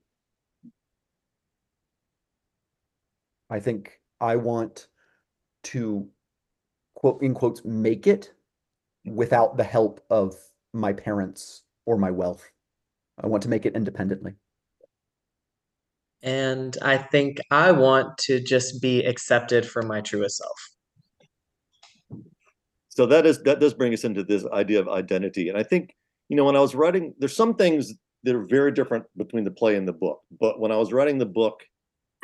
I 3.48 3.60
think 3.60 4.00
I 4.20 4.36
want 4.36 4.88
to 5.64 6.08
quote 6.94 7.22
in 7.22 7.34
quotes 7.34 7.64
make 7.64 8.06
it 8.06 8.32
without 9.04 9.56
the 9.56 9.64
help 9.64 10.00
of 10.10 10.34
my 10.72 10.92
parents 10.92 11.62
or 11.84 11.96
my 11.96 12.10
wealth. 12.10 12.50
I 13.22 13.28
want 13.28 13.42
to 13.44 13.48
make 13.48 13.66
it 13.66 13.76
independently. 13.76 14.34
And 16.26 16.76
I 16.82 16.98
think 16.98 17.38
I 17.52 17.70
want 17.70 18.18
to 18.18 18.40
just 18.40 18.82
be 18.82 19.04
accepted 19.04 19.64
for 19.64 19.82
my 19.82 20.00
truest 20.00 20.38
self. 20.38 20.70
So 22.88 23.06
that 23.06 23.26
is 23.26 23.42
that 23.44 23.60
does 23.60 23.74
bring 23.74 23.92
us 23.94 24.02
into 24.02 24.24
this 24.24 24.44
idea 24.46 24.80
of 24.80 24.88
identity. 24.88 25.48
And 25.48 25.56
I 25.56 25.62
think, 25.62 25.94
you 26.28 26.36
know, 26.36 26.44
when 26.44 26.56
I 26.56 26.60
was 26.60 26.74
writing, 26.74 27.14
there's 27.18 27.36
some 27.36 27.54
things 27.54 27.94
that 28.24 28.34
are 28.34 28.44
very 28.44 28.72
different 28.72 29.04
between 29.16 29.44
the 29.44 29.52
play 29.52 29.76
and 29.76 29.86
the 29.86 29.92
book. 29.92 30.20
But 30.40 30.58
when 30.58 30.72
I 30.72 30.76
was 30.76 30.92
writing 30.92 31.18
the 31.18 31.26
book, 31.26 31.62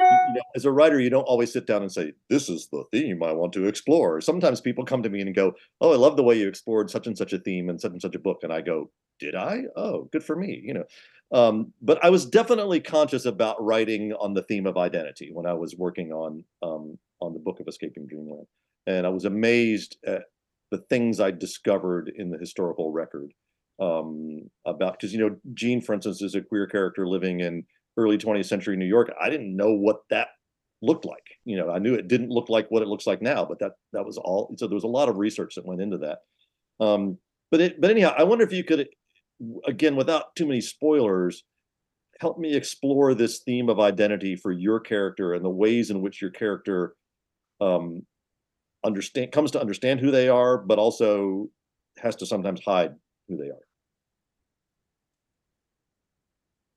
you 0.01 0.35
know, 0.35 0.41
as 0.57 0.65
a 0.65 0.73
writer, 0.73 0.99
you 0.99 1.11
don't 1.11 1.23
always 1.23 1.53
sit 1.53 1.67
down 1.67 1.83
and 1.83 1.93
say, 1.93 2.13
"This 2.29 2.49
is 2.49 2.69
the 2.73 2.83
theme 2.91 3.23
I 3.23 3.33
want 3.33 3.53
to 3.53 3.69
explore." 3.69 4.21
Sometimes 4.21 4.61
people 4.61 4.85
come 4.85 5.05
to 5.05 5.11
me 5.11 5.21
and 5.21 5.33
go, 5.33 5.55
"Oh, 5.81 5.93
I 5.93 5.97
love 5.97 6.17
the 6.17 6.25
way 6.25 6.37
you 6.37 6.49
explored 6.49 6.91
such 6.91 7.07
and 7.07 7.17
such 7.17 7.33
a 7.33 7.39
theme 7.39 7.71
in 7.71 7.79
such 7.79 7.93
and 7.93 8.03
such 8.03 8.17
a 8.17 8.19
book," 8.19 8.41
and 8.43 8.53
I 8.53 8.63
go, 8.63 8.91
"Did 9.21 9.37
I? 9.37 9.65
Oh, 9.77 10.09
good 10.11 10.25
for 10.25 10.35
me." 10.35 10.61
You 10.65 10.75
know, 10.75 10.85
um, 11.33 11.73
but 11.81 12.05
I 12.05 12.11
was 12.11 12.27
definitely 12.27 12.81
conscious 12.81 13.25
about 13.25 13.63
writing 13.63 14.13
on 14.13 14.35
the 14.35 14.43
theme 14.43 14.67
of 14.67 14.77
identity 14.77 15.31
when 15.33 15.47
I 15.47 15.55
was 15.55 15.77
working 15.77 16.13
on 16.13 16.45
um, 16.63 16.99
on 17.21 17.33
the 17.33 17.41
book 17.41 17.61
of 17.61 17.69
Escaping 17.69 18.07
Dreamland, 18.07 18.47
and 18.87 19.07
I 19.07 19.11
was 19.11 19.25
amazed 19.25 19.97
at 20.07 20.23
the 20.71 20.79
things 20.89 21.21
I 21.21 21.31
discovered 21.31 22.13
in 22.17 22.31
the 22.31 22.39
historical 22.39 22.93
record 22.93 23.33
um, 23.81 24.51
about 24.67 24.95
because 24.99 25.13
you 25.13 25.21
know 25.21 25.37
Gene, 25.55 25.81
for 25.81 25.95
instance, 25.95 26.23
is 26.23 26.35
a 26.35 26.43
queer 26.43 26.67
character 26.67 27.07
living 27.07 27.41
in 27.41 27.65
early 27.97 28.19
20th 28.19 28.47
century 28.47 28.77
New 28.77 28.87
York. 28.87 29.13
I 29.21 29.31
didn't 29.31 29.57
know 29.57 29.73
what 29.73 30.01
that 30.11 30.29
looked 30.83 31.05
like. 31.05 31.23
You 31.45 31.57
know, 31.57 31.71
I 31.71 31.79
knew 31.79 31.95
it 31.95 32.09
didn't 32.09 32.31
look 32.31 32.49
like 32.49 32.71
what 32.71 32.83
it 32.83 32.89
looks 32.89 33.07
like 33.07 33.23
now, 33.23 33.45
but 33.45 33.59
that 33.61 33.73
that 33.93 34.05
was 34.05 34.19
all. 34.19 34.55
So 34.59 34.67
there 34.67 34.75
was 34.75 34.85
a 34.85 34.89
lot 34.89 35.09
of 35.09 35.17
research 35.17 35.55
that 35.55 35.67
went 35.67 35.81
into 35.81 35.99
that. 35.99 36.19
Um, 36.85 37.19
but 37.51 37.61
it, 37.61 37.81
but 37.81 37.91
anyhow, 37.91 38.15
I 38.17 38.25
wonder 38.25 38.45
if 38.45 38.53
you 38.53 38.65
could, 38.65 38.89
again, 39.67 39.97
without 39.97 40.35
too 40.37 40.47
many 40.47 40.61
spoilers, 40.61 41.45
help 42.21 42.39
me 42.39 42.55
explore 42.55 43.15
this 43.15 43.41
theme 43.41 43.69
of 43.69 43.81
identity 43.81 44.37
for 44.37 44.53
your 44.53 44.81
character 44.81 45.35
and 45.35 45.45
the 45.45 45.51
ways 45.51 45.91
in 45.91 46.01
which 46.01 46.21
your 46.21 46.31
character 46.31 46.95
um, 47.61 48.07
understand 48.85 49.33
comes 49.33 49.51
to 49.53 49.61
understand 49.61 50.01
who 50.01 50.11
they 50.11 50.29
are, 50.29 50.59
but 50.59 50.79
also 50.79 51.49
has 51.99 52.17
to 52.17 52.27
sometimes 52.27 52.61
hide 52.65 52.95
who 53.29 53.37
they 53.37 53.49
are. 53.49 53.67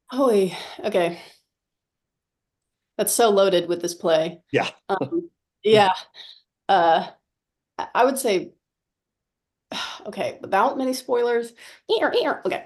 Holy, 0.10 0.56
okay. 0.84 1.20
That's 2.98 3.14
so 3.14 3.30
loaded 3.30 3.68
with 3.68 3.82
this 3.82 3.94
play. 3.94 4.42
Yeah. 4.52 4.70
Um, 4.88 5.30
yeah. 5.64 5.92
Uh, 6.70 7.08
I 7.78 7.88
I 7.94 8.06
would 8.06 8.18
say, 8.18 8.54
okay, 10.08 10.38
without 10.42 10.78
many 10.78 10.94
spoilers. 10.94 11.54
Ear, 11.90 12.14
ear, 12.22 12.42
okay. 12.46 12.66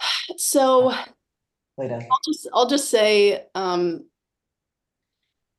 So 0.36 0.92
Lay. 1.78 1.90
I'll 1.90 2.20
just 2.26 2.48
I'll 2.52 2.68
just 2.68 2.90
say 2.90 3.46
um 3.54 4.04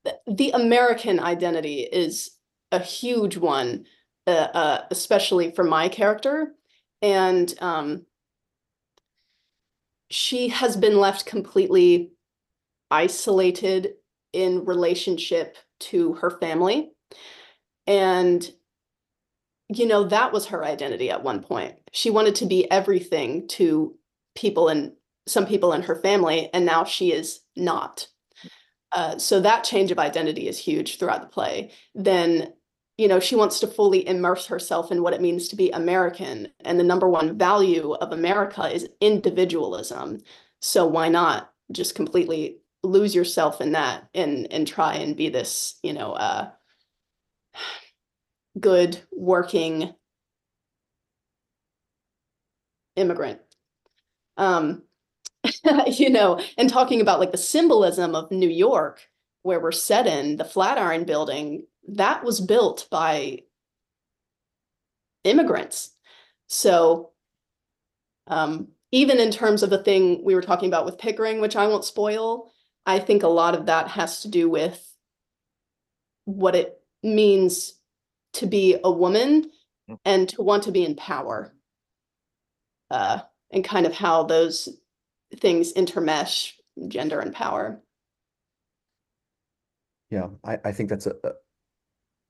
th- 0.05 0.17
the 0.27 0.51
American 0.51 1.19
identity 1.19 1.79
is 1.81 2.31
a 2.71 2.79
huge 2.79 3.37
one, 3.37 3.85
uh, 4.27 4.47
uh, 4.53 4.81
especially 4.91 5.51
for 5.51 5.63
my 5.63 5.89
character. 5.89 6.53
And 7.01 7.53
um 7.61 8.05
she 10.09 10.49
has 10.49 10.75
been 10.75 10.97
left 10.97 11.25
completely 11.25 12.11
isolated 12.91 13.93
in 14.33 14.65
relationship 14.65 15.57
to 15.79 16.13
her 16.13 16.31
family. 16.31 16.91
And 17.87 18.49
you 19.69 19.85
know, 19.85 20.03
that 20.05 20.33
was 20.33 20.47
her 20.47 20.65
identity 20.65 21.09
at 21.09 21.23
one 21.23 21.43
point. 21.43 21.75
She 21.93 22.09
wanted 22.09 22.35
to 22.35 22.45
be 22.45 22.69
everything 22.71 23.47
to 23.49 23.95
people 24.35 24.67
and 24.67 24.93
some 25.27 25.45
people 25.45 25.73
in 25.73 25.83
her 25.83 25.95
family, 25.95 26.49
and 26.53 26.65
now 26.65 26.83
she 26.83 27.11
is 27.11 27.41
not. 27.55 28.07
Uh, 28.91 29.19
so 29.19 29.39
that 29.39 29.63
change 29.63 29.91
of 29.91 29.99
identity 29.99 30.47
is 30.47 30.57
huge 30.57 30.97
throughout 30.97 31.21
the 31.21 31.27
play. 31.27 31.71
Then, 31.93 32.53
you 32.97 33.07
know, 33.07 33.19
she 33.19 33.35
wants 33.35 33.59
to 33.59 33.67
fully 33.67 34.07
immerse 34.07 34.47
herself 34.47 34.91
in 34.91 35.03
what 35.03 35.13
it 35.13 35.21
means 35.21 35.47
to 35.49 35.55
be 35.55 35.69
American. 35.69 36.47
And 36.65 36.79
the 36.79 36.83
number 36.83 37.07
one 37.07 37.37
value 37.37 37.93
of 37.93 38.11
America 38.11 38.67
is 38.73 38.89
individualism. 38.99 40.23
So 40.61 40.87
why 40.87 41.09
not 41.09 41.53
just 41.71 41.93
completely 41.93 42.57
lose 42.81 43.13
yourself 43.13 43.61
in 43.61 43.73
that 43.73 44.09
and 44.15 44.51
and 44.51 44.67
try 44.67 44.95
and 44.95 45.15
be 45.15 45.29
this, 45.29 45.77
you 45.83 45.93
know, 45.93 46.13
uh 46.13 46.49
good 48.59 48.99
working 49.11 49.93
immigrant. 52.95 53.39
Um, 54.37 54.83
you 55.87 56.09
know, 56.09 56.41
and 56.57 56.69
talking 56.69 57.01
about 57.01 57.19
like 57.19 57.31
the 57.31 57.37
symbolism 57.37 58.15
of 58.15 58.31
New 58.31 58.49
York, 58.49 59.07
where 59.41 59.59
we're 59.59 59.71
set 59.71 60.07
in, 60.07 60.37
the 60.37 60.45
Flatiron 60.45 61.05
Building, 61.05 61.65
that 61.87 62.23
was 62.23 62.41
built 62.41 62.87
by 62.91 63.39
immigrants. 65.23 65.91
So, 66.47 67.11
um, 68.27 68.69
even 68.91 69.19
in 69.19 69.31
terms 69.31 69.63
of 69.63 69.69
the 69.69 69.83
thing 69.83 70.23
we 70.23 70.35
were 70.35 70.41
talking 70.41 70.67
about 70.67 70.85
with 70.85 70.97
Pickering, 70.97 71.41
which 71.41 71.55
I 71.55 71.67
won't 71.67 71.85
spoil, 71.85 72.51
I 72.85 72.99
think 72.99 73.23
a 73.23 73.27
lot 73.27 73.55
of 73.55 73.67
that 73.67 73.87
has 73.89 74.21
to 74.21 74.27
do 74.27 74.49
with 74.49 74.83
what 76.25 76.55
it 76.55 76.81
means 77.03 77.73
to 78.33 78.45
be 78.45 78.77
a 78.83 78.91
woman 78.91 79.51
Mm. 79.89 79.97
and 80.05 80.29
to 80.29 80.43
want 80.43 80.63
to 80.63 80.71
be 80.71 80.85
in 80.85 80.95
power. 80.95 81.53
Uh, 82.91 83.19
and 83.51 83.63
kind 83.63 83.85
of 83.85 83.93
how 83.93 84.23
those 84.23 84.69
things 85.37 85.73
intermesh 85.73 86.53
gender 86.87 87.19
and 87.19 87.33
power. 87.33 87.81
Yeah, 90.11 90.29
I, 90.43 90.59
I 90.65 90.71
think 90.71 90.89
that's 90.89 91.07
a, 91.07 91.15
a 91.23 91.31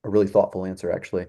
a 0.05 0.09
really 0.09 0.27
thoughtful 0.27 0.65
answer, 0.65 0.91
actually. 0.91 1.27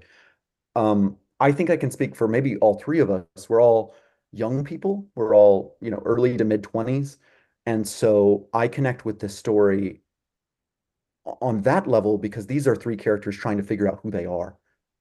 Um, 0.76 1.16
I 1.40 1.52
think 1.52 1.70
I 1.70 1.76
can 1.76 1.90
speak 1.90 2.16
for 2.16 2.28
maybe 2.28 2.56
all 2.58 2.74
three 2.78 3.00
of 3.00 3.10
us. 3.10 3.24
We're 3.48 3.62
all 3.62 3.94
young 4.32 4.64
people. 4.64 5.06
We're 5.16 5.34
all, 5.34 5.76
you 5.80 5.90
know, 5.90 6.02
early 6.04 6.36
to 6.36 6.44
mid 6.44 6.62
20s. 6.62 7.18
And 7.66 7.86
so 7.86 8.48
I 8.52 8.68
connect 8.68 9.04
with 9.04 9.20
this 9.20 9.36
story 9.36 9.99
o- 9.99 9.99
on 11.24 11.62
that 11.62 11.86
level 11.86 12.18
because 12.18 12.46
these 12.46 12.66
are 12.66 12.76
three 12.76 12.96
characters 12.96 13.36
trying 13.36 13.56
to 13.58 13.62
figure 13.62 13.88
out 13.88 14.00
who 14.02 14.10
they 14.10 14.26
are. 14.26 14.56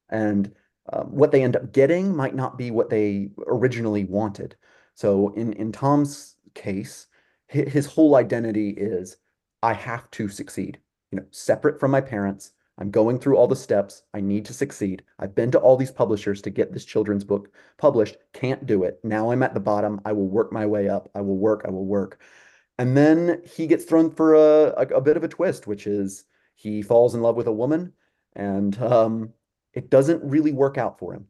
And 0.10 0.53
um, 0.91 1.08
what 1.12 1.32
they 1.32 1.43
end 1.43 1.55
up 1.55 1.71
getting 1.71 2.15
might 2.15 2.36
not 2.36 2.58
be 2.58 2.71
what 2.71 2.89
they 2.89 3.29
originally 3.47 4.05
wanted. 4.05 4.55
So 4.95 5.34
in 5.36 5.53
in 5.53 5.71
Tom's 5.71 6.36
case, 6.55 7.08
his 7.47 7.86
whole 7.86 8.15
identity 8.15 8.71
is 8.71 9.17
I 9.62 9.73
have 9.73 10.10
to 10.12 10.29
succeed 10.29 10.79
you 11.12 11.19
know, 11.19 11.25
separate 11.32 11.79
from 11.79 11.91
my 11.91 12.01
parents. 12.01 12.51
I'm 12.77 12.91
going 12.91 13.19
through 13.19 13.36
all 13.36 13.47
the 13.47 13.55
steps. 13.55 14.03
I 14.13 14.21
need 14.21 14.45
to 14.45 14.53
succeed. 14.53 15.03
I've 15.19 15.36
been 15.36 15.51
to 15.51 15.60
all 15.60 15.75
these 15.75 15.91
publishers 15.91 16.41
to 16.43 16.49
get 16.49 16.71
this 16.71 16.86
children's 16.86 17.25
book 17.25 17.51
published. 17.77 18.17
Can't 18.34 18.65
do 18.65 18.84
it. 18.84 18.99
Now 19.03 19.32
I'm 19.32 19.43
at 19.43 19.53
the 19.53 19.60
bottom. 19.60 19.99
I 20.05 20.13
will 20.13 20.27
work 20.27 20.53
my 20.53 20.65
way 20.65 20.88
up. 20.88 21.10
I 21.13 21.21
will 21.21 21.38
work. 21.38 21.63
I 21.67 21.71
will 21.71 21.86
work. 21.86 22.21
And 22.79 22.95
then 22.95 23.41
he 23.45 23.67
gets 23.67 23.83
thrown 23.83 24.09
for 24.09 24.35
a, 24.35 24.73
a, 24.77 24.95
a 24.95 25.01
bit 25.01 25.17
of 25.17 25.23
a 25.25 25.27
twist, 25.27 25.67
which 25.67 25.85
is 25.85 26.23
he 26.55 26.81
falls 26.81 27.13
in 27.13 27.21
love 27.21 27.35
with 27.35 27.47
a 27.47 27.51
woman 27.53 27.91
and 28.37 28.81
um, 28.81 29.33
it 29.73 29.89
doesn't 29.89 30.23
really 30.23 30.53
work 30.53 30.77
out 30.77 30.97
for 30.97 31.13
him. 31.13 31.25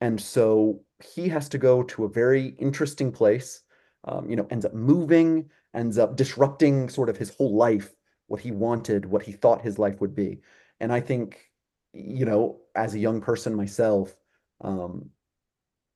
And 0.00 0.20
so 0.20 0.80
he 1.14 1.28
has 1.28 1.48
to 1.48 1.58
go 1.58 1.82
to 1.82 2.04
a 2.04 2.08
very 2.08 2.54
interesting 2.58 3.10
place, 3.10 3.62
um, 4.04 4.30
you 4.30 4.36
know, 4.36 4.46
ends 4.48 4.64
up 4.64 4.74
moving, 4.74 5.50
ends 5.74 5.98
up 5.98 6.14
disrupting 6.14 6.88
sort 6.88 7.08
of 7.08 7.16
his 7.16 7.34
whole 7.34 7.56
life 7.56 7.92
what 8.28 8.40
he 8.40 8.52
wanted, 8.52 9.06
what 9.06 9.22
he 9.22 9.32
thought 9.32 9.62
his 9.62 9.80
life 9.80 10.00
would 10.00 10.14
be. 10.14 10.40
And 10.78 10.92
I 10.92 11.00
think, 11.00 11.50
you 11.92 12.24
know, 12.24 12.60
as 12.76 12.94
a 12.94 12.98
young 13.00 13.20
person 13.20 13.54
myself, 13.54 14.14
um, 14.60 15.10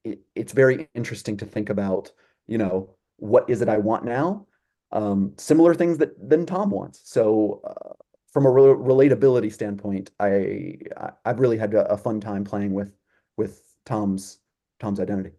it, 0.03 0.21
it's 0.35 0.53
very 0.53 0.89
interesting 0.97 1.37
to 1.37 1.47
think 1.47 1.71
about, 1.71 2.11
you 2.49 2.59
know, 2.59 2.97
what 3.19 3.49
is 3.49 3.63
it 3.63 3.69
I 3.69 3.79
want 3.79 4.05
now? 4.05 4.47
Um, 4.93 5.35
similar 5.37 5.75
things 5.75 5.99
that 5.99 6.29
than 6.29 6.47
Tom 6.47 6.71
wants. 6.71 7.01
So, 7.05 7.61
uh, 7.65 7.95
from 8.33 8.47
a 8.47 8.51
re 8.51 8.63
relatability 8.63 9.53
standpoint, 9.53 10.11
I, 10.19 10.77
I 10.97 11.11
I've 11.25 11.41
really 11.41 11.59
had 11.59 11.75
a, 11.75 11.93
a 11.93 11.97
fun 11.97 12.21
time 12.21 12.45
playing 12.45 12.75
with 12.75 12.93
with 13.37 13.63
Tom's 13.87 14.39
Tom's 14.81 15.01
identity. 15.01 15.33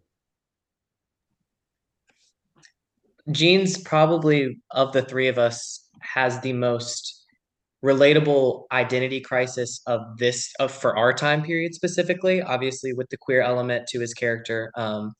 Gene's 3.30 3.78
probably 3.78 4.60
of 4.72 4.92
the 4.92 5.02
three 5.02 5.28
of 5.28 5.38
us 5.38 5.88
has 6.00 6.40
the 6.40 6.52
most 6.52 7.22
relatable 7.84 8.64
identity 8.72 9.20
crisis 9.20 9.80
of 9.86 10.16
this 10.18 10.52
of 10.60 10.70
for 10.70 10.96
our 10.96 11.12
time 11.12 11.42
period 11.42 11.74
specifically, 11.74 12.40
obviously 12.40 12.92
with 12.92 13.08
the 13.10 13.16
queer 13.16 13.42
element 13.42 13.86
to 13.88 14.00
his 14.00 14.14
character. 14.14 14.72
Um, 14.76 15.12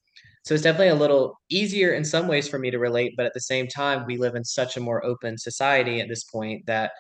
so 0.43 0.55
it's 0.55 0.63
definitely 0.63 0.89
a 0.89 0.95
little 0.95 1.39
easier 1.51 1.93
in 1.93 2.05
some 2.05 2.27
ways 2.27 2.49
for 2.49 2.59
me 2.59 2.71
to 2.71 2.79
relate, 2.79 3.15
but 3.17 3.27
at 3.27 3.35
the 3.35 3.41
same 3.41 3.69
time, 3.69 4.05
we 4.07 4.17
live 4.17 4.35
in 4.35 4.45
such 4.45 4.77
a 4.77 4.81
more 4.81 5.05
open 5.05 5.39
society 5.39 6.01
at 6.01 6.09
this 6.09 6.25
point 6.25 6.67
that 6.67 6.93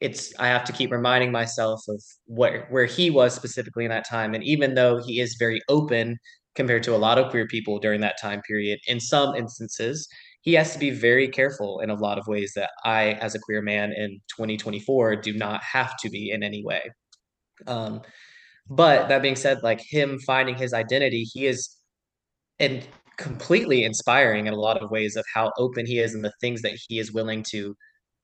it's 0.00 0.34
I 0.40 0.48
have 0.48 0.64
to 0.64 0.72
keep 0.72 0.90
reminding 0.90 1.30
myself 1.30 1.80
of 1.88 2.02
where 2.26 2.66
where 2.70 2.86
he 2.86 3.10
was 3.10 3.32
specifically 3.32 3.84
in 3.84 3.90
that 3.90 4.08
time. 4.08 4.34
And 4.34 4.42
even 4.42 4.74
though 4.74 5.00
he 5.02 5.20
is 5.20 5.36
very 5.38 5.60
open 5.68 6.18
compared 6.56 6.82
to 6.84 6.94
a 6.94 6.98
lot 6.98 7.18
of 7.18 7.30
queer 7.30 7.46
people 7.46 7.78
during 7.78 8.00
that 8.00 8.20
time 8.20 8.42
period, 8.42 8.80
in 8.88 8.98
some 8.98 9.36
instances, 9.36 10.08
he 10.42 10.52
has 10.54 10.72
to 10.72 10.78
be 10.78 10.90
very 10.90 11.28
careful 11.28 11.80
in 11.80 11.90
a 11.90 11.94
lot 11.94 12.18
of 12.18 12.26
ways 12.26 12.52
that 12.56 12.70
I, 12.84 13.12
as 13.14 13.34
a 13.34 13.38
queer 13.38 13.62
man 13.62 13.92
in 13.92 14.20
2024, 14.36 15.16
do 15.16 15.32
not 15.32 15.62
have 15.62 15.96
to 15.98 16.10
be 16.10 16.30
in 16.30 16.42
any 16.42 16.64
way. 16.64 16.82
Um, 17.66 18.02
but 18.68 19.08
that 19.08 19.22
being 19.22 19.36
said, 19.36 19.62
like 19.62 19.80
him 19.80 20.18
finding 20.20 20.56
his 20.56 20.72
identity, 20.72 21.22
he 21.22 21.46
is 21.46 21.76
and 22.60 22.86
completely 23.16 23.84
inspiring 23.84 24.46
in 24.46 24.54
a 24.54 24.60
lot 24.60 24.82
of 24.82 24.90
ways 24.90 25.16
of 25.16 25.24
how 25.32 25.52
open 25.58 25.86
he 25.86 25.98
is 25.98 26.14
and 26.14 26.24
the 26.24 26.32
things 26.40 26.62
that 26.62 26.78
he 26.88 26.98
is 26.98 27.12
willing 27.12 27.42
to 27.50 27.76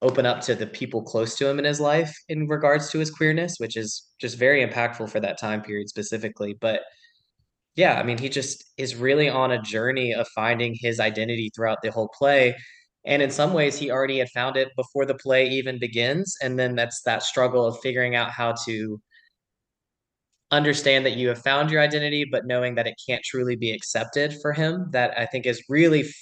open 0.03 0.25
up 0.25 0.40
to 0.40 0.55
the 0.55 0.66
people 0.66 1.03
close 1.03 1.37
to 1.37 1.47
him 1.47 1.59
in 1.59 1.64
his 1.64 1.81
life 1.81 2.14
in 2.29 2.49
regards 2.49 2.90
to 2.90 2.99
his 2.99 3.11
queerness, 3.11 3.57
which 3.59 3.77
is 3.77 4.09
just 4.21 4.38
very 4.38 4.66
impactful 4.66 5.09
for 5.11 5.21
that 5.21 5.38
time 5.38 5.61
period 5.62 5.88
specifically. 5.88 6.57
But 6.61 6.81
yeah, 7.77 7.99
I 7.99 8.03
mean, 8.03 8.19
he 8.19 8.29
just 8.29 8.64
is 8.79 8.97
really 8.97 9.29
on 9.29 9.53
a 9.53 9.62
journey 9.62 10.12
of 10.12 10.27
finding 10.35 10.75
his 10.75 11.01
identity 11.01 11.51
throughout 11.55 11.79
the 11.83 11.90
whole 11.90 12.11
play. 12.19 12.57
And 13.05 13.23
in 13.23 13.31
some 13.31 13.53
ways, 13.53 13.79
he 13.79 13.90
already 13.90 14.19
had 14.19 14.29
found 14.31 14.57
it 14.57 14.69
before 14.77 15.07
the 15.07 15.14
play 15.14 15.47
even 15.49 15.79
begins. 15.79 16.35
And 16.43 16.59
then 16.59 16.75
that's 16.75 17.03
that 17.03 17.23
struggle 17.23 17.64
of 17.64 17.79
figuring 17.81 18.16
out 18.16 18.31
how 18.31 18.55
to 18.66 19.01
understand 20.51 21.07
that 21.07 21.17
you 21.17 21.29
have 21.29 21.43
found 21.43 21.71
your 21.71 21.81
identity, 21.81 22.25
but 22.31 22.47
knowing 22.47 22.75
that 22.75 22.87
it 22.87 23.01
can't 23.07 23.23
truly 23.25 23.57
be 23.57 23.73
accepted 23.73 24.35
for 24.43 24.53
him. 24.53 24.87
That 24.91 25.17
I 25.19 25.27
think 25.27 25.47
is 25.47 25.63
really 25.69 26.01
f- 26.01 26.15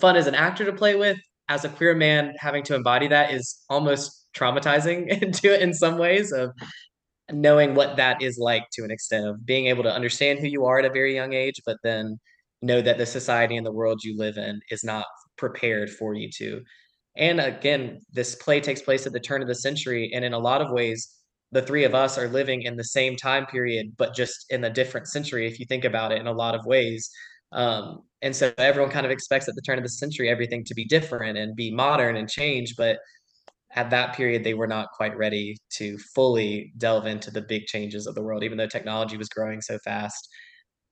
fun 0.00 0.16
as 0.16 0.26
an 0.26 0.34
actor 0.34 0.64
to 0.64 0.72
play 0.72 0.94
with. 0.94 1.18
As 1.48 1.64
a 1.64 1.68
queer 1.68 1.94
man, 1.94 2.34
having 2.38 2.64
to 2.64 2.74
embody 2.74 3.06
that 3.08 3.32
is 3.32 3.64
almost 3.68 4.26
traumatizing 4.36 5.08
into 5.22 5.54
it 5.54 5.62
in 5.62 5.72
some 5.72 5.98
ways 5.98 6.32
of 6.32 6.50
knowing 7.32 7.74
what 7.74 7.96
that 7.96 8.22
is 8.22 8.38
like 8.38 8.64
to 8.72 8.84
an 8.84 8.90
extent 8.90 9.26
of 9.26 9.44
being 9.44 9.66
able 9.66 9.82
to 9.82 9.92
understand 9.92 10.38
who 10.38 10.46
you 10.46 10.64
are 10.64 10.78
at 10.78 10.84
a 10.84 10.90
very 10.90 11.14
young 11.14 11.32
age, 11.32 11.60
but 11.66 11.76
then 11.82 12.18
know 12.62 12.80
that 12.80 12.98
the 12.98 13.06
society 13.06 13.56
and 13.56 13.66
the 13.66 13.72
world 13.72 14.02
you 14.02 14.16
live 14.16 14.36
in 14.36 14.60
is 14.70 14.82
not 14.82 15.06
prepared 15.36 15.90
for 15.90 16.14
you 16.14 16.30
to. 16.30 16.62
And 17.16 17.40
again, 17.40 18.00
this 18.12 18.34
play 18.34 18.60
takes 18.60 18.82
place 18.82 19.06
at 19.06 19.12
the 19.12 19.20
turn 19.20 19.42
of 19.42 19.48
the 19.48 19.54
century. 19.54 20.10
And 20.14 20.24
in 20.24 20.34
a 20.34 20.38
lot 20.38 20.60
of 20.60 20.70
ways, 20.70 21.15
the 21.52 21.62
three 21.62 21.84
of 21.84 21.94
us 21.94 22.18
are 22.18 22.28
living 22.28 22.62
in 22.62 22.76
the 22.76 22.84
same 22.84 23.16
time 23.16 23.46
period, 23.46 23.94
but 23.96 24.14
just 24.14 24.46
in 24.50 24.64
a 24.64 24.70
different 24.70 25.06
century, 25.06 25.46
if 25.46 25.60
you 25.60 25.66
think 25.66 25.84
about 25.84 26.12
it 26.12 26.20
in 26.20 26.26
a 26.26 26.32
lot 26.32 26.54
of 26.54 26.66
ways. 26.66 27.10
Um, 27.52 28.02
and 28.22 28.34
so 28.34 28.52
everyone 28.58 28.90
kind 28.90 29.06
of 29.06 29.12
expects 29.12 29.48
at 29.48 29.54
the 29.54 29.62
turn 29.62 29.78
of 29.78 29.84
the 29.84 29.90
century 29.90 30.28
everything 30.28 30.64
to 30.64 30.74
be 30.74 30.84
different 30.84 31.38
and 31.38 31.54
be 31.54 31.70
modern 31.70 32.16
and 32.16 32.28
change. 32.28 32.74
But 32.76 32.98
at 33.74 33.90
that 33.90 34.16
period, 34.16 34.42
they 34.42 34.54
were 34.54 34.66
not 34.66 34.88
quite 34.92 35.16
ready 35.16 35.56
to 35.74 35.98
fully 36.14 36.72
delve 36.78 37.06
into 37.06 37.30
the 37.30 37.42
big 37.42 37.66
changes 37.66 38.06
of 38.06 38.14
the 38.14 38.22
world, 38.22 38.42
even 38.42 38.58
though 38.58 38.66
technology 38.66 39.16
was 39.16 39.28
growing 39.28 39.60
so 39.60 39.78
fast. 39.84 40.28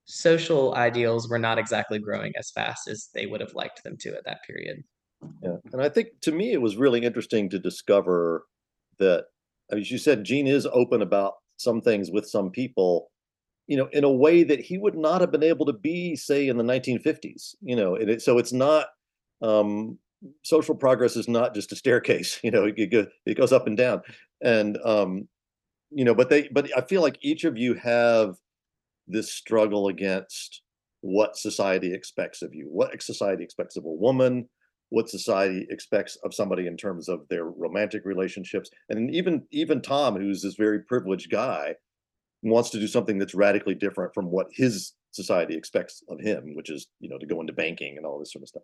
Social 0.05 0.73
ideals 0.75 1.27
were 1.27 1.39
not 1.39 1.57
exactly 1.57 1.99
growing 1.99 2.31
as 2.37 2.51
fast 2.51 2.87
as 2.87 3.09
they 3.13 3.25
would 3.25 3.41
have 3.41 3.55
liked 3.55 3.83
them 3.83 3.97
to 3.97 4.15
at 4.15 4.23
that 4.25 4.43
period. 4.47 4.83
Yeah. 5.41 5.57
And 5.73 5.81
I 5.81 5.89
think 5.89 6.09
to 6.21 6.31
me, 6.31 6.53
it 6.53 6.61
was 6.61 6.77
really 6.77 7.01
interesting 7.01 7.49
to 7.49 7.59
discover 7.59 8.45
that, 8.99 9.25
as 9.71 9.91
you 9.91 9.97
said, 9.97 10.23
Gene 10.23 10.47
is 10.47 10.67
open 10.67 11.01
about 11.01 11.33
some 11.57 11.81
things 11.81 12.11
with 12.11 12.27
some 12.27 12.51
people, 12.51 13.11
you 13.67 13.77
know, 13.77 13.87
in 13.91 14.03
a 14.03 14.11
way 14.11 14.43
that 14.43 14.59
he 14.59 14.77
would 14.77 14.95
not 14.95 15.21
have 15.21 15.31
been 15.31 15.43
able 15.43 15.65
to 15.65 15.73
be, 15.73 16.15
say, 16.15 16.47
in 16.47 16.57
the 16.57 16.63
1950s, 16.63 17.55
you 17.61 17.75
know, 17.75 17.95
and 17.95 18.09
it, 18.09 18.21
so 18.21 18.37
it's 18.37 18.53
not, 18.53 18.87
um, 19.41 19.97
social 20.43 20.75
progress 20.75 21.15
is 21.15 21.27
not 21.27 21.53
just 21.53 21.71
a 21.71 21.75
staircase, 21.75 22.39
you 22.43 22.51
know, 22.51 22.65
it, 22.65 22.91
goes, 22.91 23.07
it 23.25 23.37
goes 23.37 23.53
up 23.53 23.67
and 23.67 23.77
down. 23.77 24.01
And, 24.41 24.77
um, 24.83 25.27
you 25.91 26.03
know, 26.03 26.15
but 26.15 26.29
they, 26.29 26.49
but 26.51 26.69
I 26.75 26.81
feel 26.81 27.01
like 27.01 27.17
each 27.21 27.43
of 27.43 27.57
you 27.57 27.75
have 27.75 28.35
this 29.07 29.31
struggle 29.31 29.87
against 29.87 30.61
what 31.01 31.37
society 31.37 31.93
expects 31.93 32.41
of 32.41 32.53
you, 32.53 32.67
what 32.69 33.01
society 33.01 33.43
expects 33.43 33.77
of 33.77 33.85
a 33.85 33.91
woman, 33.91 34.49
what 34.89 35.09
society 35.09 35.65
expects 35.69 36.15
of 36.23 36.33
somebody 36.33 36.67
in 36.67 36.77
terms 36.77 37.09
of 37.09 37.27
their 37.29 37.45
romantic 37.45 38.05
relationships. 38.05 38.69
And 38.89 39.13
even 39.13 39.43
even 39.51 39.81
tom 39.81 40.15
who's 40.15 40.41
this 40.41 40.55
very 40.55 40.79
privileged 40.79 41.29
guy 41.31 41.75
wants 42.43 42.69
to 42.71 42.79
do 42.79 42.87
something 42.87 43.17
that's 43.17 43.33
radically 43.33 43.75
different 43.75 44.13
from 44.13 44.25
what 44.25 44.47
his 44.51 44.93
society 45.11 45.55
expects 45.55 46.03
of 46.09 46.19
him 46.19 46.55
which 46.55 46.69
is 46.69 46.87
you 46.99 47.09
know 47.09 47.17
to 47.17 47.25
go 47.25 47.39
into 47.39 47.53
banking 47.53 47.97
and 47.97 48.05
all 48.05 48.19
this 48.19 48.31
sort 48.31 48.43
of 48.43 48.49
stuff. 48.49 48.63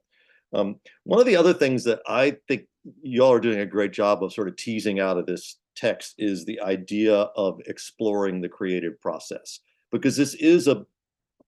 Um, 0.54 0.82
one 1.06 1.20
of 1.20 1.26
the 1.26 1.38
other 1.38 1.54
things 1.54 1.86
that 1.86 2.02
i 2.08 2.36
think 2.48 2.64
y'all 3.02 3.32
are 3.32 3.40
doing 3.40 3.60
a 3.60 3.66
great 3.66 3.94
job 3.94 4.24
of 4.24 4.34
sort 4.34 4.48
of 4.48 4.58
teasing 4.58 5.00
out 5.00 5.18
of 5.18 5.26
this 5.26 5.58
text 5.76 6.16
is 6.18 6.46
the 6.46 6.60
idea 6.62 7.16
of 7.16 7.62
exploring 7.68 8.42
the 8.42 8.50
creative 8.50 9.00
process 9.02 9.60
because 9.92 10.18
this 10.18 10.34
is 10.36 10.68
a 10.68 10.86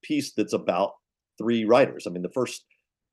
piece 0.02 0.34
that's 0.34 0.54
about 0.54 0.94
three 1.38 1.66
writers. 1.66 2.06
I 2.08 2.12
mean 2.12 2.22
the 2.22 2.30
first 2.30 2.66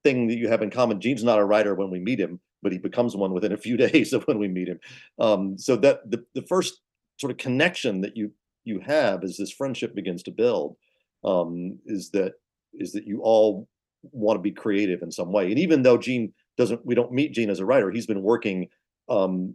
thing 0.05 0.29
that 0.29 0.39
you 0.39 0.49
have 0.49 0.63
in 0.63 0.71
common. 0.71 1.01
Gene's 1.01 1.25
not 1.25 1.39
a 1.39 1.45
writer 1.45 1.75
when 1.75 1.91
we 1.91 2.01
meet 2.01 2.21
him, 2.21 2.41
but 2.63 2.73
he 2.73 2.79
becomes 2.79 3.17
one 3.17 3.33
within 3.33 3.53
a 3.53 3.59
few 3.59 3.77
days 3.89 4.13
of 4.13 4.25
when 4.25 4.39
we 4.39 4.49
meet 4.49 4.69
him. 4.69 4.81
Um, 5.19 5.59
so 5.59 5.77
that 5.77 6.11
the, 6.11 6.25
the 6.35 6.43
first 6.43 6.81
sort 7.19 7.31
of 7.31 7.39
connection 7.39 8.01
that 8.01 8.17
you 8.17 8.33
you 8.65 8.81
have 8.81 9.25
as 9.25 9.37
this 9.37 9.51
friendship 9.51 9.95
begins 9.95 10.23
to 10.23 10.31
build 10.31 10.77
um, 11.25 11.79
is 11.87 12.11
that 12.11 12.35
is 12.75 12.93
that 12.93 13.07
you 13.07 13.21
all 13.23 13.69
want 14.03 14.39
to 14.39 14.43
be 14.43 14.53
creative 14.53 15.03
in 15.03 15.11
some 15.11 15.33
way. 15.33 15.47
And 15.47 15.59
even 15.59 15.83
though 15.83 15.99
Gene 15.99 16.33
doesn't, 16.57 16.85
we 16.85 16.95
don't 16.95 17.13
meet 17.13 17.33
Gene 17.33 17.51
as 17.51 17.61
a 17.61 17.67
writer. 17.67 17.91
He's 17.91 18.07
been 18.07 18.23
working 18.23 18.69
um, 19.09 19.55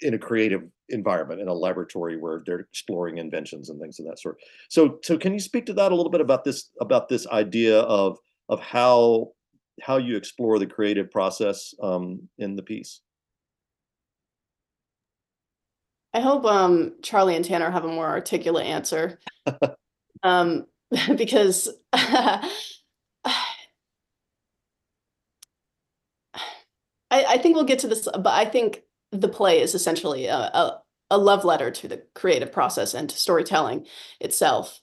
in 0.00 0.14
a 0.14 0.18
creative 0.18 0.62
environment 0.88 1.40
in 1.40 1.48
a 1.48 1.54
laboratory 1.54 2.16
where 2.16 2.42
they're 2.44 2.60
exploring 2.60 3.18
inventions 3.18 3.70
and 3.70 3.80
things 3.80 3.98
of 3.98 4.06
that 4.06 4.18
sort. 4.18 4.38
So, 4.68 4.98
so 5.02 5.16
can 5.16 5.32
you 5.32 5.40
speak 5.40 5.66
to 5.66 5.74
that 5.74 5.92
a 5.92 5.94
little 5.94 6.10
bit 6.10 6.20
about 6.20 6.44
this 6.44 6.70
about 6.80 7.08
this 7.08 7.26
idea 7.28 7.80
of 7.80 8.18
of 8.48 8.60
how 8.60 9.32
how 9.82 9.96
you 9.96 10.16
explore 10.16 10.58
the 10.58 10.66
creative 10.66 11.10
process 11.10 11.74
um, 11.82 12.28
in 12.38 12.56
the 12.56 12.62
piece. 12.62 13.00
I 16.12 16.20
hope 16.20 16.44
um, 16.44 16.94
Charlie 17.02 17.34
and 17.34 17.44
Tanner 17.44 17.70
have 17.70 17.84
a 17.84 17.88
more 17.88 18.06
articulate 18.06 18.66
answer. 18.66 19.18
um, 20.22 20.66
because 21.16 21.68
I, 21.92 22.50
I, 27.10 27.38
think 27.38 27.56
we'll 27.56 27.64
get 27.64 27.80
to 27.80 27.88
this, 27.88 28.08
but 28.12 28.26
I 28.26 28.44
think 28.44 28.82
the 29.12 29.28
play 29.28 29.60
is 29.60 29.74
essentially 29.74 30.26
a, 30.26 30.36
a, 30.36 30.82
a 31.10 31.18
love 31.18 31.44
letter 31.44 31.70
to 31.70 31.88
the 31.88 32.02
creative 32.14 32.52
process 32.52 32.94
and 32.94 33.08
to 33.08 33.16
storytelling 33.16 33.86
itself. 34.20 34.80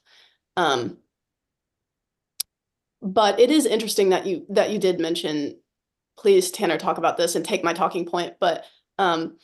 Um, 0.56 0.98
but 3.02 3.40
it 3.40 3.50
is 3.50 3.66
interesting 3.66 4.10
that 4.10 4.26
you 4.26 4.46
that 4.48 4.70
you 4.70 4.78
did 4.78 5.00
mention 5.00 5.58
please 6.18 6.50
tanner 6.50 6.78
talk 6.78 6.98
about 6.98 7.16
this 7.16 7.34
and 7.34 7.44
take 7.44 7.64
my 7.64 7.72
talking 7.72 8.06
point 8.06 8.34
but 8.40 8.64
um 8.98 9.36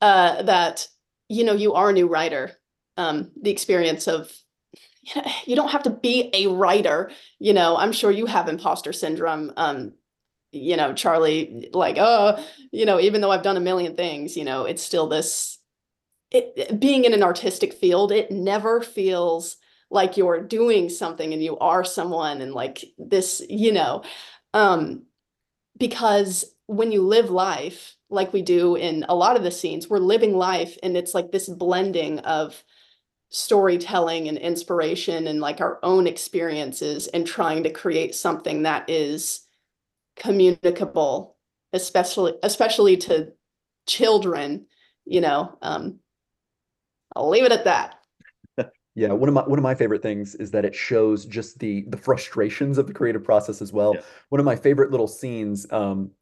uh 0.00 0.42
that 0.42 0.88
you 1.28 1.44
know 1.44 1.52
you 1.52 1.74
are 1.74 1.90
a 1.90 1.92
new 1.92 2.06
writer. 2.06 2.52
Um 2.96 3.30
the 3.40 3.50
experience 3.50 4.08
of 4.08 4.32
you 5.44 5.54
don't 5.54 5.70
have 5.70 5.82
to 5.82 5.90
be 5.90 6.30
a 6.32 6.46
writer 6.46 7.10
you 7.38 7.52
know 7.52 7.76
i'm 7.76 7.92
sure 7.92 8.10
you 8.10 8.26
have 8.26 8.48
imposter 8.48 8.92
syndrome 8.92 9.52
um 9.56 9.92
you 10.52 10.76
know 10.76 10.94
charlie 10.94 11.68
like 11.72 11.96
oh 11.98 12.42
you 12.72 12.86
know 12.86 13.00
even 13.00 13.20
though 13.20 13.30
i've 13.30 13.42
done 13.42 13.56
a 13.56 13.60
million 13.60 13.96
things 13.96 14.36
you 14.36 14.44
know 14.44 14.64
it's 14.64 14.82
still 14.82 15.08
this 15.08 15.58
it 16.30 16.80
being 16.80 17.04
in 17.04 17.12
an 17.12 17.22
artistic 17.22 17.74
field 17.74 18.12
it 18.12 18.30
never 18.30 18.80
feels 18.80 19.56
like 19.94 20.16
you're 20.16 20.42
doing 20.42 20.88
something 20.88 21.32
and 21.32 21.42
you 21.42 21.56
are 21.58 21.84
someone 21.84 22.42
and 22.42 22.52
like 22.52 22.84
this, 22.98 23.40
you 23.48 23.72
know, 23.72 24.02
um, 24.52 25.04
because 25.78 26.44
when 26.66 26.92
you 26.92 27.02
live 27.02 27.30
life 27.30 27.94
like 28.10 28.32
we 28.32 28.42
do 28.42 28.74
in 28.74 29.06
a 29.08 29.14
lot 29.14 29.36
of 29.36 29.44
the 29.44 29.50
scenes, 29.50 29.88
we're 29.88 29.98
living 29.98 30.36
life 30.36 30.76
and 30.82 30.96
it's 30.96 31.14
like 31.14 31.30
this 31.30 31.48
blending 31.48 32.18
of 32.20 32.62
storytelling 33.30 34.28
and 34.28 34.36
inspiration 34.38 35.26
and 35.28 35.40
like 35.40 35.60
our 35.60 35.78
own 35.82 36.06
experiences 36.06 37.06
and 37.08 37.26
trying 37.26 37.62
to 37.62 37.70
create 37.70 38.14
something 38.14 38.62
that 38.62 38.88
is 38.90 39.46
communicable, 40.16 41.36
especially 41.72 42.34
especially 42.42 42.96
to 42.96 43.32
children, 43.86 44.66
you 45.04 45.20
know. 45.20 45.56
Um, 45.62 46.00
I'll 47.14 47.28
leave 47.28 47.44
it 47.44 47.52
at 47.52 47.64
that. 47.64 48.03
Yeah, 48.94 49.12
one 49.12 49.28
of 49.28 49.34
my 49.34 49.42
one 49.42 49.58
of 49.58 49.62
my 49.62 49.74
favorite 49.74 50.02
things 50.02 50.34
is 50.36 50.50
that 50.52 50.64
it 50.64 50.74
shows 50.74 51.24
just 51.26 51.58
the 51.58 51.84
the 51.88 51.96
frustrations 51.96 52.78
of 52.78 52.86
the 52.86 52.92
creative 52.92 53.24
process 53.24 53.60
as 53.60 53.72
well. 53.72 53.94
Yeah. 53.94 54.02
One 54.28 54.38
of 54.38 54.44
my 54.44 54.54
favorite 54.54 54.92
little 54.92 55.08
scenes 55.08 55.66
um, 55.72 56.12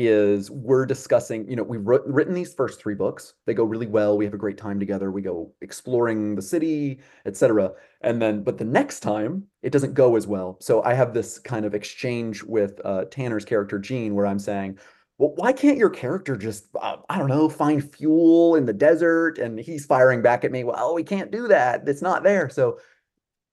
is 0.00 0.48
we're 0.48 0.86
discussing, 0.86 1.48
you 1.50 1.56
know, 1.56 1.64
we've 1.64 1.84
written 1.84 2.32
these 2.32 2.54
first 2.54 2.80
three 2.80 2.94
books. 2.94 3.34
They 3.46 3.54
go 3.54 3.64
really 3.64 3.88
well. 3.88 4.16
We 4.16 4.24
have 4.24 4.34
a 4.34 4.38
great 4.38 4.56
time 4.56 4.78
together. 4.78 5.10
We 5.10 5.22
go 5.22 5.52
exploring 5.60 6.36
the 6.36 6.42
city, 6.42 7.00
etc. 7.26 7.72
And 8.02 8.22
then, 8.22 8.44
but 8.44 8.58
the 8.58 8.64
next 8.64 9.00
time 9.00 9.44
it 9.62 9.72
doesn't 9.72 9.94
go 9.94 10.14
as 10.14 10.24
well. 10.24 10.56
So 10.60 10.84
I 10.84 10.94
have 10.94 11.14
this 11.14 11.40
kind 11.40 11.64
of 11.64 11.74
exchange 11.74 12.44
with 12.44 12.80
uh, 12.84 13.06
Tanner's 13.10 13.44
character 13.44 13.80
Gene, 13.80 14.14
where 14.14 14.26
I'm 14.26 14.38
saying, 14.38 14.78
well, 15.18 15.32
why 15.34 15.52
can't 15.52 15.78
your 15.78 15.90
character 15.90 16.36
just, 16.36 16.68
uh, 16.80 16.96
I 17.10 17.18
don't 17.18 17.28
know, 17.28 17.48
find 17.48 17.82
fuel 17.94 18.54
in 18.54 18.66
the 18.66 18.72
desert? 18.72 19.38
And 19.38 19.58
he's 19.58 19.84
firing 19.84 20.22
back 20.22 20.44
at 20.44 20.52
me, 20.52 20.64
well, 20.64 20.94
we 20.94 21.02
can't 21.02 21.32
do 21.32 21.48
that. 21.48 21.86
It's 21.88 22.02
not 22.02 22.22
there. 22.22 22.48
So 22.48 22.78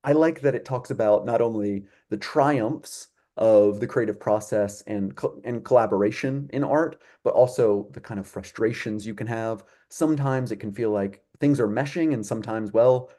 I 0.04 0.12
like 0.12 0.42
that 0.42 0.54
it 0.54 0.64
talks 0.64 0.92
about 0.92 1.26
not 1.26 1.42
only 1.42 1.86
the 2.10 2.18
triumphs 2.18 3.08
of 3.38 3.80
the 3.80 3.88
creative 3.88 4.20
process 4.20 4.82
and, 4.84 5.18
and 5.44 5.66
collaboration 5.66 6.50
in 6.54 6.64
art, 6.64 7.02
but 7.24 7.34
also 7.34 7.90
the 7.92 8.00
kind 8.00 8.20
of 8.20 8.28
frustrations 8.28 9.06
you 9.06 9.16
can 9.16 9.28
have. 9.28 9.64
Sometimes 9.90 10.52
it 10.52 10.58
can 10.58 10.72
feel 10.72 10.92
like 10.92 11.24
things 11.40 11.60
are 11.60 11.68
meshing, 11.68 12.14
and 12.14 12.26
sometimes, 12.26 12.72
well, 12.72 13.10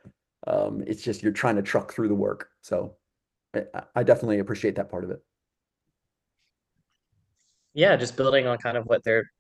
um, 0.47 0.83
it's 0.87 1.03
just 1.03 1.23
you're 1.23 1.33
trying 1.33 1.57
to 1.57 1.63
truck 1.63 1.93
through 1.93 2.09
the 2.09 2.15
work. 2.15 2.51
So 2.63 2.95
I, 3.55 3.65
I 3.97 4.03
definitely 4.05 4.39
appreciate 4.39 4.77
that 4.77 4.89
part 4.89 5.05
of 5.05 5.11
it 5.11 5.23
yeah, 7.77 7.95
just 7.95 8.17
building 8.17 8.47
on 8.47 8.59
kind 8.59 8.77
of 8.77 8.85
what 8.87 9.05
they're 9.05 9.31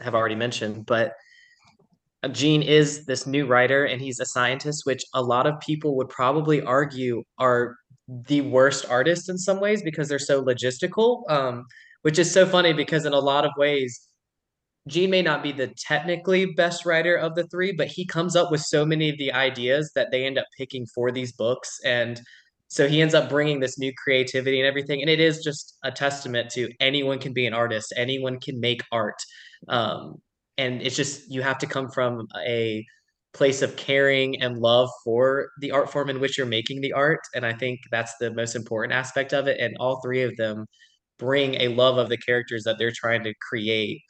have 0.00 0.14
already 0.14 0.34
mentioned, 0.34 0.86
but 0.86 1.12
uh, 2.22 2.28
Gene 2.28 2.62
is 2.62 3.04
this 3.04 3.26
new 3.26 3.46
writer 3.46 3.84
and 3.84 4.00
he's 4.00 4.20
a 4.20 4.26
scientist, 4.26 4.82
which 4.84 5.04
a 5.14 5.22
lot 5.22 5.46
of 5.46 5.58
people 5.60 5.96
would 5.96 6.08
probably 6.08 6.62
argue 6.62 7.22
are 7.38 7.76
the 8.08 8.40
worst 8.40 8.86
artists 8.88 9.28
in 9.28 9.38
some 9.38 9.60
ways 9.60 9.82
because 9.82 10.08
they're 10.08 10.18
so 10.18 10.42
logistical. 10.42 11.28
Um, 11.30 11.64
which 12.02 12.18
is 12.18 12.32
so 12.32 12.46
funny 12.46 12.72
because 12.72 13.04
in 13.04 13.12
a 13.12 13.18
lot 13.18 13.44
of 13.44 13.50
ways, 13.56 14.08
Gene 14.86 15.10
may 15.10 15.22
not 15.22 15.42
be 15.42 15.52
the 15.52 15.68
technically 15.76 16.46
best 16.46 16.86
writer 16.86 17.16
of 17.16 17.34
the 17.34 17.44
three, 17.48 17.72
but 17.72 17.88
he 17.88 18.06
comes 18.06 18.36
up 18.36 18.50
with 18.50 18.62
so 18.62 18.86
many 18.86 19.10
of 19.10 19.18
the 19.18 19.32
ideas 19.32 19.92
that 19.94 20.10
they 20.10 20.24
end 20.24 20.38
up 20.38 20.46
picking 20.56 20.86
for 20.86 21.10
these 21.10 21.32
books. 21.32 21.78
And 21.84 22.20
so 22.68 22.86
he 22.86 23.00
ends 23.00 23.14
up 23.14 23.28
bringing 23.28 23.60
this 23.60 23.78
new 23.78 23.92
creativity 24.02 24.60
and 24.60 24.66
everything. 24.66 25.00
And 25.00 25.10
it 25.10 25.20
is 25.20 25.42
just 25.42 25.78
a 25.84 25.90
testament 25.90 26.50
to 26.50 26.70
anyone 26.80 27.18
can 27.18 27.32
be 27.32 27.46
an 27.46 27.54
artist, 27.54 27.92
anyone 27.96 28.38
can 28.38 28.60
make 28.60 28.82
art. 28.92 29.20
Um, 29.68 30.16
and 30.58 30.82
it's 30.82 30.96
just, 30.96 31.30
you 31.30 31.40
have 31.42 31.58
to 31.58 31.66
come 31.66 31.88
from 31.90 32.26
a 32.46 32.84
place 33.32 33.62
of 33.62 33.76
caring 33.76 34.42
and 34.42 34.58
love 34.58 34.90
for 35.04 35.48
the 35.60 35.70
art 35.70 35.90
form 35.90 36.10
in 36.10 36.20
which 36.20 36.36
you're 36.36 36.46
making 36.46 36.80
the 36.80 36.92
art. 36.92 37.20
And 37.34 37.46
I 37.46 37.54
think 37.54 37.80
that's 37.90 38.12
the 38.20 38.32
most 38.32 38.54
important 38.54 38.92
aspect 38.92 39.32
of 39.32 39.46
it. 39.46 39.58
And 39.60 39.76
all 39.80 40.00
three 40.02 40.22
of 40.22 40.36
them 40.36 40.66
bring 41.18 41.54
a 41.54 41.68
love 41.68 41.96
of 41.96 42.08
the 42.08 42.18
characters 42.18 42.64
that 42.64 42.76
they're 42.78 42.92
trying 42.94 43.24
to 43.24 43.34
create 43.48 44.00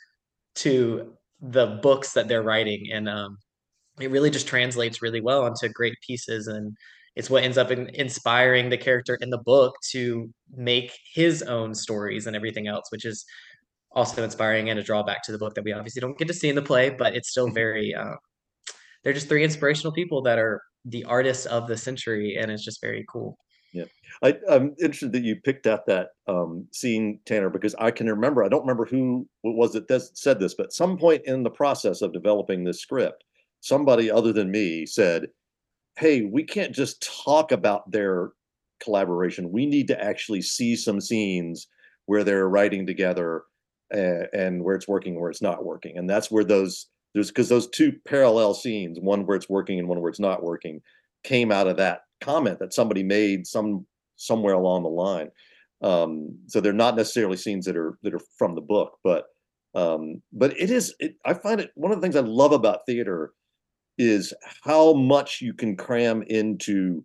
to 0.57 1.15
the 1.41 1.79
books 1.83 2.13
that 2.15 2.27
they're 2.27 2.43
writing 2.43 2.89
and 2.93 3.09
um, 3.09 3.39
it 4.01 4.11
really 4.11 4.31
just 4.31 4.47
translates 4.49 5.03
really 5.03 5.21
well 5.21 5.47
into 5.47 5.69
great 5.69 5.95
pieces 6.07 6.47
and 6.47 6.77
it's 7.19 7.29
what 7.29 7.43
ends 7.43 7.59
up 7.59 7.73
in 7.73 7.89
inspiring 7.95 8.71
the 8.71 8.79
character 8.79 9.19
in 9.21 9.29
the 9.29 9.39
book 9.39 9.75
to 9.91 10.33
make 10.55 10.97
his 11.13 11.43
own 11.43 11.75
stories 11.75 12.27
and 12.27 12.37
everything 12.37 12.69
else 12.69 12.87
which 12.91 13.05
is 13.05 13.27
also 13.93 14.23
inspiring 14.23 14.71
and 14.71 14.79
a 14.79 14.83
drawback 14.83 15.23
to 15.25 15.33
the 15.33 15.39
book 15.39 15.55
that 15.55 15.65
we 15.65 15.73
obviously 15.73 16.01
don't 16.01 16.17
get 16.17 16.29
to 16.29 16.35
see 16.35 16.49
in 16.49 16.55
the 16.55 16.63
play 16.63 16.89
but 16.89 17.15
it's 17.15 17.29
still 17.29 17.51
very 17.51 17.95
uh, 17.95 18.15
they're 19.03 19.13
just 19.13 19.29
three 19.29 19.45
inspirational 19.45 19.93
people 19.93 20.23
that 20.23 20.39
are 20.39 20.63
the 20.85 21.05
artists 21.05 21.45
of 21.47 21.67
the 21.67 21.77
century 21.77 22.37
and 22.41 22.51
it's 22.51 22.65
just 22.65 22.81
very 22.81 23.05
cool 23.11 23.37
yeah, 23.75 23.85
I, 24.23 24.35
am 24.49 24.75
interested 24.81 25.13
that 25.13 25.25
you 25.25 25.37
picked 25.37 25.67
out 25.67 25.85
that 25.87 26.09
um, 26.27 26.67
scene, 26.73 27.21
Tanner, 27.27 27.51
because 27.51 27.75
I 27.75 27.91
can 27.91 28.09
remember. 28.09 28.43
I 28.43 28.49
don't 28.49 28.63
remember 28.63 28.87
who 28.87 29.29
it 29.45 29.55
was 29.55 29.75
it 29.75 29.87
that 29.89 30.01
said 30.17 30.41
this, 30.41 30.55
but 30.55 30.73
some 30.73 30.97
point 30.97 31.23
in 31.27 31.43
the 31.43 31.51
process 31.51 32.01
of 32.01 32.15
developing 32.15 32.65
this 32.65 32.81
script, 32.81 33.25
somebody 33.61 34.11
other 34.11 34.33
than 34.33 34.51
me 34.51 34.87
said, 34.87 35.29
"Hey, 35.99 36.23
we 36.23 36.45
can't 36.45 36.75
just 36.75 37.07
talk 37.25 37.53
about 37.53 37.91
their 37.91 38.31
collaboration. 38.81 39.53
We 39.53 39.67
need 39.67 39.89
to 39.89 40.03
actually 40.03 40.43
see 40.43 40.77
some 40.77 41.01
scenes 41.01 41.67
where 42.07 42.25
they're 42.25 42.49
writing 42.49 42.87
together 42.87 43.43
and, 43.91 44.29
and 44.33 44.65
where 44.65 44.77
it's 44.77 44.89
working, 44.89 45.21
where 45.21 45.31
it's 45.31 45.43
not 45.43 45.65
working, 45.65 45.99
and 45.99 46.09
that's 46.09 46.31
where 46.31 46.45
those 46.45 46.89
there's 47.15 47.29
because 47.29 47.49
those 47.49 47.69
two 47.69 47.93
parallel 48.07 48.55
scenes, 48.55 49.01
one 49.01 49.27
where 49.27 49.37
it's 49.37 49.49
working 49.49 49.79
and 49.79 49.89
one 49.89 50.01
where 50.01 50.11
it's 50.11 50.21
not 50.21 50.43
working, 50.43 50.81
came 51.25 51.51
out 51.51 51.67
of 51.67 51.77
that 51.79 52.03
comment 52.21 52.59
that 52.59 52.75
somebody 52.75 53.03
made 53.03 53.47
some 53.47 53.87
somewhere 54.17 54.55
along 54.55 54.83
the 54.83 54.89
line. 54.89 55.31
Um, 55.83 56.37
so 56.47 56.61
they're 56.61 56.73
not 56.73 56.97
necessarily 56.97 57.37
scenes 57.37 57.65
that 57.67 57.77
are 57.77 57.99
that 58.03 58.15
are 58.15 58.21
from 58.39 58.55
the 58.55 58.61
book, 58.61 58.99
but 59.05 59.27
um, 59.75 60.23
but 60.33 60.59
it 60.59 60.71
is. 60.71 60.95
It, 60.99 61.17
I 61.25 61.35
find 61.35 61.61
it 61.61 61.71
one 61.75 61.93
of 61.93 61.99
the 61.99 62.03
things 62.03 62.17
I 62.17 62.21
love 62.21 62.53
about 62.53 62.81
theater 62.87 63.33
is 63.99 64.33
how 64.63 64.93
much 64.93 65.41
you 65.41 65.53
can 65.53 65.77
cram 65.77 66.23
into 66.23 67.05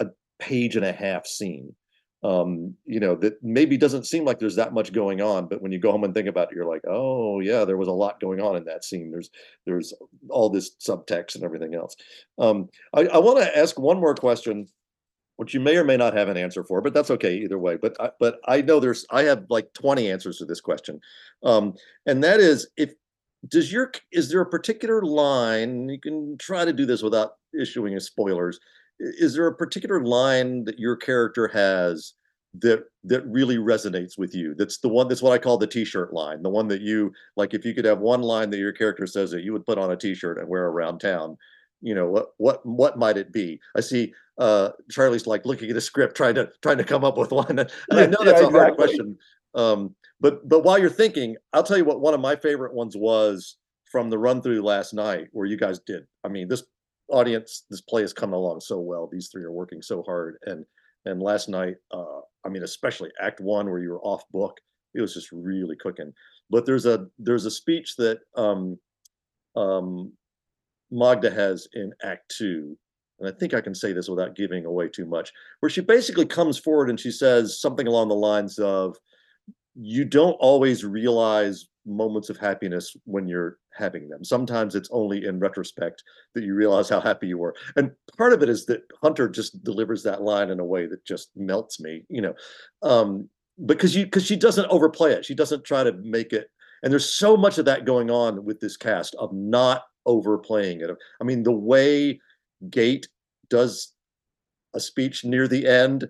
a 0.00 0.06
page 0.38 0.76
and 0.76 0.84
a 0.84 0.92
half 0.92 1.26
scene. 1.26 1.74
Um, 2.22 2.74
you 2.84 3.00
know 3.00 3.14
that 3.16 3.42
maybe 3.42 3.78
doesn't 3.78 4.06
seem 4.06 4.26
like 4.26 4.38
there's 4.38 4.56
that 4.56 4.74
much 4.74 4.92
going 4.92 5.22
on, 5.22 5.48
but 5.48 5.62
when 5.62 5.72
you 5.72 5.78
go 5.78 5.90
home 5.90 6.04
and 6.04 6.12
think 6.12 6.28
about 6.28 6.50
it, 6.50 6.54
you're 6.54 6.66
like, 6.66 6.82
oh 6.86 7.40
yeah, 7.40 7.64
there 7.64 7.78
was 7.78 7.88
a 7.88 7.92
lot 7.92 8.20
going 8.20 8.42
on 8.42 8.56
in 8.56 8.64
that 8.64 8.84
scene. 8.84 9.10
There's 9.10 9.30
there's 9.64 9.94
all 10.28 10.50
this 10.50 10.72
subtext 10.86 11.36
and 11.36 11.44
everything 11.44 11.74
else. 11.74 11.96
Um, 12.38 12.68
I, 12.94 13.06
I 13.06 13.18
want 13.18 13.38
to 13.38 13.56
ask 13.56 13.78
one 13.78 13.98
more 13.98 14.14
question 14.14 14.68
which 15.40 15.54
you 15.54 15.60
may 15.60 15.74
or 15.78 15.84
may 15.84 15.96
not 15.96 16.12
have 16.12 16.28
an 16.28 16.36
answer 16.36 16.62
for, 16.62 16.82
but 16.82 16.92
that's 16.92 17.10
okay 17.10 17.34
either 17.38 17.58
way. 17.58 17.74
But 17.74 17.96
I, 17.98 18.10
but 18.20 18.40
I 18.46 18.60
know 18.60 18.78
there's 18.78 19.06
I 19.10 19.22
have 19.22 19.46
like 19.48 19.72
20 19.72 20.10
answers 20.10 20.36
to 20.36 20.44
this 20.44 20.60
question, 20.60 21.00
um, 21.42 21.72
and 22.04 22.22
that 22.22 22.40
is 22.40 22.68
if 22.76 22.92
does 23.48 23.72
your 23.72 23.90
is 24.12 24.30
there 24.30 24.40
a 24.40 24.46
particular 24.46 25.02
line 25.02 25.88
you 25.88 25.98
can 25.98 26.36
try 26.38 26.64
to 26.64 26.72
do 26.72 26.84
this 26.84 27.02
without 27.02 27.32
issuing 27.58 27.98
spoilers 27.98 28.60
is 28.98 29.34
there 29.34 29.46
a 29.46 29.54
particular 29.54 30.04
line 30.04 30.64
that 30.64 30.78
your 30.78 30.96
character 30.96 31.48
has 31.48 32.14
that 32.54 32.84
that 33.04 33.24
really 33.26 33.56
resonates 33.56 34.18
with 34.18 34.34
you? 34.34 34.54
That's 34.56 34.78
the 34.78 34.88
one 34.88 35.08
that's 35.08 35.22
what 35.22 35.32
i 35.32 35.38
call 35.38 35.56
the 35.56 35.66
t-shirt 35.66 36.12
line 36.12 36.42
the 36.42 36.50
one 36.50 36.68
that 36.68 36.82
you 36.82 37.12
like 37.36 37.54
if 37.54 37.64
you 37.64 37.74
could 37.74 37.84
have 37.84 38.00
one 38.00 38.22
line 38.22 38.50
that 38.50 38.58
your 38.58 38.72
character 38.72 39.06
says 39.06 39.30
that 39.30 39.42
you 39.42 39.52
would 39.52 39.66
put 39.66 39.78
on 39.78 39.92
a 39.92 39.96
t-shirt 39.96 40.38
and 40.38 40.48
wear 40.48 40.66
around 40.66 40.98
town 40.98 41.36
you 41.80 41.94
know 41.94 42.08
what 42.08 42.28
what 42.36 42.66
what 42.66 42.98
might 42.98 43.16
it 43.16 43.32
be? 43.32 43.58
I 43.76 43.80
see 43.80 44.12
uh 44.38 44.70
charlie's 44.90 45.26
like 45.26 45.46
looking 45.46 45.70
at 45.70 45.76
a 45.76 45.80
script 45.80 46.16
trying 46.16 46.34
to 46.34 46.50
trying 46.62 46.78
to 46.78 46.84
come 46.84 47.04
up 47.04 47.16
with 47.16 47.30
one 47.30 47.58
and 47.58 47.70
i 47.92 48.06
know 48.06 48.22
that's 48.24 48.40
yeah, 48.40 48.48
a 48.48 48.50
hard 48.50 48.74
question 48.74 49.16
um 49.54 49.94
but 50.20 50.48
but 50.48 50.64
while 50.64 50.78
you're 50.78 50.88
thinking 50.88 51.36
i'll 51.52 51.62
tell 51.62 51.76
you 51.76 51.84
what 51.84 52.00
one 52.00 52.14
of 52.14 52.20
my 52.20 52.36
favorite 52.36 52.74
ones 52.74 52.96
was 52.96 53.56
from 53.90 54.08
the 54.08 54.18
run 54.18 54.40
through 54.40 54.62
last 54.62 54.94
night 54.94 55.28
where 55.32 55.46
you 55.46 55.56
guys 55.56 55.80
did. 55.80 56.04
I 56.24 56.28
mean 56.28 56.48
this 56.48 56.62
audience 57.08 57.64
this 57.70 57.80
play 57.80 58.02
is 58.02 58.12
coming 58.12 58.36
along 58.36 58.60
so 58.60 58.78
well. 58.78 59.08
These 59.10 59.28
three 59.28 59.42
are 59.42 59.52
working 59.52 59.82
so 59.82 60.02
hard. 60.02 60.36
And 60.46 60.64
and 61.06 61.22
last 61.22 61.48
night 61.48 61.76
uh 61.92 62.20
i 62.44 62.48
mean 62.48 62.62
especially 62.62 63.10
act 63.20 63.40
one 63.40 63.68
where 63.68 63.80
you 63.80 63.88
were 63.90 64.02
off 64.02 64.22
book 64.32 64.58
it 64.94 65.00
was 65.00 65.14
just 65.14 65.30
really 65.32 65.76
cooking. 65.76 66.12
But 66.50 66.66
there's 66.66 66.86
a 66.86 67.06
there's 67.18 67.46
a 67.46 67.50
speech 67.50 67.96
that 67.96 68.20
um 68.36 68.78
um 69.56 70.12
Magda 70.92 71.30
has 71.30 71.68
in 71.74 71.92
Act 72.02 72.34
Two, 72.36 72.76
and 73.20 73.28
I 73.28 73.32
think 73.32 73.54
I 73.54 73.60
can 73.60 73.74
say 73.74 73.92
this 73.92 74.08
without 74.08 74.34
giving 74.34 74.64
away 74.64 74.88
too 74.88 75.06
much, 75.06 75.32
where 75.60 75.70
she 75.70 75.80
basically 75.80 76.26
comes 76.26 76.58
forward 76.58 76.90
and 76.90 76.98
she 76.98 77.12
says 77.12 77.60
something 77.60 77.86
along 77.86 78.08
the 78.08 78.14
lines 78.16 78.58
of, 78.58 78.96
You 79.74 80.04
don't 80.04 80.34
always 80.34 80.84
realize 80.84 81.66
moments 81.86 82.28
of 82.28 82.36
happiness 82.36 82.94
when 83.04 83.26
you're 83.26 83.58
having 83.72 84.08
them. 84.08 84.22
Sometimes 84.24 84.74
it's 84.74 84.90
only 84.92 85.24
in 85.24 85.38
retrospect 85.38 86.02
that 86.34 86.44
you 86.44 86.54
realize 86.54 86.88
how 86.88 87.00
happy 87.00 87.26
you 87.26 87.38
were. 87.38 87.54
And 87.76 87.90
part 88.18 88.32
of 88.32 88.42
it 88.42 88.48
is 88.48 88.66
that 88.66 88.82
Hunter 89.02 89.28
just 89.28 89.64
delivers 89.64 90.02
that 90.02 90.22
line 90.22 90.50
in 90.50 90.60
a 90.60 90.64
way 90.64 90.86
that 90.86 91.04
just 91.04 91.30
melts 91.36 91.80
me, 91.80 92.04
you 92.08 92.20
know. 92.20 92.34
Um, 92.82 93.28
because 93.66 93.94
you 93.94 94.04
because 94.04 94.24
she 94.24 94.36
doesn't 94.36 94.70
overplay 94.70 95.12
it. 95.12 95.24
She 95.24 95.34
doesn't 95.34 95.64
try 95.64 95.84
to 95.84 95.92
make 95.92 96.32
it 96.32 96.50
and 96.82 96.92
there's 96.92 97.14
so 97.14 97.36
much 97.36 97.58
of 97.58 97.64
that 97.66 97.84
going 97.84 98.10
on 98.10 98.44
with 98.44 98.60
this 98.60 98.76
cast 98.76 99.14
of 99.16 99.32
not 99.32 99.84
overplaying 100.06 100.80
it. 100.80 100.90
I 101.20 101.24
mean, 101.24 101.42
the 101.42 101.52
way 101.52 102.20
Gate 102.70 103.08
does 103.48 103.92
a 104.74 104.80
speech 104.80 105.24
near 105.24 105.46
the 105.46 105.66
end 105.66 106.08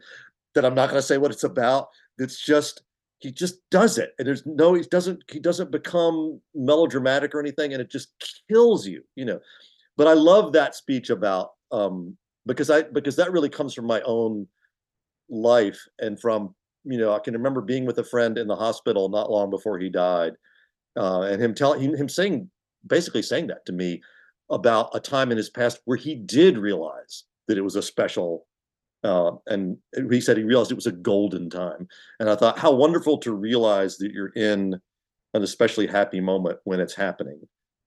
that 0.55 0.65
I'm 0.65 0.75
not 0.75 0.91
going 0.91 1.01
to 1.01 1.07
say 1.07 1.19
what 1.19 1.31
it's 1.31 1.45
about. 1.45 1.89
It's 2.19 2.41
just 2.45 2.83
he 3.21 3.31
just 3.31 3.59
does 3.71 3.99
it, 3.99 4.15
and 4.19 4.27
there's 4.27 4.45
no 4.47 4.75
he 4.75 4.83
doesn't 4.83 5.23
he 5.31 5.39
doesn't 5.39 5.71
become 5.71 6.41
melodramatic 6.55 7.35
or 7.35 7.41
anything, 7.41 7.73
and 7.73 7.81
it 7.81 7.91
just 7.91 8.09
kills 8.51 8.87
you, 8.87 9.03
you 9.15 9.25
know. 9.25 9.41
But 9.97 10.07
I 10.07 10.15
love 10.15 10.53
that 10.55 10.75
speech 10.75 11.11
about 11.11 11.51
um, 11.71 12.17
because 12.47 12.71
I 12.71 12.83
because 12.83 13.17
that 13.17 13.33
really 13.33 13.51
comes 13.51 13.75
from 13.75 13.87
my 13.87 14.01
own 14.03 14.47
life 15.29 15.81
and 15.99 16.19
from 16.19 16.55
you 16.85 16.99
know 16.99 17.13
I 17.13 17.19
can 17.19 17.35
remember 17.35 17.61
being 17.61 17.85
with 17.85 17.99
a 17.99 18.05
friend 18.05 18.39
in 18.39 18.49
the 18.49 18.57
hospital 18.57 19.09
not 19.11 19.31
long 19.31 19.51
before 19.51 19.79
he 19.79 19.91
died, 19.91 20.33
uh, 20.97 21.23
and 21.23 21.43
him 21.43 21.55
telling 21.55 21.83
him, 21.83 21.95
him 21.95 22.09
saying 22.09 22.51
basically 22.87 23.23
saying 23.23 23.49
that 23.49 23.67
to 23.67 23.73
me 23.73 24.01
about 24.51 24.91
a 24.95 25.01
time 25.01 25.31
in 25.31 25.37
his 25.37 25.51
past 25.51 25.81
where 25.85 25.99
he 25.99 26.15
did 26.15 26.57
realize 26.57 27.25
that 27.47 27.59
it 27.59 27.63
was 27.63 27.77
a 27.77 27.83
special 27.83 28.47
uh, 29.03 29.33
and 29.47 29.77
he 30.11 30.21
said 30.21 30.37
he 30.37 30.45
realized 30.45 30.71
it 30.71 30.75
was 30.75 30.87
a 30.87 30.93
golden 30.93 31.49
time. 31.51 31.89
And 32.19 32.29
i 32.29 32.37
thought 32.37 32.59
how 32.59 32.73
wonderful 32.73 33.19
to 33.19 33.33
realize 33.33 33.97
that 33.99 34.13
you're 34.13 34.33
in 34.37 34.81
an 35.35 35.43
especially 35.43 35.87
happy 35.87 36.21
moment 36.21 36.59
when 36.65 36.81
it's 36.81 36.95
happening 36.95 37.41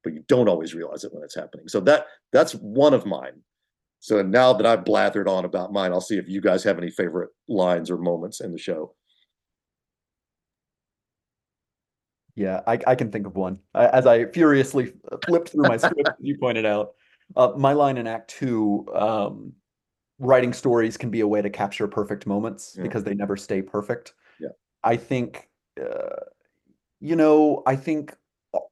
but 0.03 0.13
you 0.13 0.23
don't 0.27 0.49
always 0.49 0.73
realize 0.73 1.03
it 1.03 1.13
when 1.13 1.23
it's 1.23 1.35
happening. 1.35 1.67
So 1.67 1.79
that 1.81 2.07
that's 2.31 2.53
one 2.53 2.93
of 2.93 3.05
mine. 3.05 3.41
So 3.99 4.21
now 4.21 4.51
that 4.53 4.65
i've 4.65 4.83
blathered 4.83 5.29
on 5.29 5.45
about 5.45 5.71
mine 5.71 5.93
i'll 5.93 6.01
see 6.01 6.17
if 6.17 6.27
you 6.27 6.41
guys 6.41 6.63
have 6.65 6.77
any 6.77 6.91
favorite 6.91 7.29
lines 7.47 7.89
or 7.89 7.97
moments 7.97 8.41
in 8.41 8.51
the 8.51 8.57
show. 8.57 8.93
Yeah, 12.35 12.61
I, 12.65 12.79
I 12.87 12.95
can 12.95 13.11
think 13.11 13.27
of 13.27 13.35
one. 13.35 13.59
as 13.75 14.07
I 14.07 14.25
furiously 14.25 14.93
flipped 15.25 15.49
through 15.49 15.67
my 15.67 15.77
script, 15.77 16.09
you 16.19 16.35
pointed 16.39 16.65
out, 16.65 16.93
uh, 17.35 17.51
my 17.55 17.73
line 17.73 17.97
in 17.97 18.07
Act 18.07 18.27
Two, 18.31 18.87
um, 18.95 19.53
writing 20.23 20.53
stories 20.53 20.97
can 20.97 21.09
be 21.09 21.21
a 21.21 21.27
way 21.27 21.41
to 21.41 21.49
capture 21.49 21.87
perfect 21.87 22.25
moments 22.25 22.75
yeah. 22.75 22.83
because 22.83 23.03
they 23.03 23.13
never 23.13 23.37
stay 23.37 23.61
perfect. 23.61 24.13
Yeah, 24.39 24.49
I 24.83 24.95
think, 24.95 25.49
uh, 25.79 26.25
you 26.99 27.15
know, 27.15 27.63
I 27.65 27.75
think 27.75 28.15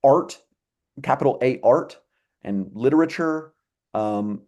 art, 0.04 0.42
capital 1.04 1.38
A 1.42 1.60
art, 1.62 2.00
and 2.44 2.70
literature 2.74 3.54
um, 3.94 4.42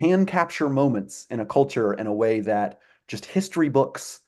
can 0.00 0.26
capture 0.26 0.68
moments 0.68 1.26
in 1.30 1.40
a 1.40 1.46
culture 1.46 1.92
in 1.94 2.06
a 2.06 2.12
way 2.12 2.40
that 2.40 2.80
just 3.06 3.26
history 3.26 3.68
books 3.68 4.20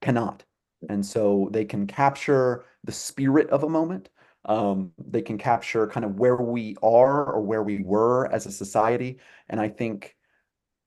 cannot. 0.00 0.44
And 0.88 1.04
so 1.04 1.48
they 1.52 1.64
can 1.64 1.86
capture 1.86 2.64
the 2.84 2.92
spirit 2.92 3.48
of 3.50 3.64
a 3.64 3.68
moment. 3.68 4.10
Um, 4.44 4.92
they 4.98 5.22
can 5.22 5.38
capture 5.38 5.86
kind 5.88 6.04
of 6.04 6.18
where 6.18 6.36
we 6.36 6.76
are 6.82 7.32
or 7.32 7.40
where 7.40 7.62
we 7.62 7.82
were 7.82 8.30
as 8.32 8.46
a 8.46 8.52
society. 8.52 9.18
And 9.48 9.60
I 9.60 9.68
think, 9.68 10.16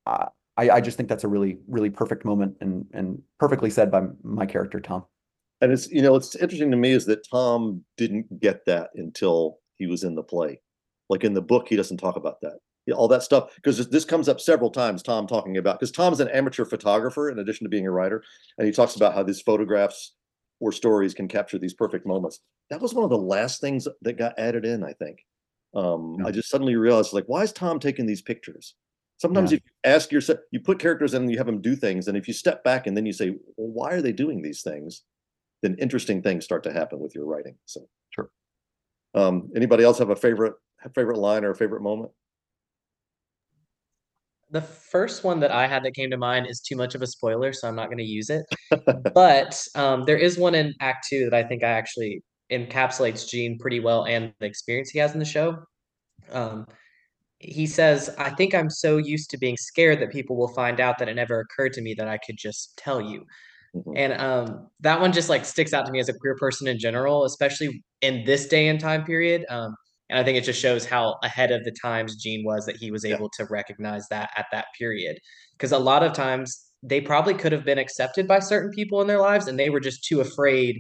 uh, 0.05 0.27
I, 0.59 0.75
I 0.75 0.81
just 0.81 0.97
think 0.97 1.07
that's 1.07 1.23
a 1.23 1.27
really, 1.29 1.57
really 1.67 1.89
perfect 1.89 2.25
moment 2.25 2.57
and, 2.59 2.85
and 2.93 3.21
perfectly 3.39 3.69
said 3.69 3.89
by 3.89 4.01
my 4.23 4.45
character, 4.45 4.81
Tom. 4.81 5.05
And 5.61 5.71
it's 5.71 5.89
you 5.89 6.01
know 6.01 6.15
it's 6.15 6.35
interesting 6.35 6.71
to 6.71 6.77
me 6.77 6.91
is 6.91 7.05
that 7.05 7.25
Tom 7.29 7.83
didn't 7.97 8.39
get 8.39 8.65
that 8.65 8.89
until 8.95 9.59
he 9.77 9.87
was 9.87 10.03
in 10.03 10.15
the 10.15 10.23
play. 10.23 10.61
Like 11.09 11.23
in 11.23 11.33
the 11.33 11.41
book, 11.41 11.67
he 11.67 11.75
doesn't 11.75 11.97
talk 11.97 12.15
about 12.17 12.41
that. 12.41 12.59
All 12.93 13.07
that 13.09 13.23
stuff 13.23 13.53
because 13.55 13.87
this 13.89 14.03
comes 14.05 14.27
up 14.27 14.41
several 14.41 14.71
times. 14.71 15.03
Tom 15.03 15.27
talking 15.27 15.57
about 15.57 15.79
because 15.79 15.91
Tom's 15.91 16.21
an 16.21 16.27
amateur 16.29 16.65
photographer 16.65 17.29
in 17.29 17.39
addition 17.39 17.65
to 17.65 17.69
being 17.69 17.85
a 17.85 17.91
writer, 17.91 18.23
and 18.57 18.65
he 18.65 18.73
talks 18.73 18.95
about 18.95 19.13
how 19.13 19.21
these 19.21 19.41
photographs 19.41 20.15
or 20.59 20.71
stories 20.71 21.13
can 21.13 21.27
capture 21.27 21.59
these 21.59 21.73
perfect 21.73 22.05
moments. 22.07 22.39
That 22.69 22.81
was 22.81 22.93
one 22.93 23.03
of 23.03 23.09
the 23.09 23.17
last 23.17 23.61
things 23.61 23.87
that 24.01 24.17
got 24.17 24.39
added 24.39 24.65
in, 24.65 24.83
I 24.83 24.93
think. 24.93 25.19
Um, 25.75 26.17
Yeah. 26.19 26.27
I 26.27 26.31
just 26.31 26.49
suddenly 26.49 26.75
realized, 26.75 27.13
like, 27.13 27.25
why 27.27 27.43
is 27.43 27.53
Tom 27.53 27.79
taking 27.79 28.05
these 28.07 28.21
pictures? 28.21 28.75
Sometimes 29.19 29.51
Yeah. 29.51 29.57
if 29.57 29.63
you 29.65 29.71
ask 29.91 30.11
yourself, 30.11 30.39
you 30.51 30.61
put 30.61 30.79
characters 30.79 31.13
in 31.13 31.23
and 31.23 31.31
you 31.31 31.37
have 31.37 31.45
them 31.45 31.61
do 31.61 31.75
things, 31.75 32.07
and 32.07 32.17
if 32.17 32.27
you 32.27 32.33
step 32.33 32.63
back 32.63 32.87
and 32.87 32.95
then 32.95 33.05
you 33.05 33.13
say, 33.13 33.31
well, 33.57 33.67
why 33.67 33.91
are 33.93 34.01
they 34.01 34.13
doing 34.13 34.41
these 34.41 34.61
things? 34.61 35.03
Then 35.61 35.75
interesting 35.77 36.21
things 36.21 36.45
start 36.45 36.63
to 36.63 36.71
happen 36.71 36.99
with 36.99 37.13
your 37.13 37.25
writing. 37.25 37.55
So, 37.65 37.87
Sure. 38.11 38.31
Um, 39.13 39.51
anybody 39.55 39.83
else 39.83 39.99
have 39.99 40.09
a 40.09 40.15
favorite 40.15 40.53
favorite 40.95 41.17
line 41.17 41.43
or 41.43 41.51
a 41.51 41.55
favorite 41.55 41.81
moment? 41.81 42.11
The 44.51 44.61
first 44.61 45.23
one 45.23 45.39
that 45.41 45.51
I 45.51 45.67
had 45.67 45.83
that 45.83 45.93
came 45.93 46.09
to 46.09 46.17
mind 46.17 46.47
is 46.47 46.61
too 46.61 46.75
much 46.75 46.95
of 46.95 47.01
a 47.01 47.07
spoiler, 47.07 47.53
so 47.53 47.67
I'm 47.67 47.75
not 47.75 47.87
going 47.87 47.99
to 47.99 48.03
use 48.03 48.29
it. 48.29 48.45
But 49.13 49.61
um, 49.75 50.05
there 50.05 50.17
is 50.17 50.37
one 50.37 50.55
in 50.55 50.73
Act 50.79 51.05
Two 51.09 51.29
that 51.29 51.33
I 51.33 51.43
think 51.43 51.63
I 51.63 51.67
actually 51.69 52.23
encapsulates 52.51 53.29
Gene 53.29 53.59
pretty 53.59 53.79
well 53.79 54.05
and 54.05 54.33
the 54.39 54.45
experience 54.45 54.89
he 54.89 54.99
has 54.99 55.13
in 55.13 55.19
the 55.19 55.25
show. 55.25 55.57
Um, 56.31 56.65
he 57.39 57.67
says, 57.67 58.09
I 58.17 58.29
think 58.31 58.53
I'm 58.53 58.69
so 58.69 58.97
used 58.97 59.29
to 59.31 59.37
being 59.37 59.57
scared 59.57 60.01
that 60.01 60.11
people 60.11 60.37
will 60.37 60.53
find 60.53 60.79
out 60.79 60.97
that 60.99 61.09
it 61.09 61.15
never 61.15 61.39
occurred 61.39 61.73
to 61.73 61.81
me 61.81 61.93
that 61.95 62.07
I 62.07 62.17
could 62.17 62.37
just 62.37 62.77
tell 62.77 63.01
you. 63.01 63.25
Mhm. 63.73 63.95
And 63.95 64.13
um, 64.13 64.69
that 64.81 65.01
one 65.01 65.11
just 65.13 65.29
like 65.29 65.45
sticks 65.45 65.73
out 65.73 65.85
to 65.87 65.91
me 65.91 65.99
as 65.99 66.09
a 66.09 66.13
queer 66.13 66.35
person 66.35 66.67
in 66.67 66.79
general, 66.79 67.25
especially 67.25 67.83
in 68.01 68.23
this 68.25 68.47
day 68.47 68.67
and 68.67 68.79
time 68.79 69.03
period. 69.05 69.45
Um, 69.49 69.75
and 70.09 70.19
I 70.19 70.23
think 70.23 70.37
it 70.37 70.43
just 70.43 70.61
shows 70.61 70.85
how 70.85 71.17
ahead 71.23 71.51
of 71.51 71.63
the 71.63 71.75
times 71.81 72.15
Gene 72.15 72.43
was 72.45 72.65
that 72.65 72.77
he 72.77 72.91
was 72.91 73.05
Yeah. 73.07 73.17
able 73.17 73.29
to 73.37 73.45
recognize 73.49 74.07
that 74.09 74.31
at 74.37 74.45
that 74.51 74.67
period. 74.77 75.17
Because 75.53 75.71
a 75.71 75.79
lot 75.79 76.03
of 76.03 76.13
times 76.13 76.67
they 76.83 77.01
probably 77.01 77.33
could 77.33 77.51
have 77.51 77.65
been 77.65 77.77
accepted 77.79 78.27
by 78.27 78.39
certain 78.39 78.71
people 78.71 79.01
in 79.01 79.07
their 79.07 79.19
lives 79.19 79.47
and 79.47 79.59
they 79.59 79.69
were 79.69 79.79
just 79.79 80.03
too 80.03 80.21
afraid. 80.21 80.77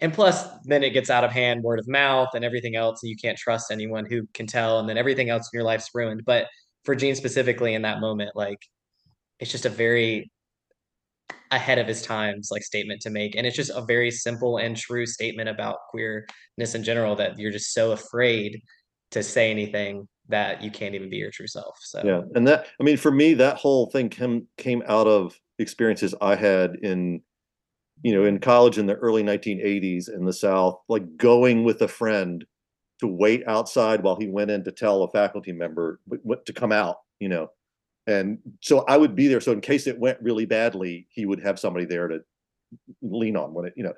And 0.00 0.12
plus, 0.12 0.46
then 0.64 0.82
it 0.82 0.90
gets 0.90 1.10
out 1.10 1.24
of 1.24 1.30
hand, 1.30 1.62
word 1.62 1.78
of 1.78 1.86
mouth 1.88 2.28
and 2.34 2.44
everything 2.44 2.74
else, 2.74 3.02
and 3.02 3.10
you 3.10 3.16
can't 3.16 3.36
trust 3.36 3.70
anyone 3.70 4.06
who 4.06 4.26
can 4.34 4.46
tell, 4.46 4.78
and 4.78 4.88
then 4.88 4.96
everything 4.96 5.30
else 5.30 5.50
in 5.52 5.58
your 5.58 5.64
life's 5.64 5.90
ruined. 5.94 6.24
But 6.24 6.46
for 6.84 6.94
Gene 6.94 7.14
specifically 7.14 7.74
in 7.74 7.82
that 7.82 8.00
moment, 8.00 8.34
like 8.34 8.58
it's 9.38 9.50
just 9.50 9.66
a 9.66 9.70
very 9.70 10.30
ahead 11.52 11.78
of 11.78 11.86
his 11.86 12.02
times 12.02 12.48
like 12.52 12.62
statement 12.62 13.00
to 13.00 13.10
make 13.10 13.34
and 13.34 13.44
it's 13.44 13.56
just 13.56 13.72
a 13.74 13.82
very 13.82 14.08
simple 14.08 14.58
and 14.58 14.76
true 14.76 15.04
statement 15.04 15.48
about 15.48 15.78
queerness 15.90 16.74
in 16.74 16.84
general 16.84 17.16
that 17.16 17.36
you're 17.40 17.50
just 17.50 17.74
so 17.74 17.90
afraid 17.90 18.62
to 19.10 19.20
say 19.20 19.50
anything 19.50 20.06
that 20.30 20.62
you 20.62 20.70
can't 20.70 20.94
even 20.94 21.10
be 21.10 21.16
your 21.16 21.30
true 21.30 21.46
self 21.46 21.76
so 21.80 22.00
Yeah, 22.04 22.22
and 22.34 22.46
that 22.46 22.66
I 22.80 22.84
mean, 22.84 22.96
for 22.96 23.10
me, 23.10 23.34
that 23.34 23.56
whole 23.56 23.90
thing 23.90 24.08
came 24.08 24.46
came 24.56 24.82
out 24.86 25.06
of 25.06 25.38
experiences 25.58 26.14
I 26.20 26.36
had 26.36 26.76
in, 26.82 27.22
you 28.02 28.14
know, 28.14 28.24
in 28.24 28.38
college 28.38 28.78
in 28.78 28.86
the 28.86 28.96
early 28.96 29.22
1980s 29.22 30.12
in 30.12 30.24
the 30.24 30.32
South, 30.32 30.80
like 30.88 31.16
going 31.16 31.64
with 31.64 31.82
a 31.82 31.88
friend 31.88 32.44
to 33.00 33.06
wait 33.06 33.42
outside 33.46 34.02
while 34.02 34.16
he 34.16 34.28
went 34.28 34.50
in 34.50 34.64
to 34.64 34.72
tell 34.72 35.02
a 35.02 35.10
faculty 35.10 35.52
member 35.52 36.00
what, 36.06 36.44
to 36.46 36.52
come 36.52 36.72
out, 36.72 36.96
you 37.18 37.28
know, 37.28 37.50
and 38.06 38.38
so 38.60 38.84
I 38.86 38.96
would 38.96 39.14
be 39.14 39.28
there. 39.28 39.40
So 39.40 39.52
in 39.52 39.60
case 39.60 39.86
it 39.86 39.98
went 39.98 40.18
really 40.20 40.46
badly, 40.46 41.06
he 41.10 41.26
would 41.26 41.40
have 41.40 41.58
somebody 41.58 41.84
there 41.84 42.08
to 42.08 42.20
lean 43.02 43.36
on 43.36 43.54
when 43.54 43.66
it, 43.66 43.74
you 43.76 43.84
know, 43.84 43.94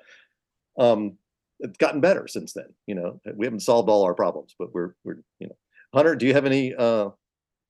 um, 0.77 1.17
it's 1.59 1.77
gotten 1.77 2.01
better 2.01 2.27
since 2.27 2.53
then. 2.53 2.67
You 2.87 2.95
know, 2.95 3.21
we 3.35 3.45
haven't 3.45 3.61
solved 3.61 3.89
all 3.89 4.03
our 4.03 4.13
problems, 4.13 4.55
but 4.57 4.73
we're 4.73 4.95
we're 5.03 5.23
you 5.39 5.47
know, 5.47 5.55
Hunter, 5.93 6.15
do 6.15 6.25
you 6.25 6.33
have 6.33 6.45
any 6.45 6.75
uh 6.75 7.09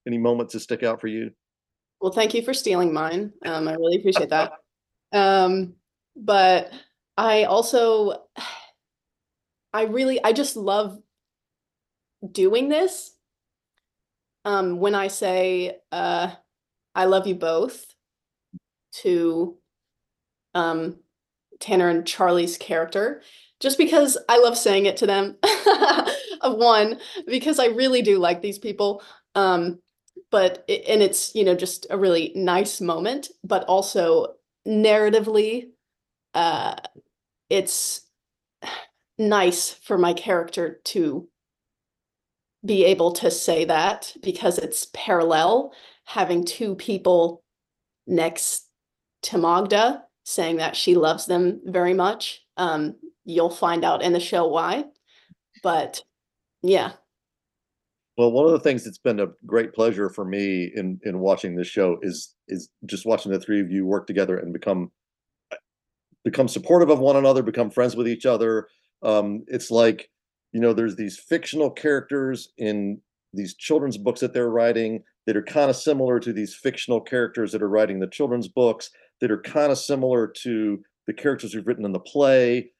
any 0.06 0.18
moments 0.18 0.52
that 0.52 0.60
stick 0.60 0.82
out 0.82 1.00
for 1.00 1.06
you? 1.06 1.30
Well, 2.00 2.12
thank 2.12 2.34
you 2.34 2.42
for 2.42 2.52
stealing 2.52 2.92
mine. 2.92 3.32
Um, 3.44 3.68
I 3.68 3.74
really 3.74 3.96
appreciate 3.96 4.30
that. 4.30 4.52
Um, 5.12 5.74
but 6.16 6.72
I 7.16 7.44
also, 7.44 8.24
I 9.74 9.82
really, 9.82 10.22
I 10.24 10.32
just 10.32 10.56
love 10.56 11.02
doing 12.30 12.68
this. 12.68 13.12
Um, 14.44 14.78
when 14.78 14.94
I 14.94 15.08
say, 15.08 15.78
uh, 15.90 16.30
I 16.94 17.06
love 17.06 17.26
you 17.26 17.34
both 17.34 17.86
to, 19.02 19.56
um, 20.54 20.98
Tanner 21.60 21.88
and 21.90 22.06
Charlie's 22.06 22.58
character, 22.58 23.22
just 23.60 23.78
because 23.78 24.18
I 24.28 24.38
love 24.40 24.58
saying 24.58 24.86
it 24.86 24.98
to 24.98 25.06
them. 25.06 25.36
Of 26.42 26.56
one, 26.58 27.00
because 27.26 27.58
I 27.58 27.66
really 27.68 28.02
do 28.02 28.18
like 28.18 28.42
these 28.42 28.58
people. 28.58 29.02
Um, 29.34 29.80
but 30.30 30.64
and 30.68 31.02
it's 31.02 31.34
you 31.34 31.44
know 31.44 31.54
just 31.54 31.86
a 31.90 31.98
really 31.98 32.32
nice 32.36 32.80
moment 32.80 33.28
but 33.44 33.64
also 33.64 34.34
narratively 34.68 35.68
uh 36.34 36.76
it's 37.50 38.02
nice 39.18 39.70
for 39.70 39.98
my 39.98 40.12
character 40.12 40.80
to 40.84 41.28
be 42.64 42.84
able 42.84 43.12
to 43.12 43.30
say 43.30 43.64
that 43.66 44.12
because 44.22 44.58
it's 44.58 44.88
parallel 44.92 45.72
having 46.04 46.44
two 46.44 46.74
people 46.74 47.42
next 48.06 48.68
to 49.22 49.38
Magda 49.38 50.02
saying 50.24 50.56
that 50.56 50.74
she 50.74 50.94
loves 50.94 51.26
them 51.26 51.60
very 51.64 51.94
much. 51.94 52.42
Um 52.56 52.96
you'll 53.24 53.50
find 53.50 53.84
out 53.84 54.02
in 54.02 54.12
the 54.12 54.20
show 54.20 54.46
why 54.48 54.84
but 55.62 56.02
yeah. 56.62 56.92
Well, 58.16 58.30
one 58.30 58.46
of 58.46 58.52
the 58.52 58.60
things 58.60 58.84
that's 58.84 58.98
been 58.98 59.18
a 59.18 59.28
great 59.44 59.72
pleasure 59.72 60.08
for 60.08 60.24
me 60.24 60.70
in 60.76 61.00
in 61.04 61.18
watching 61.18 61.56
this 61.56 61.66
show 61.66 61.98
is 62.02 62.34
is 62.46 62.68
just 62.86 63.06
watching 63.06 63.32
the 63.32 63.40
three 63.40 63.60
of 63.60 63.72
you 63.72 63.86
work 63.86 64.06
together 64.06 64.38
and 64.38 64.52
become 64.52 64.92
become 66.24 66.48
supportive 66.48 66.90
of 66.90 66.98
one 66.98 67.16
another, 67.16 67.42
become 67.42 67.70
friends 67.70 67.94
with 67.94 68.08
each 68.08 68.26
other. 68.26 68.68
Um, 69.02 69.44
it's 69.48 69.70
like 69.70 70.10
you 70.54 70.60
know, 70.60 70.72
there's 70.72 70.96
these 70.96 71.18
fictional 71.18 71.68
characters 71.68 72.50
in 72.56 73.00
these 73.34 73.54
children's 73.56 73.98
books 73.98 74.20
that 74.20 74.32
they're 74.32 74.50
writing 74.50 75.02
that 75.26 75.36
are 75.36 75.42
kind 75.42 75.68
of 75.68 75.74
similar 75.74 76.20
to 76.20 76.32
these 76.32 76.54
fictional 76.54 77.00
characters 77.00 77.50
that 77.52 77.62
are 77.62 77.68
writing 77.68 77.98
the 77.98 78.06
children's 78.06 78.46
books 78.46 78.90
that 79.20 79.32
are 79.32 79.40
kind 79.40 79.72
of 79.72 79.78
similar 79.78 80.28
to 80.28 80.80
the 81.08 81.12
characters 81.12 81.54
we've 81.54 81.66
written 81.66 81.84
in 81.84 81.92
the 81.92 81.98
play. 81.98 82.70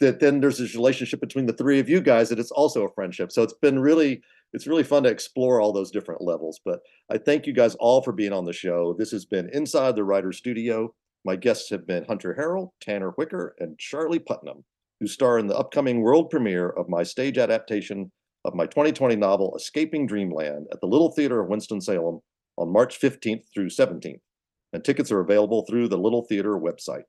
That 0.00 0.20
then 0.20 0.40
there's 0.40 0.58
this 0.58 0.74
relationship 0.74 1.18
between 1.18 1.46
the 1.46 1.54
three 1.54 1.80
of 1.80 1.88
you 1.88 2.00
guys 2.00 2.28
that 2.28 2.38
it's 2.38 2.52
also 2.52 2.84
a 2.84 2.92
friendship. 2.92 3.32
So 3.32 3.42
it's 3.42 3.54
been 3.54 3.78
really 3.78 4.22
it's 4.52 4.66
really 4.66 4.84
fun 4.84 5.02
to 5.02 5.08
explore 5.08 5.60
all 5.60 5.72
those 5.72 5.90
different 5.90 6.22
levels. 6.22 6.60
But 6.64 6.80
i 7.10 7.18
thank 7.18 7.46
you 7.46 7.52
guys 7.52 7.74
all 7.76 8.02
for 8.02 8.12
being 8.12 8.32
on 8.32 8.44
the 8.44 8.52
show. 8.52 8.94
This 8.98 9.10
has 9.10 9.24
been 9.24 9.48
inside 9.52 9.96
the 9.96 10.04
writer 10.04 10.32
studio 10.32 10.94
my 11.28 11.36
guests 11.36 11.68
have 11.68 11.86
been 11.86 12.04
hunter 12.04 12.34
harrell 12.38 12.70
tanner 12.80 13.10
Whicker 13.10 13.54
and 13.58 13.78
charlie 13.78 14.18
putnam 14.18 14.64
who 14.98 15.06
star 15.06 15.38
in 15.38 15.46
the 15.46 15.58
upcoming 15.58 16.00
world 16.00 16.30
premiere 16.30 16.70
of 16.70 16.88
my 16.88 17.02
stage 17.02 17.36
adaptation 17.36 18.10
of 18.46 18.54
my 18.54 18.64
2020 18.64 19.14
novel 19.14 19.54
escaping 19.54 20.06
dreamland 20.06 20.66
at 20.72 20.80
the 20.80 20.86
little 20.86 21.12
theater 21.12 21.40
of 21.40 21.48
winston-salem 21.48 22.20
on 22.56 22.72
march 22.72 22.98
15th 22.98 23.42
through 23.52 23.68
17th 23.68 24.20
and 24.72 24.84
tickets 24.84 25.12
are 25.12 25.20
available 25.20 25.64
through 25.68 25.88
the 25.88 25.98
little 25.98 26.24
theater 26.24 26.58
website. 26.58 27.04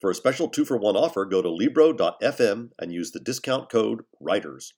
For 0.00 0.10
a 0.10 0.14
special 0.14 0.48
two 0.48 0.64
for 0.64 0.76
one 0.76 0.96
offer, 0.96 1.24
go 1.24 1.42
to 1.42 1.50
Libro.fm 1.50 2.70
and 2.78 2.92
use 2.92 3.10
the 3.10 3.20
discount 3.20 3.70
code 3.70 4.02
WRITERS. 4.20 4.74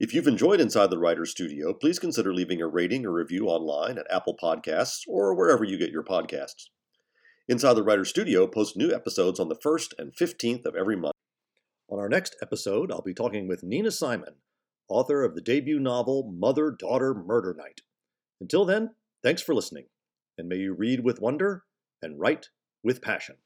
If 0.00 0.12
you've 0.12 0.26
enjoyed 0.26 0.60
Inside 0.60 0.90
the 0.90 0.98
Writer's 0.98 1.30
Studio, 1.30 1.72
please 1.72 1.98
consider 1.98 2.34
leaving 2.34 2.60
a 2.60 2.66
rating 2.66 3.06
or 3.06 3.12
review 3.12 3.46
online 3.46 3.98
at 3.98 4.10
Apple 4.10 4.36
Podcasts 4.36 5.00
or 5.08 5.34
wherever 5.34 5.64
you 5.64 5.78
get 5.78 5.90
your 5.90 6.02
podcasts. 6.02 6.68
Inside 7.48 7.74
the 7.74 7.82
Writer's 7.82 8.10
Studio 8.10 8.46
posts 8.46 8.76
new 8.76 8.92
episodes 8.92 9.38
on 9.38 9.48
the 9.48 9.54
1st 9.54 9.94
and 9.98 10.14
15th 10.14 10.66
of 10.66 10.74
every 10.74 10.96
month. 10.96 11.14
On 11.88 11.98
our 11.98 12.08
next 12.08 12.34
episode, 12.42 12.90
I'll 12.90 13.00
be 13.00 13.14
talking 13.14 13.46
with 13.46 13.62
Nina 13.62 13.90
Simon, 13.90 14.34
author 14.88 15.22
of 15.22 15.34
the 15.34 15.40
debut 15.40 15.78
novel 15.78 16.30
Mother 16.36 16.70
Daughter 16.76 17.14
Murder 17.14 17.54
Night. 17.56 17.82
Until 18.40 18.64
then, 18.64 18.94
thanks 19.22 19.42
for 19.42 19.54
listening, 19.54 19.86
and 20.36 20.48
may 20.48 20.56
you 20.56 20.74
read 20.74 21.00
with 21.00 21.20
wonder 21.20 21.64
and 22.02 22.20
write 22.20 22.50
with 22.82 23.00
passion. 23.00 23.36